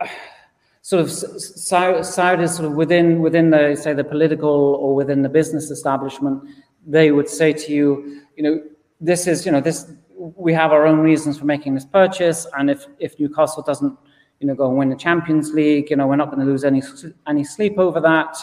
sort 0.83 1.01
of 1.01 1.09
Saudis 1.09 2.51
sort 2.51 2.67
of 2.67 2.73
within 2.73 3.21
within 3.21 3.51
the 3.51 3.75
say 3.75 3.95
the 3.95 4.05
political 4.05 4.51
or 4.51 4.95
within 4.95 5.23
the 5.23 5.29
business 5.29 5.71
establishment, 5.71 6.43
they 6.87 7.11
would 7.11 7.29
say 7.29 7.53
to 7.53 7.73
you, 7.73 8.23
you 8.37 8.43
know, 8.45 8.63
this 9.01 9.27
is 9.27 9.45
you 9.45 9.51
know 9.51 9.61
this 9.61 9.91
we 10.17 10.53
have 10.53 10.71
our 10.71 10.87
own 10.87 11.01
reasons 11.01 11.39
for 11.39 11.47
making 11.47 11.75
this 11.75 11.87
purchase, 11.87 12.47
and 12.57 12.71
if 12.71 12.87
if 12.99 13.19
Newcastle 13.19 13.63
doesn't 13.63 13.99
you 14.41 14.47
know 14.47 14.55
go 14.55 14.69
and 14.69 14.77
win 14.77 14.91
the 14.91 14.97
Champions 14.97 15.53
League, 15.53 15.91
you 15.91 15.97
know 15.97 16.07
we're 16.07 16.17
not 16.17 16.31
going 16.31 16.47
to 16.47 16.53
lose 16.53 16.65
any 16.65 16.83
any 17.27 17.43
sleep 17.43 17.79
over 17.79 17.99
that. 18.01 18.37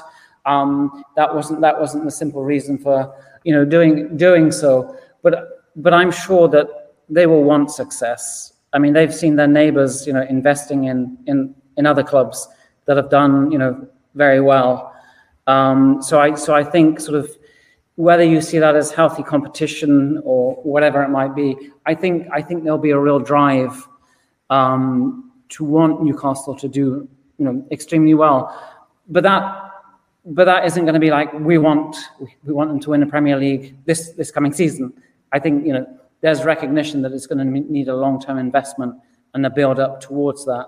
Um, 0.46 1.04
that 1.16 1.34
wasn't 1.34 1.62
that 1.62 1.80
wasn't 1.80 2.06
the 2.06 2.12
simple 2.12 2.44
reason 2.44 2.78
for 2.78 3.14
you 3.44 3.54
know, 3.54 3.66
doing 3.66 4.16
doing 4.18 4.52
so. 4.52 4.98
But 5.24 5.64
but 5.76 5.94
I'm 5.94 6.12
sure 6.12 6.48
that 6.50 6.68
they 7.10 7.26
will 7.28 7.44
want 7.44 7.72
success. 7.72 8.54
I 8.74 8.80
mean, 8.80 8.94
they've 8.94 9.14
seen 9.14 9.36
their 9.36 9.48
neighbors, 9.48 10.08
you 10.08 10.14
know, 10.14 10.24
investing 10.24 10.86
in 10.86 11.18
in 11.28 11.56
in 11.78 11.86
other 11.86 12.04
clubs 12.04 12.48
that 12.86 12.98
have 12.98 13.10
done, 13.10 13.52
you 13.52 13.58
know, 13.58 13.88
very 14.16 14.42
well. 14.42 14.94
Um, 15.48 16.02
so 16.02 16.20
I 16.20 16.36
so 16.36 16.54
I 16.54 16.64
think 16.64 17.00
sort 17.00 17.18
of 17.18 17.30
whether 17.96 18.24
you 18.24 18.42
see 18.42 18.58
that 18.60 18.76
as 18.76 18.92
healthy 18.92 19.24
competition 19.24 20.22
or 20.24 20.56
whatever 20.64 21.04
it 21.04 21.10
might 21.10 21.36
be, 21.36 21.56
I 21.86 21.96
think 21.96 22.28
I 22.32 22.42
think 22.42 22.64
there'll 22.64 22.78
be 22.78 22.92
a 22.92 23.00
real 23.00 23.20
drive 23.20 23.88
um, 24.50 25.32
to 25.50 25.64
want 25.64 26.04
Newcastle 26.04 26.56
to 26.56 26.68
do 26.68 27.08
you 27.38 27.46
know 27.46 27.66
extremely 27.72 28.14
well. 28.14 28.56
But 29.10 29.24
that 29.24 29.71
but 30.26 30.46
that 30.46 30.66
isn't 30.66 30.84
going 30.84 30.94
to 30.94 31.00
be 31.00 31.10
like 31.10 31.34
we 31.34 31.58
want 31.58 31.96
we 32.44 32.54
want 32.54 32.70
them 32.70 32.80
to 32.80 32.90
win 32.92 33.00
the 33.00 33.06
Premier 33.06 33.38
League 33.38 33.76
this 33.86 34.12
this 34.12 34.32
coming 34.32 34.54
season. 34.54 34.94
I 35.32 35.40
think 35.40 35.66
you 35.66 35.74
know 35.74 35.86
there's 36.22 36.44
recognition 36.44 37.02
that 37.02 37.12
it's 37.12 37.26
going 37.26 37.40
to 37.40 37.72
need 37.72 37.88
a 37.88 37.96
long 37.96 38.22
term 38.22 38.38
investment 38.38 38.96
and 39.34 39.46
a 39.46 39.50
build 39.50 39.80
up 39.80 40.02
towards 40.02 40.46
that. 40.46 40.68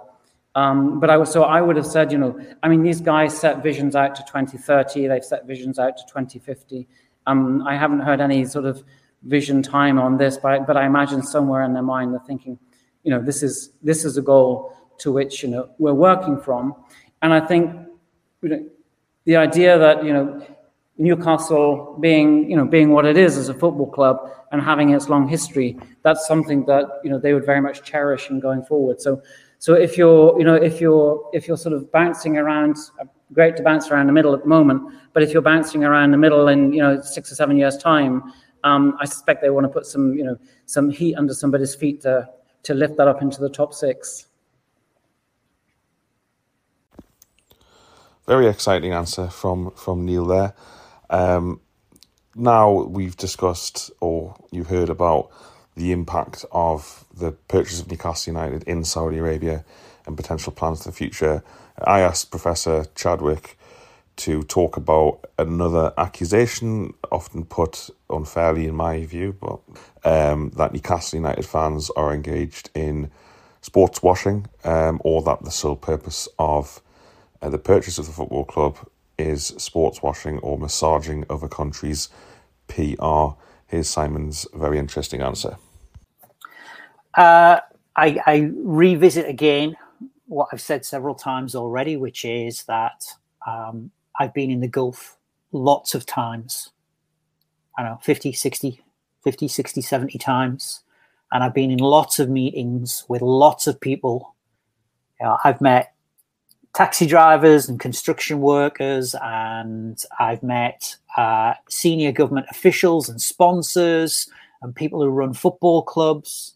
Um, 0.56 1.00
but 1.00 1.10
I 1.10 1.18
was 1.18 1.32
so 1.32 1.44
I 1.44 1.62
would 1.62 1.76
have 1.76 1.86
said, 1.86 2.12
you 2.12 2.18
know, 2.18 2.40
I 2.62 2.68
mean, 2.68 2.84
these 2.84 3.02
guys 3.02 3.38
set 3.38 3.64
visions 3.64 3.96
out 3.96 4.16
to 4.16 4.24
2030. 4.24 5.08
They've 5.08 5.24
set 5.24 5.46
visions 5.46 5.80
out 5.80 5.98
to 5.98 6.04
2050. 6.06 6.88
Um, 7.26 7.66
I 7.68 7.76
haven't 7.76 8.02
heard 8.02 8.22
any 8.22 8.46
sort 8.46 8.66
of 8.66 8.84
vision 9.24 9.64
time 9.64 9.98
on 10.00 10.18
this, 10.18 10.38
but 10.38 10.68
but 10.68 10.78
I 10.78 10.86
imagine 10.86 11.24
somewhere 11.24 11.64
in 11.64 11.74
their 11.74 11.84
mind 11.84 12.14
they're 12.14 12.20
thinking, 12.28 12.60
you 13.04 13.12
know, 13.12 13.22
this 13.22 13.42
is 13.42 13.72
this 13.82 14.06
is 14.06 14.18
a 14.18 14.22
goal 14.22 14.76
to 15.00 15.12
which 15.12 15.42
you 15.42 15.50
know 15.50 15.70
we're 15.80 15.94
working 15.94 16.40
from, 16.40 16.76
and 17.22 17.34
I 17.34 17.40
think 17.40 17.74
you 18.44 18.50
know, 18.50 18.70
the 19.26 19.36
idea 19.36 19.78
that 19.78 20.04
you 20.04 20.14
know 20.14 20.46
Newcastle 20.98 21.98
being 22.00 22.50
you 22.50 22.56
know 22.56 22.66
being 22.66 22.92
what 22.92 23.06
it 23.06 23.18
is 23.18 23.38
as 23.38 23.50
a 23.50 23.54
football 23.54 23.90
club 23.90 24.18
and 24.52 24.62
having 24.62 24.92
its 24.92 25.10
long 25.10 25.28
history, 25.28 25.78
that's 26.04 26.28
something 26.28 26.66
that 26.66 26.86
you 27.04 27.10
know 27.10 27.18
they 27.18 27.34
would 27.34 27.46
very 27.46 27.62
much 27.62 27.84
cherish 27.84 28.30
in 28.30 28.40
going 28.40 28.64
forward. 28.64 29.02
So 29.02 29.22
so 29.60 29.74
if 29.74 29.98
you're 29.98 30.38
you 30.38 30.46
know 30.46 30.56
if 30.56 30.80
you're 30.82 31.30
if 31.34 31.48
you're 31.48 31.58
sort 31.58 31.74
of 31.74 31.92
bouncing 31.92 32.38
around, 32.38 32.78
uh, 33.00 33.06
great 33.34 33.58
to 33.58 33.64
bounce 33.64 33.90
around 33.90 34.08
the 34.08 34.14
middle 34.14 34.34
at 34.34 34.42
the 34.42 34.48
moment, 34.48 34.84
but 35.14 35.24
if 35.24 35.32
you're 35.34 35.42
bouncing 35.42 35.84
around 35.84 36.12
the 36.12 36.18
middle 36.18 36.48
in 36.48 36.74
you 36.74 36.82
know 36.82 37.02
six 37.02 37.32
or 37.32 37.36
seven 37.36 37.58
years 37.58 37.78
time, 37.78 38.22
um, 38.64 38.96
I 39.00 39.06
suspect 39.06 39.42
they 39.42 39.50
want 39.50 39.66
to 39.66 39.70
put 39.70 39.86
some 39.86 40.14
you 40.14 40.24
know 40.24 40.38
some 40.66 40.90
heat 40.90 41.16
under 41.16 41.34
somebody's 41.34 41.74
feet 41.74 42.02
to 42.02 42.30
to 42.64 42.74
lift 42.74 42.98
that 42.98 43.08
up 43.08 43.22
into 43.22 43.42
the 43.42 43.50
top 43.50 43.74
six. 43.74 44.28
Very 48.26 48.48
exciting 48.48 48.94
answer 48.94 49.28
from 49.28 49.72
from 49.72 50.06
Neil 50.06 50.26
there. 50.26 50.54
Um, 51.10 51.60
now 52.36 52.72
we've 52.72 53.18
discussed 53.18 53.92
or 54.00 54.38
you've 54.50 54.70
heard 54.70 54.90
about 54.90 55.30
the 55.76 55.92
impact 55.92 56.46
of 56.54 57.04
the 57.14 57.34
purchase 57.34 57.82
of 57.82 57.92
Newcastle 57.92 58.32
United 58.32 58.64
in 58.64 58.86
Saudi 58.86 59.18
Arabia 59.18 59.66
and 60.08 60.16
potential 60.16 60.54
plans 60.54 60.84
for 60.84 60.90
the 60.90 60.96
future. 60.96 61.44
I 61.84 62.00
asked 62.00 62.32
Professor 62.32 62.86
Chadwick 62.96 63.58
to 64.16 64.44
talk 64.44 64.78
about 64.78 65.26
another 65.38 65.92
accusation, 65.98 66.94
often 67.12 67.44
put 67.44 67.90
unfairly 68.10 68.68
in 68.68 68.76
my 68.76 69.06
view, 69.06 69.34
but 69.34 69.60
um, 70.06 70.52
that 70.56 70.72
Newcastle 70.72 71.18
United 71.18 71.46
fans 71.46 71.90
are 71.98 72.14
engaged 72.14 72.70
in 72.74 73.12
sports 73.60 74.02
washing, 74.02 74.48
um, 74.64 75.02
or 75.04 75.22
that 75.24 75.44
the 75.44 75.52
sole 75.52 75.76
purpose 75.76 76.30
of 76.40 76.82
the 77.50 77.58
purchase 77.58 77.98
of 77.98 78.06
the 78.06 78.12
football 78.12 78.46
club 78.46 78.78
is 79.18 79.48
sports 79.58 80.02
washing 80.02 80.40
or 80.40 80.58
massaging 80.58 81.26
of 81.30 81.44
a 81.44 81.50
country's 81.50 82.10
PR. 82.68 83.36
Here's 83.68 83.90
Simon's 83.90 84.48
very 84.54 84.80
interesting 84.80 85.22
answer. 85.22 85.58
Uh, 87.16 87.60
I, 87.96 88.20
I, 88.26 88.52
revisit 88.56 89.30
again 89.30 89.76
what 90.26 90.48
I've 90.52 90.62
said 90.62 90.84
several 90.84 91.14
times 91.14 91.54
already, 91.54 91.96
which 91.96 92.26
is 92.26 92.64
that 92.64 93.06
um, 93.46 93.92
I've 94.20 94.34
been 94.34 94.50
in 94.50 94.62
the 94.62 94.68
Gulf 94.68 95.18
lots 95.52 95.94
of 95.94 96.06
times. 96.08 96.72
I 97.78 97.84
don't 97.84 97.92
know, 97.92 98.00
50, 98.02 98.32
60, 98.34 98.82
50, 99.24 99.48
60, 99.48 99.82
70 99.82 100.18
times. 100.18 100.82
And 101.32 101.44
I've 101.44 101.54
been 101.54 101.72
in 101.72 101.80
lots 101.80 102.20
of 102.20 102.30
meetings 102.30 103.06
with 103.08 103.22
lots 103.22 103.68
of 103.68 103.80
people. 103.80 104.36
You 105.20 105.28
know, 105.28 105.38
I've 105.44 105.62
met 105.62 105.93
taxi 106.74 107.06
drivers 107.06 107.70
and 107.70 107.80
construction 107.80 108.40
workers, 108.40 109.16
and 109.22 110.04
I've 110.20 110.42
met 110.42 110.96
uh, 111.18 111.54
senior 111.70 112.12
government 112.12 112.48
officials 112.50 113.10
and 113.10 113.22
sponsors 113.22 114.28
and 114.62 114.76
people 114.76 115.02
who 115.02 115.10
run 115.10 115.34
football 115.34 115.84
clubs. 115.84 116.56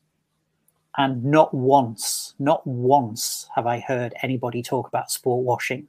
And 0.99 1.23
not 1.23 1.53
once, 1.53 2.33
not 2.39 2.65
once 2.65 3.47
have 3.55 3.67
I 3.67 3.79
heard 3.79 4.15
anybody 4.23 4.63
talk 4.63 4.87
about 4.87 5.11
sport 5.11 5.43
washing. 5.43 5.87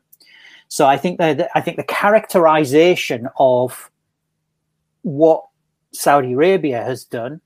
So 0.69 0.87
I 0.87 0.99
think 0.99 1.19
that 1.19 1.49
I 1.55 1.63
think 1.63 1.79
the 1.79 1.85
characterization 1.85 3.27
of 3.39 3.91
what 5.01 5.45
Saudi 5.93 6.35
Arabia 6.35 6.85
has 6.85 7.05
done, 7.05 7.41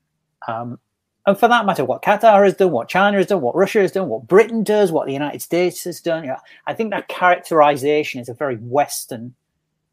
um, 0.45 0.77
and 1.25 1.37
for 1.37 1.47
that 1.47 1.65
matter, 1.65 1.85
what 1.85 2.01
Qatar 2.01 2.43
has 2.43 2.55
done, 2.55 2.71
what 2.71 2.89
China 2.89 3.17
has 3.17 3.27
done, 3.27 3.41
what 3.41 3.55
Russia 3.55 3.79
has 3.79 3.91
done, 3.91 4.09
what 4.09 4.27
Britain 4.27 4.63
does, 4.63 4.91
what 4.91 5.05
the 5.05 5.13
United 5.13 5.41
States 5.41 5.83
has 5.85 6.01
done. 6.01 6.23
You 6.23 6.31
know, 6.31 6.37
I 6.67 6.73
think 6.73 6.91
that 6.91 7.07
characterization 7.07 8.19
is 8.19 8.29
a 8.29 8.33
very 8.33 8.57
Western 8.57 9.33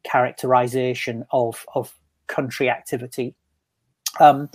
characterization 0.03 1.25
of 1.31 1.65
of 1.73 1.93
country 2.27 2.69
activity. 2.69 3.35
Um, 4.19 4.49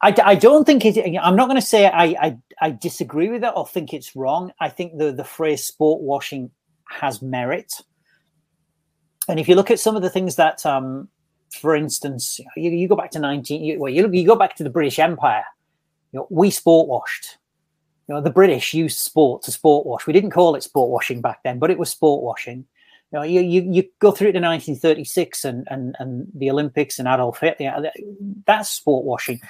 I, 0.00 0.14
I 0.24 0.34
don't 0.36 0.64
think 0.64 0.84
it. 0.84 1.18
I'm 1.20 1.34
not 1.34 1.48
going 1.48 1.60
to 1.60 1.66
say 1.66 1.86
I, 1.86 2.04
I 2.04 2.38
I 2.60 2.70
disagree 2.70 3.28
with 3.28 3.42
it 3.42 3.52
or 3.56 3.66
think 3.66 3.92
it's 3.92 4.14
wrong. 4.14 4.52
I 4.60 4.68
think 4.68 4.98
the 4.98 5.10
the 5.10 5.24
phrase 5.24 5.64
sport 5.64 6.00
washing 6.02 6.50
has 6.88 7.20
merit. 7.20 7.72
And 9.28 9.38
if 9.38 9.48
you 9.48 9.54
look 9.54 9.70
at 9.70 9.78
some 9.78 9.94
of 9.94 10.02
the 10.02 10.10
things 10.10 10.36
that, 10.36 10.64
um, 10.64 11.08
for 11.52 11.76
instance, 11.76 12.40
you, 12.56 12.70
you 12.70 12.88
go 12.88 12.96
back 12.96 13.10
to 13.12 13.18
19, 13.18 13.62
you, 13.62 13.78
well, 13.78 13.92
you, 13.92 14.10
you 14.10 14.26
go 14.26 14.36
back 14.36 14.56
to 14.56 14.64
the 14.64 14.70
British 14.70 14.98
Empire, 14.98 15.44
you 16.12 16.20
know, 16.20 16.26
we 16.30 16.50
sport 16.50 16.88
washed. 16.88 17.38
You 18.08 18.14
know, 18.14 18.20
the 18.20 18.30
British 18.30 18.72
used 18.72 18.98
sport 18.98 19.42
to 19.42 19.52
sport 19.52 19.86
wash. 19.86 20.06
We 20.06 20.12
didn't 20.12 20.30
call 20.30 20.54
it 20.54 20.62
sport 20.62 20.90
washing 20.90 21.20
back 21.20 21.42
then, 21.42 21.58
but 21.58 21.70
it 21.70 21.78
was 21.78 21.90
sport 21.90 22.22
washing. 22.22 22.64
You 23.12 23.18
know, 23.18 23.22
you, 23.22 23.40
you, 23.40 23.68
you 23.70 23.84
go 23.98 24.10
through 24.10 24.32
to 24.32 24.40
1936 24.40 25.44
and, 25.44 25.66
and, 25.70 25.96
and 25.98 26.26
the 26.34 26.50
Olympics 26.50 26.98
and 26.98 27.08
Adolf 27.08 27.40
Hitler, 27.40 27.90
that's 28.46 28.70
sport 28.70 29.04
washing. 29.04 29.40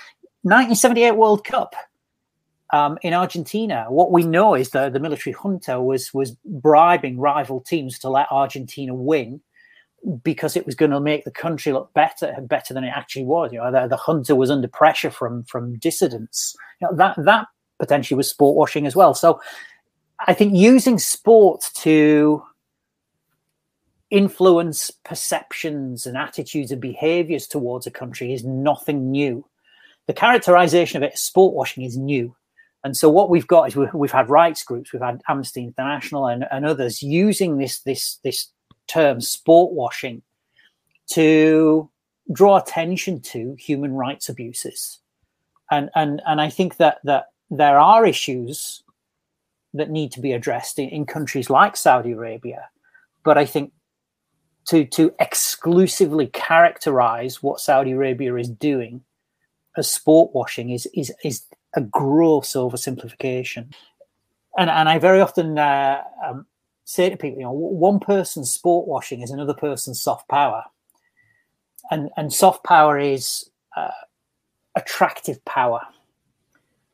1978 0.43 1.13
World 1.13 1.45
Cup, 1.45 1.75
um, 2.73 2.99
in 3.03 3.15
Argentina, 3.15 3.87
what 3.89 4.13
we 4.13 4.25
know 4.25 4.55
is 4.55 4.71
that 4.71 4.93
the 4.93 5.01
military 5.01 5.35
junta 5.35 5.81
was 5.81 6.13
was 6.13 6.33
bribing 6.45 7.19
rival 7.19 7.61
teams 7.61 7.99
to 8.01 8.11
let 8.11 8.27
Argentina 8.31 8.95
win 8.95 9.41
because 10.23 10.57
it 10.57 10.65
was 10.65 10.75
going 10.75 10.91
to 10.91 11.01
make 11.01 11.25
the 11.25 11.31
country 11.31 11.73
look 11.73 11.93
better 11.93 12.35
better 12.43 12.73
than 12.73 12.85
it 12.85 12.93
actually 12.95 13.25
was. 13.25 13.53
You 13.53 13.59
know, 13.59 13.73
the, 13.73 13.89
the 13.89 13.97
junta 13.97 14.35
was 14.35 14.51
under 14.51 14.69
pressure 14.69 15.11
from 15.11 15.45
from 15.45 15.79
dissidents. 15.79 16.55
You 16.81 16.89
know, 16.89 16.97
that 16.97 17.17
that 17.25 17.47
potentially 17.79 18.17
was 18.17 18.31
sport 18.31 18.57
washing 18.57 18.87
as 18.87 18.97
well. 18.97 19.15
So, 19.15 19.41
I 20.27 20.35
think 20.35 20.55
using 20.55 20.99
sport 20.99 21.65
to 21.77 22.43
influence 24.11 24.91
perceptions 25.05 26.07
and 26.07 26.17
attitudes 26.17 26.73
and 26.73 26.81
behaviors 26.81 27.47
towards 27.47 27.87
a 27.87 27.91
country 27.91 28.33
is 28.33 28.45
nothing 28.45 29.11
new. 29.11 29.45
The 30.07 30.15
characterization 30.15 30.97
of 30.97 31.03
it 31.03 31.13
as 31.15 31.23
sport 31.23 31.55
washing 31.55 31.85
is 31.85 31.97
new. 31.97 32.35
And 32.85 32.97
so 32.97 33.11
what 33.11 33.29
we've 33.29 33.47
got 33.47 33.69
is 33.69 33.77
we've, 33.77 33.93
we've 33.93 34.11
had 34.11 34.31
rights 34.31 34.63
groups, 34.63 34.93
we've 34.93 35.03
had 35.03 35.21
Amnesty 35.29 35.63
International 35.63 36.27
and, 36.27 36.47
and 36.51 36.65
others 36.65 37.03
using 37.03 37.59
this 37.59 37.81
this 37.81 38.19
this 38.25 38.49
term 38.89 39.21
sport 39.21 39.73
washing 39.73 40.23
to 41.11 41.91
draw 42.33 42.57
attention 42.57 43.21
to 43.21 43.55
human 43.59 43.95
rights 43.95 44.29
abuses. 44.29 44.99
And 45.71 45.91
and 45.95 46.23
and 46.27 46.41
I 46.41 46.51
think 46.51 46.77
that 46.77 46.99
that 47.05 47.27
there 47.51 47.79
are 47.79 48.07
issues 48.07 48.83
that 49.75 49.91
need 49.91 50.13
to 50.13 50.21
be 50.21 50.33
addressed 50.33 50.79
in, 50.79 50.89
in 50.89 51.07
countries 51.07 51.51
like 51.51 51.77
Saudi 51.77 52.13
Arabia. 52.13 52.69
But 53.25 53.39
I 53.39 53.45
think 53.45 53.73
to 54.67 54.85
to 54.85 55.13
exclusively 55.19 56.27
characterize 56.29 57.43
what 57.43 57.61
Saudi 57.61 57.93
Arabia 57.93 58.35
is 58.37 58.49
doing 58.49 59.03
as 59.77 59.91
sport 59.91 60.35
washing 60.35 60.71
is 60.71 60.87
is 60.95 61.13
is 61.25 61.45
a 61.75 61.81
gross 61.81 62.53
oversimplification. 62.53 63.73
And 64.57 64.71
and 64.71 64.89
I 64.89 64.99
very 64.99 65.21
often 65.21 65.59
uh, 65.59 66.03
um, 66.27 66.47
say 66.89 67.11
to 67.11 67.19
people, 67.19 67.39
you 67.39 67.45
know, 67.45 67.53
one 67.53 68.01
person's 68.01 68.51
sport 68.51 68.89
washing 68.89 69.21
is 69.21 69.31
another 69.31 69.53
person's 69.53 70.01
soft 70.01 70.27
power, 70.29 70.65
and 71.91 72.09
and 72.17 72.33
soft 72.33 72.65
power 72.65 72.99
is 72.99 73.51
uh, 73.77 73.91
attractive 74.75 75.45
power. 75.45 75.83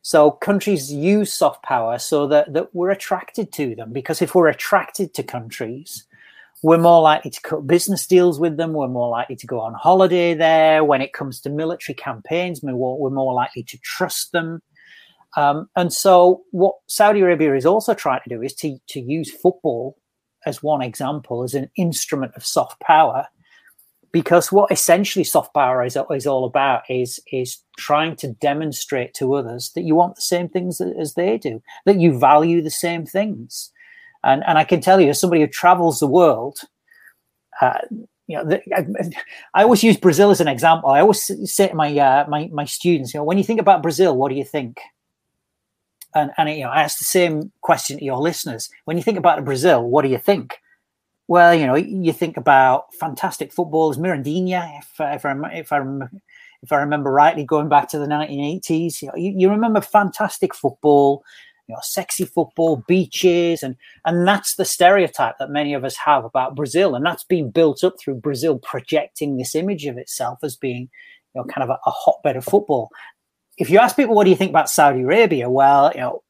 So 0.02 0.32
countries 0.32 0.92
use 0.92 1.32
soft 1.32 1.62
power 1.62 1.98
so 1.98 2.26
that, 2.26 2.52
that 2.52 2.74
we're 2.74 2.90
attracted 2.90 3.52
to 3.52 3.74
them 3.74 3.92
because 3.92 4.20
if 4.20 4.34
we're 4.34 4.48
attracted 4.48 5.14
to 5.14 5.22
countries, 5.22 6.04
we're 6.62 6.76
more 6.76 7.00
likely 7.00 7.30
to 7.30 7.40
cut 7.40 7.66
business 7.66 8.06
deals 8.06 8.38
with 8.38 8.58
them. 8.58 8.74
We're 8.74 8.88
more 8.88 9.08
likely 9.08 9.36
to 9.36 9.46
go 9.46 9.60
on 9.60 9.72
holiday 9.74 10.34
there. 10.34 10.84
When 10.84 11.00
it 11.00 11.14
comes 11.14 11.40
to 11.42 11.50
military 11.50 11.94
campaigns, 11.94 12.60
we're 12.62 12.74
more 12.74 13.32
likely 13.32 13.62
to 13.62 13.78
trust 13.78 14.32
them. 14.32 14.60
Um, 15.36 15.68
and 15.76 15.92
so, 15.92 16.42
what 16.50 16.76
Saudi 16.86 17.20
Arabia 17.20 17.54
is 17.54 17.66
also 17.66 17.94
trying 17.94 18.20
to 18.22 18.28
do 18.28 18.42
is 18.42 18.54
to, 18.54 18.78
to 18.88 19.00
use 19.00 19.30
football 19.30 19.96
as 20.46 20.62
one 20.62 20.82
example, 20.82 21.42
as 21.42 21.54
an 21.54 21.70
instrument 21.76 22.32
of 22.36 22.44
soft 22.44 22.80
power. 22.80 23.26
Because 24.12 24.52
what 24.52 24.70
essentially 24.70 25.24
soft 25.24 25.52
power 25.54 25.84
is, 25.84 25.98
is 26.12 26.26
all 26.26 26.44
about 26.44 26.88
is, 26.88 27.18
is 27.32 27.58
trying 27.76 28.14
to 28.16 28.32
demonstrate 28.34 29.12
to 29.14 29.34
others 29.34 29.72
that 29.74 29.82
you 29.82 29.96
want 29.96 30.14
the 30.14 30.22
same 30.22 30.48
things 30.48 30.80
as 30.80 31.14
they 31.14 31.36
do, 31.36 31.60
that 31.84 31.98
you 31.98 32.16
value 32.16 32.62
the 32.62 32.70
same 32.70 33.06
things. 33.06 33.72
And, 34.22 34.44
and 34.46 34.56
I 34.56 34.62
can 34.62 34.80
tell 34.80 35.00
you, 35.00 35.10
as 35.10 35.20
somebody 35.20 35.42
who 35.42 35.48
travels 35.48 35.98
the 35.98 36.06
world, 36.06 36.60
uh, 37.60 37.78
you 38.26 38.38
know, 38.38 38.44
the, 38.44 38.62
I, 38.74 38.86
I, 39.52 39.62
always 39.64 39.82
use 39.82 39.96
Brazil 39.96 40.30
as 40.30 40.40
an 40.40 40.48
example. 40.48 40.90
I 40.90 41.00
always 41.00 41.30
say 41.52 41.68
to 41.68 41.74
my 41.74 41.96
uh, 41.98 42.24
my 42.26 42.48
my 42.52 42.64
students, 42.64 43.12
you 43.12 43.20
know, 43.20 43.24
when 43.24 43.36
you 43.36 43.44
think 43.44 43.60
about 43.60 43.82
Brazil, 43.82 44.16
what 44.16 44.30
do 44.30 44.34
you 44.34 44.44
think? 44.44 44.80
And 46.14 46.30
and 46.36 46.48
you 46.48 46.64
know, 46.64 46.70
I 46.70 46.82
ask 46.82 46.98
the 46.98 47.04
same 47.04 47.52
question 47.60 47.98
to 47.98 48.04
your 48.04 48.18
listeners. 48.18 48.70
When 48.84 48.96
you 48.96 49.02
think 49.02 49.18
about 49.18 49.44
Brazil, 49.44 49.82
what 49.82 50.02
do 50.02 50.08
you 50.08 50.18
think? 50.18 50.60
Well, 51.26 51.54
you 51.54 51.66
know, 51.66 51.74
you 51.74 52.12
think 52.12 52.36
about 52.36 52.92
fantastic 52.94 53.52
footballers, 53.52 53.96
Mirandinha, 53.96 54.78
if 54.78 54.92
if 55.00 55.24
I 55.24 55.34
if 55.52 55.72
I 55.72 55.80
if 56.62 56.72
I 56.72 56.76
remember 56.76 57.10
rightly, 57.10 57.44
going 57.44 57.68
back 57.68 57.88
to 57.90 57.98
the 57.98 58.06
1980s, 58.06 59.02
you, 59.02 59.08
know, 59.08 59.14
you, 59.16 59.34
you 59.36 59.50
remember 59.50 59.80
fantastic 59.80 60.54
football 60.54 61.22
you 61.68 61.74
know, 61.74 61.80
sexy 61.82 62.24
football, 62.24 62.84
beaches, 62.86 63.62
and 63.62 63.76
and 64.04 64.26
that's 64.26 64.56
the 64.56 64.64
stereotype 64.64 65.36
that 65.38 65.50
many 65.50 65.72
of 65.72 65.84
us 65.84 65.96
have 65.96 66.24
about 66.24 66.54
Brazil, 66.54 66.94
and 66.94 67.04
that's 67.04 67.24
been 67.24 67.50
built 67.50 67.82
up 67.82 67.94
through 67.98 68.16
Brazil 68.16 68.58
projecting 68.58 69.36
this 69.36 69.54
image 69.54 69.86
of 69.86 69.96
itself 69.96 70.38
as 70.42 70.56
being, 70.56 70.90
you 71.34 71.40
know, 71.40 71.44
kind 71.44 71.62
of 71.62 71.70
a, 71.70 71.78
a 71.86 71.90
hotbed 71.90 72.36
of 72.36 72.44
football. 72.44 72.90
If 73.56 73.70
you 73.70 73.78
ask 73.78 73.96
people 73.96 74.14
what 74.14 74.24
do 74.24 74.30
you 74.30 74.36
think 74.36 74.50
about 74.50 74.68
Saudi 74.68 75.02
Arabia, 75.02 75.48
well, 75.48 75.92
you 75.94 76.00
know, 76.00 76.22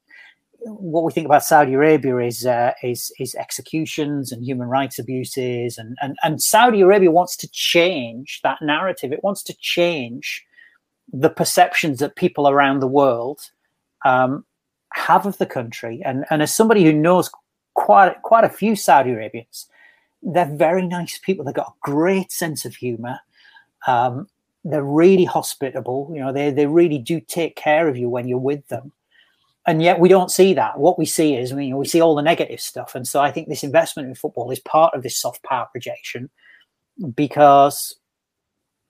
what 0.66 1.04
we 1.04 1.12
think 1.12 1.26
about 1.26 1.44
Saudi 1.44 1.74
Arabia 1.74 2.18
is 2.18 2.46
uh, 2.46 2.72
is 2.82 3.12
is 3.18 3.34
executions 3.34 4.32
and 4.32 4.42
human 4.44 4.68
rights 4.68 4.98
abuses, 4.98 5.76
and, 5.76 5.96
and 6.00 6.16
and 6.22 6.40
Saudi 6.40 6.80
Arabia 6.80 7.10
wants 7.10 7.36
to 7.36 7.48
change 7.50 8.40
that 8.42 8.58
narrative. 8.62 9.12
It 9.12 9.22
wants 9.22 9.42
to 9.44 9.54
change 9.60 10.44
the 11.12 11.30
perceptions 11.30 11.98
that 11.98 12.16
people 12.16 12.48
around 12.48 12.80
the 12.80 12.86
world 12.86 13.50
um, 14.04 14.44
have 14.94 15.26
of 15.26 15.38
the 15.38 15.46
country. 15.46 16.00
And, 16.04 16.24
and 16.30 16.42
as 16.42 16.54
somebody 16.54 16.84
who 16.84 16.92
knows 16.92 17.30
quite 17.74 18.22
quite 18.22 18.44
a 18.44 18.48
few 18.48 18.76
Saudi 18.76 19.10
Arabians, 19.10 19.66
they're 20.22 20.56
very 20.56 20.86
nice 20.86 21.18
people. 21.18 21.44
They've 21.44 21.54
got 21.54 21.74
a 21.74 21.90
great 21.90 22.32
sense 22.32 22.64
of 22.64 22.74
humor. 22.76 23.20
Um, 23.86 24.28
they're 24.64 24.82
really 24.82 25.24
hospitable. 25.24 26.10
You 26.12 26.20
know, 26.20 26.32
they 26.32 26.50
they 26.50 26.66
really 26.66 26.98
do 26.98 27.20
take 27.20 27.56
care 27.56 27.88
of 27.88 27.96
you 27.96 28.08
when 28.08 28.26
you're 28.26 28.38
with 28.38 28.66
them. 28.68 28.92
And 29.66 29.82
yet 29.82 29.98
we 29.98 30.08
don't 30.08 30.30
see 30.30 30.52
that. 30.54 30.78
What 30.78 30.98
we 30.98 31.06
see 31.06 31.34
is, 31.34 31.52
I 31.52 31.56
mean, 31.56 31.76
we 31.76 31.86
see 31.86 32.00
all 32.00 32.14
the 32.14 32.22
negative 32.22 32.60
stuff. 32.60 32.94
And 32.94 33.08
so 33.08 33.20
I 33.20 33.30
think 33.30 33.48
this 33.48 33.64
investment 33.64 34.08
in 34.08 34.14
football 34.14 34.50
is 34.50 34.60
part 34.60 34.94
of 34.94 35.02
this 35.02 35.16
soft 35.16 35.42
power 35.42 35.66
projection 35.72 36.28
because 37.14 37.94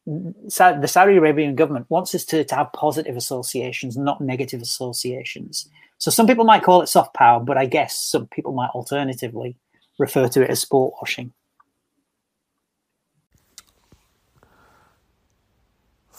the 0.07 0.87
Saudi 0.87 1.17
Arabian 1.17 1.55
government 1.55 1.87
wants 1.89 2.15
us 2.15 2.25
to, 2.27 2.45
to 2.45 2.55
have 2.55 2.73
positive 2.73 3.17
associations, 3.17 3.97
not 3.97 4.21
negative 4.21 4.61
associations. 4.63 5.69
So 5.99 6.11
some 6.11 6.27
people 6.27 6.45
might 6.45 6.65
call 6.65 6.83
it 6.83 6.89
soft 6.89 7.15
power, 7.15 7.41
but 7.41 7.57
I 7.57 7.67
guess 7.67 7.97
some 7.97 8.27
people 8.27 8.53
might 8.53 8.71
alternatively 8.71 9.57
refer 9.99 10.29
to 10.29 10.43
it 10.43 10.51
as 10.51 10.61
sport 10.61 10.95
washing. 11.01 11.33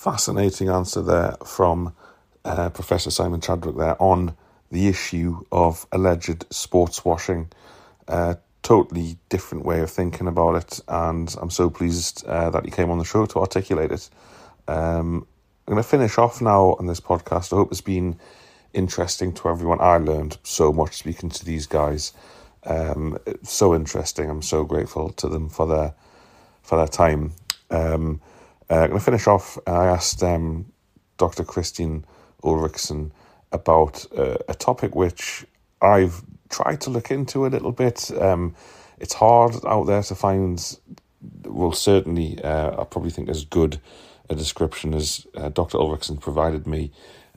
Fascinating 0.06 0.70
answer 0.70 1.02
there 1.02 1.36
from 1.44 1.96
uh, 2.44 2.70
Professor 2.70 3.10
Simon 3.10 3.42
Chadwick 3.42 3.76
there 3.76 4.00
on 4.00 4.38
the 4.70 4.88
issue 4.88 5.44
of 5.52 5.88
alleged 5.92 6.46
sports 6.52 7.04
washing. 7.04 7.52
Uh, 8.08 8.36
totally 8.62 9.18
different 9.30 9.66
way 9.66 9.80
of 9.80 9.90
thinking 9.90 10.28
about 10.28 10.58
it, 10.58 10.80
and 10.88 11.36
I'm 11.42 11.50
so 11.50 11.72
pleased 11.72 12.24
uh, 12.28 12.52
that 12.52 12.66
he 12.66 12.70
came 12.70 12.92
on 12.92 13.00
the 13.00 13.04
show 13.04 13.26
to 13.26 13.40
articulate 13.40 13.92
it. 13.92 14.08
Um, 14.68 15.26
I'm 15.68 15.74
going 15.74 15.84
to 15.84 15.90
finish 15.90 16.20
off 16.20 16.40
now 16.40 16.76
on 16.78 16.86
this 16.86 17.00
podcast. 17.00 17.52
I 17.52 17.56
hope 17.56 17.72
it's 17.72 17.82
been 17.82 18.20
interesting 18.76 19.34
to 19.34 19.50
everyone. 19.50 19.82
I 19.82 19.98
learned 19.98 20.38
so 20.44 20.72
much 20.72 20.98
speaking 20.98 21.32
to 21.32 21.44
these 21.44 21.66
guys. 21.66 22.14
Um, 22.64 23.18
so 23.42 23.74
interesting. 23.74 24.30
I'm 24.30 24.44
so 24.44 24.66
grateful 24.66 25.14
to 25.14 25.28
them 25.28 25.50
for 25.50 25.66
their 25.66 25.96
for 26.62 26.78
their 26.78 26.88
time. 26.88 27.32
Um, 27.72 28.22
uh, 28.70 28.76
I'm 28.76 28.90
going 28.90 29.00
to 29.00 29.06
finish 29.06 29.28
off. 29.28 29.58
I 29.68 29.88
asked 29.88 30.24
um, 30.24 30.72
Dr. 31.18 31.44
Kristian 31.44 32.04
Ulrichsen 32.44 33.12
about 33.52 34.06
uh, 34.18 34.38
a 34.48 34.54
topic 34.54 34.96
which 34.96 35.46
I've 35.82 36.24
tried 36.50 36.82
to 36.82 36.90
look 36.90 37.12
into 37.12 37.46
a 37.46 37.50
little 37.50 37.72
bit. 37.72 38.12
Um, 38.20 38.56
it's 39.00 39.14
hard 39.14 39.56
out 39.68 39.86
there 39.86 40.04
to 40.04 40.16
find, 40.16 40.78
well, 41.44 41.72
certainly, 41.72 42.42
uh, 42.44 42.82
I 42.82 42.84
probably 42.86 43.12
think 43.12 43.30
as 43.30 43.46
good 43.46 43.80
a 44.30 44.36
description 44.36 44.94
as 44.94 45.28
uh, 45.36 45.50
Dr. 45.50 45.78
Ulrichsen 45.78 46.20
provided 46.20 46.66
me. 46.66 46.92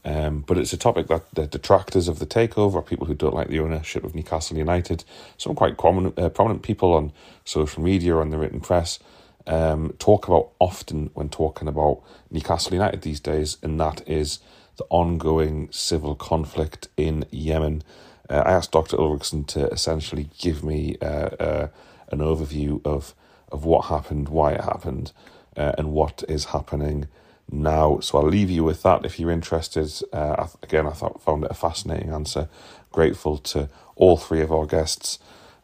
Um, 0.04 0.40
but 0.46 0.56
it's 0.56 0.72
a 0.72 0.78
topic 0.78 1.08
that 1.08 1.34
the 1.34 1.46
detractors 1.46 2.08
of 2.08 2.18
the 2.18 2.26
takeover, 2.26 2.84
people 2.86 3.06
who 3.06 3.14
don't 3.14 3.34
like 3.34 3.48
the 3.48 3.60
ownership 3.60 4.04
of 4.04 4.14
Newcastle 4.14 4.56
United, 4.56 5.04
some 5.36 5.54
quite 5.54 5.76
prominent, 5.76 6.18
uh, 6.18 6.30
prominent 6.30 6.62
people 6.62 6.94
on 6.94 7.12
social 7.44 7.82
media 7.82 8.14
or 8.14 8.22
in 8.22 8.30
the 8.30 8.38
written 8.38 8.60
press, 8.60 8.98
um, 9.48 9.94
talk 10.00 10.28
about 10.28 10.50
often 10.60 11.10
when 11.14 11.30
talking 11.30 11.68
about 11.68 12.02
Newcastle 12.30 12.74
United 12.74 13.02
these 13.02 13.20
days, 13.20 13.58
and 13.62 13.80
that 13.80 14.08
is 14.08 14.40
the 14.78 14.86
ongoing 14.90 15.70
civil 15.72 16.16
conflict 16.16 16.88
in 16.98 17.26
Yemen. 17.32 17.84
Uh, 18.30 18.44
I 18.46 18.52
asked 18.52 18.72
Dr. 18.72 18.98
Ulrichsen 18.98 19.46
to 19.48 19.68
essentially 19.70 20.30
give 20.38 20.64
me 20.64 20.98
uh, 21.02 21.06
uh, 21.40 21.68
an 22.10 22.20
overview 22.20 22.86
of 22.86 23.14
of 23.52 23.64
what 23.64 23.86
happened, 23.86 24.28
why 24.28 24.52
it 24.54 24.62
happened, 24.62 25.12
uh, 25.56 25.72
and 25.78 25.92
what 25.92 26.24
is 26.28 26.46
happening 26.46 27.08
now. 27.50 28.00
So 28.00 28.18
I'll 28.18 28.28
leave 28.28 28.50
you 28.50 28.64
with 28.64 28.82
that 28.84 29.06
if 29.06 29.20
you're 29.20 29.32
interested. 29.32 29.92
Uh, 30.12 30.48
again, 30.64 30.86
I 30.88 30.92
thought 30.92 31.22
found 31.22 31.44
it 31.44 31.52
a 31.52 31.56
fascinating 31.56 32.10
answer. 32.12 32.48
Grateful 32.92 33.38
to 33.38 33.70
all 33.96 34.18
three 34.18 34.42
of 34.42 34.52
our 34.52 34.66
guests 34.66 35.20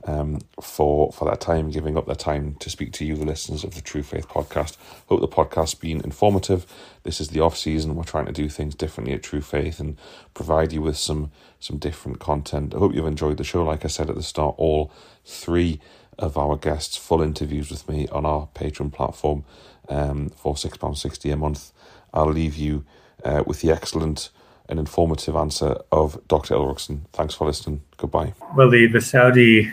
um, 0.07 0.41
for 0.61 1.13
for 1.13 1.25
that 1.27 1.41
time, 1.41 1.71
giving 1.71 1.97
up 1.97 2.07
their 2.07 2.15
time 2.15 2.57
to 2.61 2.71
speak 2.71 2.93
to 2.95 3.05
you, 3.05 3.17
the 3.17 3.25
listeners 3.25 3.65
of 3.65 3.75
the 3.75 3.81
True 3.81 4.03
Faith 4.03 4.29
podcast. 4.29 4.77
Hope 5.09 5.21
the 5.21 5.29
podcast's 5.29 5.75
been 5.75 6.01
informative. 6.03 6.67
This 7.03 7.21
is 7.21 7.29
the 7.29 7.41
off 7.41 7.57
season. 7.57 7.95
We're 7.95 8.05
trying 8.05 8.27
to 8.27 8.33
do 8.33 8.49
things 8.49 8.75
differently 8.75 9.15
at 9.15 9.23
True 9.23 9.41
Faith 9.41 9.81
and 9.81 9.97
provide 10.35 10.73
you 10.73 10.83
with 10.83 10.97
some 10.97 11.31
some 11.59 11.79
different 11.79 12.21
content. 12.21 12.75
I 12.75 12.79
hope 12.79 12.95
you've 12.95 13.07
enjoyed 13.07 13.39
the 13.39 13.45
show. 13.45 13.65
Like 13.65 13.85
I 13.85 13.89
said 13.89 14.11
at 14.11 14.17
the 14.17 14.23
start, 14.23 14.55
all 14.59 14.93
three 15.25 15.81
of 16.19 16.37
our 16.37 16.57
guests, 16.57 16.97
full 16.97 17.23
interviews 17.23 17.71
with 17.71 17.89
me 17.89 18.07
on 18.09 18.27
our 18.27 18.49
Patreon 18.55 18.93
platform 18.93 19.45
um, 19.89 20.29
for 20.31 20.57
six 20.57 20.77
pounds 20.77 21.01
sixty 21.01 21.31
a 21.31 21.37
month. 21.37 21.73
I'll 22.13 22.31
leave 22.31 22.57
you 22.57 22.85
uh, 23.25 23.43
with 23.47 23.63
the 23.63 23.71
excellent 23.71 24.31
and 24.69 24.79
informative 24.79 25.37
answer 25.37 25.77
of 25.93 26.27
Dr. 26.27 26.55
Ulrichsen. 26.55 27.03
Thanks 27.13 27.35
for 27.35 27.47
listening. 27.47 27.83
Goodbye. 27.97 28.33
Well, 28.57 28.71
the, 28.71 28.87
the 28.87 29.01
Saudi 29.01 29.71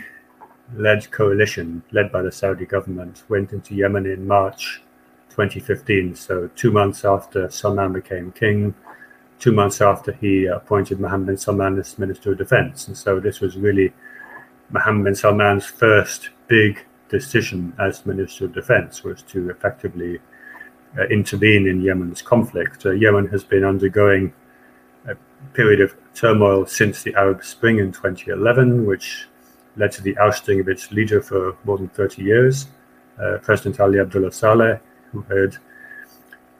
led 0.74 1.10
coalition, 1.10 1.82
led 1.92 2.10
by 2.10 2.22
the 2.22 2.32
Saudi 2.32 2.66
government, 2.66 3.24
went 3.28 3.52
into 3.52 3.74
Yemen 3.74 4.06
in 4.06 4.26
March 4.26 4.82
2015. 5.30 6.14
So, 6.14 6.48
two 6.54 6.70
months 6.70 7.04
after 7.04 7.50
Salman 7.50 7.92
became 7.92 8.32
king, 8.32 8.74
two 9.38 9.52
months 9.52 9.80
after 9.80 10.12
he 10.12 10.46
appointed 10.46 11.00
Mohammed 11.00 11.26
bin 11.26 11.36
Salman 11.36 11.78
as 11.78 11.98
Minister 11.98 12.32
of 12.32 12.38
Defense. 12.38 12.88
And 12.88 12.96
so, 12.96 13.20
this 13.20 13.40
was 13.40 13.56
really 13.56 13.92
Mohammed 14.70 15.04
bin 15.04 15.14
Salman's 15.14 15.66
first 15.66 16.30
big 16.48 16.84
decision 17.08 17.74
as 17.78 18.06
Minister 18.06 18.46
of 18.46 18.54
Defense 18.54 19.04
was 19.04 19.22
to 19.22 19.50
effectively 19.50 20.18
uh, 20.98 21.04
intervene 21.04 21.66
in 21.66 21.80
Yemen's 21.80 22.22
conflict. 22.22 22.84
Uh, 22.84 22.90
Yemen 22.90 23.28
has 23.28 23.44
been 23.44 23.64
undergoing 23.64 24.32
a 25.06 25.14
period 25.52 25.80
of 25.80 25.94
turmoil 26.14 26.66
since 26.66 27.02
the 27.02 27.14
Arab 27.14 27.44
Spring 27.44 27.78
in 27.78 27.92
2011, 27.92 28.86
which 28.86 29.28
led 29.76 29.92
to 29.92 30.02
the 30.02 30.16
ousting 30.18 30.60
of 30.60 30.68
its 30.68 30.92
leader 30.92 31.20
for 31.20 31.56
more 31.64 31.78
than 31.78 31.88
30 31.88 32.22
years, 32.22 32.66
uh, 33.20 33.38
President 33.42 33.80
Ali 33.80 34.00
Abdullah 34.00 34.32
Saleh, 34.32 34.80
who 35.12 35.22
had 35.22 35.56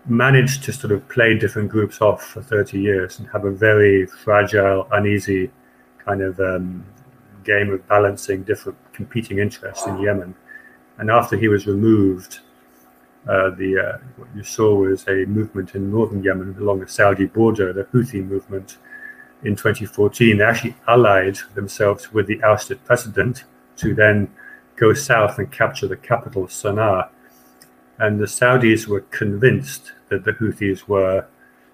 managed 0.06 0.64
to 0.64 0.72
sort 0.72 0.92
of 0.92 1.06
play 1.08 1.38
different 1.38 1.68
groups 1.68 2.00
off 2.00 2.22
for 2.24 2.42
30 2.42 2.80
years 2.80 3.18
and 3.18 3.28
have 3.28 3.44
a 3.44 3.50
very 3.50 4.06
fragile, 4.06 4.88
uneasy 4.92 5.50
kind 6.04 6.22
of 6.22 6.38
um, 6.40 6.84
game 7.44 7.70
of 7.70 7.86
balancing 7.88 8.42
different 8.42 8.78
competing 8.92 9.38
interests 9.38 9.86
in 9.86 10.00
Yemen. 10.00 10.34
And 10.98 11.10
after 11.10 11.36
he 11.36 11.48
was 11.48 11.66
removed, 11.66 12.40
uh, 13.28 13.50
the 13.50 13.78
uh, 13.78 13.98
what 14.16 14.28
you 14.34 14.42
saw 14.42 14.74
was 14.74 15.06
a 15.06 15.24
movement 15.26 15.74
in 15.74 15.90
northern 15.90 16.22
Yemen 16.24 16.56
along 16.58 16.80
the 16.80 16.88
Saudi 16.88 17.26
border, 17.26 17.72
the 17.72 17.84
Houthi 17.84 18.26
movement, 18.26 18.78
in 19.44 19.56
2014, 19.56 20.38
they 20.38 20.44
actually 20.44 20.76
allied 20.86 21.38
themselves 21.54 22.12
with 22.12 22.26
the 22.26 22.42
ousted 22.42 22.82
president 22.84 23.44
to 23.76 23.94
then 23.94 24.32
go 24.76 24.94
south 24.94 25.38
and 25.38 25.50
capture 25.50 25.88
the 25.88 25.96
capital, 25.96 26.46
Sana'a. 26.46 27.08
And 27.98 28.18
the 28.18 28.26
Saudis 28.26 28.86
were 28.86 29.02
convinced 29.02 29.92
that 30.08 30.24
the 30.24 30.32
Houthis 30.32 30.88
were, 30.88 31.26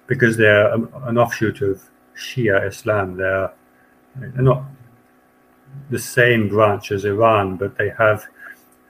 because 0.06 0.36
they're 0.36 0.72
an 0.74 1.18
offshoot 1.18 1.62
of 1.62 1.82
Shia 2.16 2.66
Islam, 2.66 3.16
they're, 3.16 3.52
they're 4.16 4.42
not 4.42 4.64
the 5.90 5.98
same 5.98 6.48
branch 6.48 6.90
as 6.90 7.04
Iran, 7.04 7.56
but 7.56 7.76
they 7.78 7.90
have, 7.98 8.26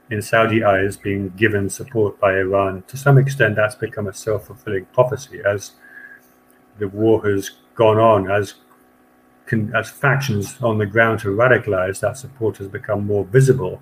in 0.09 0.21
Saudi 0.21 0.63
eyes, 0.63 0.97
been 0.97 1.29
given 1.29 1.69
support 1.69 2.19
by 2.19 2.37
Iran. 2.37 2.83
To 2.87 2.97
some 2.97 3.17
extent, 3.17 3.55
that's 3.55 3.75
become 3.75 4.07
a 4.07 4.13
self 4.13 4.47
fulfilling 4.47 4.85
prophecy 4.85 5.41
as 5.45 5.73
the 6.77 6.87
war 6.87 7.21
has 7.29 7.51
gone 7.75 7.97
on, 7.97 8.29
as 8.31 8.55
as 9.75 9.89
factions 9.89 10.61
on 10.61 10.77
the 10.77 10.85
ground 10.85 11.19
to 11.21 11.29
radicalize, 11.29 11.99
that 12.01 12.17
support 12.17 12.57
has 12.57 12.67
become 12.67 13.05
more 13.05 13.25
visible. 13.25 13.81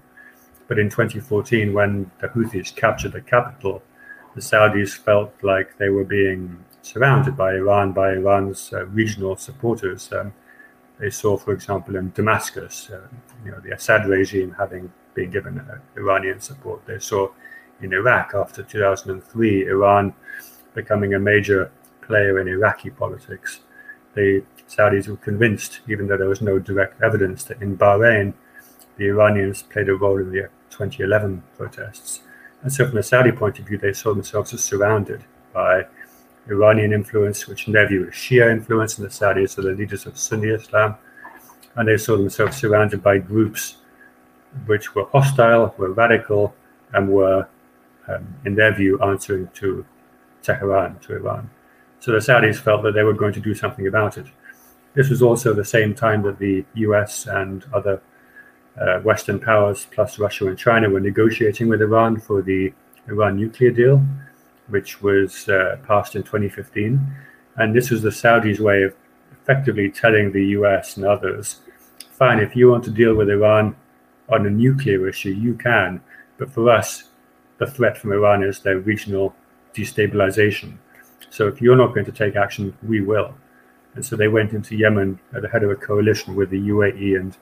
But 0.67 0.79
in 0.79 0.89
2014, 0.89 1.73
when 1.73 2.11
the 2.19 2.27
Houthis 2.27 2.75
captured 2.75 3.13
the 3.13 3.21
capital, 3.21 3.81
the 4.35 4.41
Saudis 4.41 4.97
felt 4.97 5.33
like 5.41 5.77
they 5.77 5.89
were 5.89 6.03
being 6.03 6.63
surrounded 6.81 7.35
by 7.35 7.53
Iran, 7.55 7.91
by 7.91 8.13
Iran's 8.13 8.71
uh, 8.71 8.85
regional 8.87 9.35
supporters. 9.35 10.11
Um, 10.11 10.33
they 10.99 11.09
saw, 11.09 11.37
for 11.37 11.53
example, 11.53 11.95
in 11.95 12.11
Damascus, 12.11 12.89
uh, 12.89 13.07
you 13.43 13.51
know, 13.51 13.59
the 13.59 13.71
Assad 13.71 14.07
regime 14.07 14.55
having 14.57 14.91
been 15.13 15.31
given 15.31 15.59
uh, 15.59 15.79
Iranian 15.95 16.39
support. 16.39 16.85
They 16.85 16.99
saw 16.99 17.29
in 17.81 17.93
Iraq 17.93 18.33
after 18.35 18.63
2003, 18.63 19.67
Iran 19.67 20.13
becoming 20.73 21.13
a 21.13 21.19
major 21.19 21.71
player 22.01 22.39
in 22.39 22.47
Iraqi 22.47 22.89
politics. 22.89 23.61
The 24.13 24.43
Saudis 24.67 25.07
were 25.07 25.17
convinced, 25.17 25.79
even 25.87 26.07
though 26.07 26.17
there 26.17 26.29
was 26.29 26.41
no 26.41 26.59
direct 26.59 27.01
evidence, 27.01 27.43
that 27.45 27.61
in 27.61 27.77
Bahrain, 27.77 28.33
the 28.97 29.05
Iranians 29.07 29.61
played 29.63 29.89
a 29.89 29.95
role 29.95 30.17
in 30.17 30.31
the 30.31 30.49
2011 30.69 31.43
protests. 31.57 32.21
And 32.63 32.73
so, 32.73 32.87
from 32.87 32.97
a 32.97 33.03
Saudi 33.03 33.31
point 33.31 33.59
of 33.59 33.65
view, 33.65 33.77
they 33.77 33.93
saw 33.93 34.13
themselves 34.13 34.53
as 34.53 34.63
surrounded 34.63 35.23
by 35.53 35.85
Iranian 36.49 36.93
influence, 36.93 37.47
which 37.47 37.67
in 37.67 37.73
their 37.73 37.87
view 37.87 38.07
is 38.07 38.13
Shia 38.13 38.51
influence, 38.51 38.97
and 38.97 39.05
the 39.05 39.11
Saudis 39.11 39.57
are 39.57 39.61
the 39.61 39.71
leaders 39.71 40.05
of 40.05 40.17
Sunni 40.17 40.49
Islam. 40.49 40.95
And 41.75 41.87
they 41.87 41.97
saw 41.97 42.17
themselves 42.17 42.57
surrounded 42.57 43.03
by 43.03 43.19
groups 43.19 43.77
which 44.65 44.95
were 44.95 45.05
hostile, 45.05 45.75
were 45.77 45.91
radical, 45.91 46.55
and 46.93 47.09
were, 47.09 47.47
um, 48.07 48.35
in 48.45 48.55
their 48.55 48.73
view, 48.73 48.99
answering 49.01 49.49
to 49.55 49.85
Tehran, 50.41 50.97
to 50.99 51.15
Iran. 51.15 51.49
So 51.99 52.11
the 52.11 52.19
Saudis 52.19 52.57
felt 52.57 52.83
that 52.83 52.93
they 52.93 53.03
were 53.03 53.13
going 53.13 53.33
to 53.33 53.39
do 53.39 53.53
something 53.53 53.87
about 53.87 54.17
it. 54.17 54.27
This 54.97 55.11
was 55.11 55.21
also 55.21 55.53
the 55.53 55.63
same 55.63 55.93
time 55.93 56.23
that 56.23 56.39
the 56.39 56.65
US 56.73 57.27
and 57.27 57.63
other 57.71 58.01
uh, 58.81 58.99
Western 59.01 59.39
powers, 59.39 59.85
plus 59.91 60.17
Russia 60.17 60.47
and 60.47 60.57
China, 60.57 60.89
were 60.89 60.99
negotiating 60.99 61.67
with 61.67 61.83
Iran 61.83 62.19
for 62.19 62.41
the 62.41 62.73
Iran 63.07 63.35
nuclear 63.35 63.69
deal, 63.69 64.03
which 64.69 65.03
was 65.03 65.47
uh, 65.49 65.77
passed 65.87 66.15
in 66.15 66.23
2015. 66.23 66.99
And 67.57 67.75
this 67.75 67.91
was 67.91 68.01
the 68.01 68.09
Saudis' 68.09 68.59
way 68.59 68.81
of 68.81 68.95
effectively 69.39 69.91
telling 69.91 70.31
the 70.31 70.45
US 70.57 70.97
and 70.97 71.05
others 71.05 71.57
fine, 72.17 72.39
if 72.39 72.55
you 72.55 72.71
want 72.71 72.83
to 72.85 72.89
deal 72.89 73.13
with 73.13 73.29
Iran 73.29 73.75
on 74.29 74.47
a 74.47 74.49
nuclear 74.49 75.07
issue, 75.07 75.29
you 75.29 75.53
can. 75.53 76.01
But 76.39 76.51
for 76.51 76.71
us, 76.71 77.03
the 77.59 77.67
threat 77.67 77.99
from 77.99 78.13
Iran 78.13 78.41
is 78.41 78.61
their 78.61 78.79
regional 78.79 79.35
destabilization. 79.75 80.79
So 81.29 81.47
if 81.47 81.61
you're 81.61 81.77
not 81.77 81.93
going 81.93 82.07
to 82.07 82.11
take 82.11 82.35
action, 82.35 82.75
we 82.81 83.01
will. 83.01 83.35
And 83.97 84.05
so 84.05 84.15
they 84.15 84.27
went 84.27 84.53
into 84.53 84.75
Yemen 84.75 85.19
at 85.35 85.41
the 85.41 85.49
head 85.49 85.63
of 85.63 85.71
a 85.71 85.75
coalition 85.75 86.35
with 86.35 86.51
the 86.51 86.69
UAE 86.69 87.19
and 87.19 87.35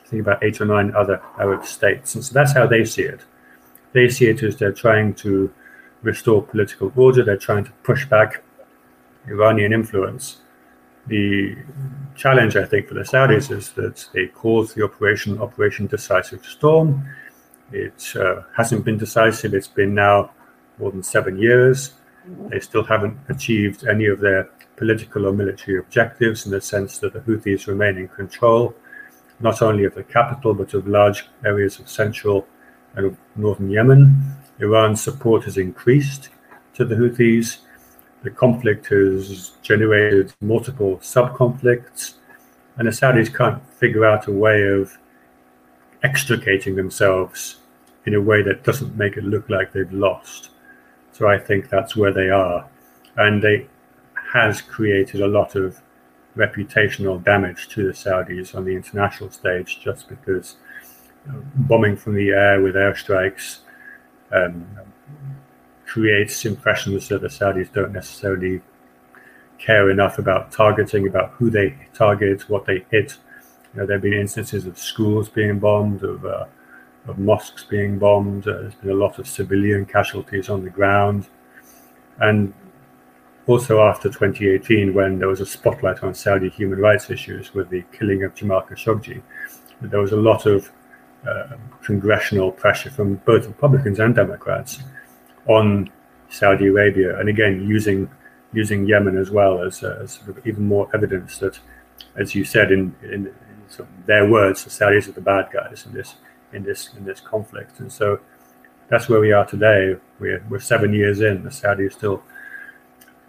I 0.00 0.08
think 0.08 0.20
about 0.22 0.42
eight 0.42 0.60
or 0.60 0.64
nine 0.64 0.92
other 0.96 1.22
Arab 1.38 1.64
states. 1.64 2.16
And 2.16 2.24
so 2.24 2.34
that's 2.34 2.52
how 2.52 2.66
they 2.66 2.84
see 2.84 3.02
it. 3.02 3.20
They 3.92 4.08
see 4.08 4.26
it 4.26 4.42
as 4.42 4.56
they're 4.56 4.72
trying 4.72 5.14
to 5.26 5.54
restore 6.02 6.42
political 6.42 6.92
order, 6.96 7.22
they're 7.22 7.36
trying 7.36 7.62
to 7.66 7.70
push 7.84 8.04
back 8.06 8.42
Iranian 9.28 9.72
influence. 9.72 10.38
The 11.06 11.56
challenge, 12.16 12.56
I 12.56 12.64
think, 12.64 12.88
for 12.88 12.94
the 12.94 13.02
Saudis 13.02 13.56
is 13.56 13.70
that 13.74 14.08
they 14.12 14.26
called 14.26 14.70
the 14.70 14.82
operation 14.82 15.40
Operation 15.40 15.86
Decisive 15.86 16.44
Storm. 16.44 17.08
It 17.70 18.12
uh, 18.16 18.42
hasn't 18.56 18.84
been 18.84 18.98
decisive, 18.98 19.54
it's 19.54 19.68
been 19.68 19.94
now 19.94 20.32
more 20.80 20.90
than 20.90 21.04
seven 21.04 21.38
years. 21.38 21.92
They 22.48 22.58
still 22.58 22.82
haven't 22.82 23.18
achieved 23.28 23.86
any 23.86 24.06
of 24.06 24.18
their 24.18 24.50
political 24.82 25.26
or 25.26 25.32
military 25.32 25.78
objectives 25.78 26.44
in 26.44 26.50
the 26.50 26.60
sense 26.60 26.98
that 26.98 27.12
the 27.12 27.20
Houthis 27.20 27.68
remain 27.68 27.96
in 27.96 28.08
control 28.08 28.74
not 29.38 29.62
only 29.62 29.84
of 29.84 29.94
the 29.94 30.02
capital 30.02 30.54
but 30.54 30.74
of 30.74 30.88
large 30.88 31.28
areas 31.44 31.78
of 31.78 31.88
central 31.88 32.48
and 32.96 33.16
northern 33.36 33.70
Yemen. 33.70 34.00
Iran's 34.58 35.00
support 35.00 35.44
has 35.44 35.56
increased 35.56 36.30
to 36.74 36.84
the 36.84 36.96
Houthis. 36.96 37.58
the 38.24 38.30
conflict 38.30 38.86
has 38.88 39.52
generated 39.62 40.32
multiple 40.40 40.98
sub 41.00 41.36
conflicts, 41.36 42.14
and 42.76 42.86
the 42.88 42.92
Saudis 42.92 43.32
can't 43.32 43.62
figure 43.82 44.04
out 44.04 44.26
a 44.26 44.32
way 44.32 44.62
of 44.62 44.98
extricating 46.02 46.74
themselves 46.74 47.58
in 48.06 48.14
a 48.14 48.20
way 48.20 48.42
that 48.42 48.64
doesn't 48.64 48.96
make 48.96 49.16
it 49.16 49.24
look 49.24 49.48
like 49.48 49.72
they've 49.72 49.92
lost. 49.92 50.50
So 51.12 51.28
I 51.28 51.38
think 51.38 51.68
that's 51.68 51.94
where 51.96 52.12
they 52.12 52.30
are. 52.30 52.68
And 53.16 53.42
they 53.42 53.68
has 54.32 54.62
created 54.62 55.20
a 55.20 55.26
lot 55.26 55.54
of 55.54 55.82
reputational 56.36 57.22
damage 57.22 57.68
to 57.68 57.84
the 57.84 57.92
Saudis 57.92 58.54
on 58.54 58.64
the 58.64 58.74
international 58.74 59.30
stage 59.30 59.80
just 59.82 60.08
because 60.08 60.56
bombing 61.54 61.96
from 61.96 62.14
the 62.14 62.30
air 62.30 62.62
with 62.62 62.74
airstrikes 62.74 63.58
um, 64.32 64.66
creates 65.84 66.46
impressions 66.46 67.08
that 67.08 67.20
the 67.20 67.28
Saudis 67.28 67.70
don't 67.72 67.92
necessarily 67.92 68.62
care 69.58 69.90
enough 69.90 70.18
about 70.18 70.50
targeting, 70.50 71.06
about 71.06 71.32
who 71.32 71.50
they 71.50 71.76
target, 71.92 72.48
what 72.48 72.64
they 72.64 72.86
hit. 72.90 73.18
You 73.74 73.80
know, 73.80 73.86
there 73.86 73.96
have 73.96 74.02
been 74.02 74.14
instances 74.14 74.64
of 74.66 74.78
schools 74.78 75.28
being 75.28 75.58
bombed, 75.58 76.02
of, 76.02 76.24
uh, 76.24 76.46
of 77.06 77.18
mosques 77.18 77.64
being 77.64 77.98
bombed. 77.98 78.48
Uh, 78.48 78.62
there's 78.62 78.74
been 78.76 78.90
a 78.90 78.94
lot 78.94 79.18
of 79.18 79.28
civilian 79.28 79.84
casualties 79.84 80.48
on 80.48 80.64
the 80.64 80.70
ground. 80.70 81.28
And 82.18 82.54
also 83.46 83.80
after 83.80 84.08
2018, 84.08 84.94
when 84.94 85.18
there 85.18 85.28
was 85.28 85.40
a 85.40 85.46
spotlight 85.46 86.02
on 86.02 86.14
Saudi 86.14 86.48
human 86.48 86.78
rights 86.78 87.10
issues 87.10 87.54
with 87.54 87.70
the 87.70 87.82
killing 87.92 88.22
of 88.22 88.34
Jamal 88.34 88.62
Khashoggi, 88.62 89.20
there 89.80 90.00
was 90.00 90.12
a 90.12 90.16
lot 90.16 90.46
of 90.46 90.70
uh, 91.26 91.56
congressional 91.82 92.52
pressure 92.52 92.90
from 92.90 93.16
both 93.16 93.46
Republicans 93.46 93.98
and 93.98 94.14
Democrats 94.14 94.80
on 95.46 95.90
Saudi 96.28 96.66
Arabia, 96.66 97.18
and 97.18 97.28
again 97.28 97.66
using 97.66 98.08
using 98.52 98.86
Yemen 98.86 99.16
as 99.16 99.30
well 99.30 99.62
as, 99.62 99.82
uh, 99.82 99.98
as 100.02 100.12
sort 100.12 100.36
of 100.36 100.46
even 100.46 100.66
more 100.66 100.88
evidence 100.94 101.38
that, 101.38 101.58
as 102.16 102.34
you 102.34 102.44
said 102.44 102.70
in, 102.70 102.94
in, 103.02 103.26
in 103.26 103.34
sort 103.68 103.88
of 103.88 104.06
their 104.06 104.28
words, 104.28 104.64
the 104.64 104.70
Saudis 104.70 105.08
are 105.08 105.12
the 105.12 105.20
bad 105.20 105.48
guys 105.52 105.86
in 105.86 105.92
this 105.92 106.16
in 106.52 106.62
this 106.62 106.90
in 106.96 107.04
this 107.04 107.20
conflict, 107.20 107.80
and 107.80 107.90
so 107.90 108.20
that's 108.88 109.08
where 109.08 109.20
we 109.20 109.32
are 109.32 109.46
today. 109.46 109.96
We're 110.20 110.44
we're 110.48 110.60
seven 110.60 110.92
years 110.92 111.20
in. 111.20 111.44
The 111.44 111.50
Saudis 111.50 111.92
still 111.92 112.22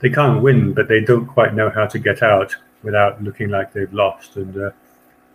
they 0.03 0.09
can't 0.09 0.43
win, 0.43 0.73
but 0.73 0.89
they 0.89 0.99
don't 0.99 1.25
quite 1.25 1.55
know 1.55 1.69
how 1.69 1.85
to 1.87 1.97
get 1.97 2.21
out 2.21 2.57
without 2.83 3.23
looking 3.23 3.49
like 3.49 3.71
they've 3.71 3.93
lost. 3.93 4.35
And, 4.35 4.55
uh, 4.57 4.71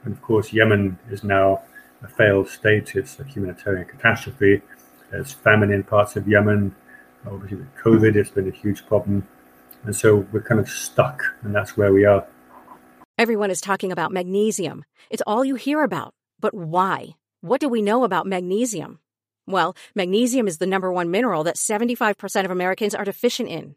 and 0.04 0.12
of 0.12 0.20
course, 0.20 0.52
Yemen 0.52 0.98
is 1.10 1.24
now 1.24 1.62
a 2.02 2.08
failed 2.08 2.50
state. 2.50 2.94
It's 2.94 3.18
a 3.18 3.24
humanitarian 3.24 3.88
catastrophe. 3.88 4.60
There's 5.10 5.32
famine 5.32 5.72
in 5.72 5.84
parts 5.84 6.16
of 6.16 6.28
Yemen. 6.28 6.76
Obviously, 7.26 7.56
with 7.56 7.74
COVID, 7.76 8.14
it's 8.14 8.28
been 8.28 8.46
a 8.46 8.52
huge 8.52 8.86
problem. 8.86 9.26
And 9.84 9.96
so 9.96 10.26
we're 10.32 10.42
kind 10.42 10.60
of 10.60 10.68
stuck, 10.68 11.22
and 11.40 11.54
that's 11.54 11.74
where 11.78 11.92
we 11.92 12.04
are. 12.04 12.26
Everyone 13.16 13.50
is 13.50 13.62
talking 13.62 13.90
about 13.90 14.12
magnesium. 14.12 14.84
It's 15.08 15.22
all 15.26 15.46
you 15.46 15.54
hear 15.54 15.82
about. 15.82 16.12
But 16.40 16.52
why? 16.52 17.16
What 17.40 17.62
do 17.62 17.70
we 17.70 17.80
know 17.80 18.04
about 18.04 18.26
magnesium? 18.26 19.00
Well, 19.46 19.74
magnesium 19.94 20.46
is 20.46 20.58
the 20.58 20.66
number 20.66 20.92
one 20.92 21.10
mineral 21.10 21.42
that 21.44 21.56
75% 21.56 22.44
of 22.44 22.50
Americans 22.50 22.94
are 22.94 23.06
deficient 23.06 23.48
in. 23.48 23.76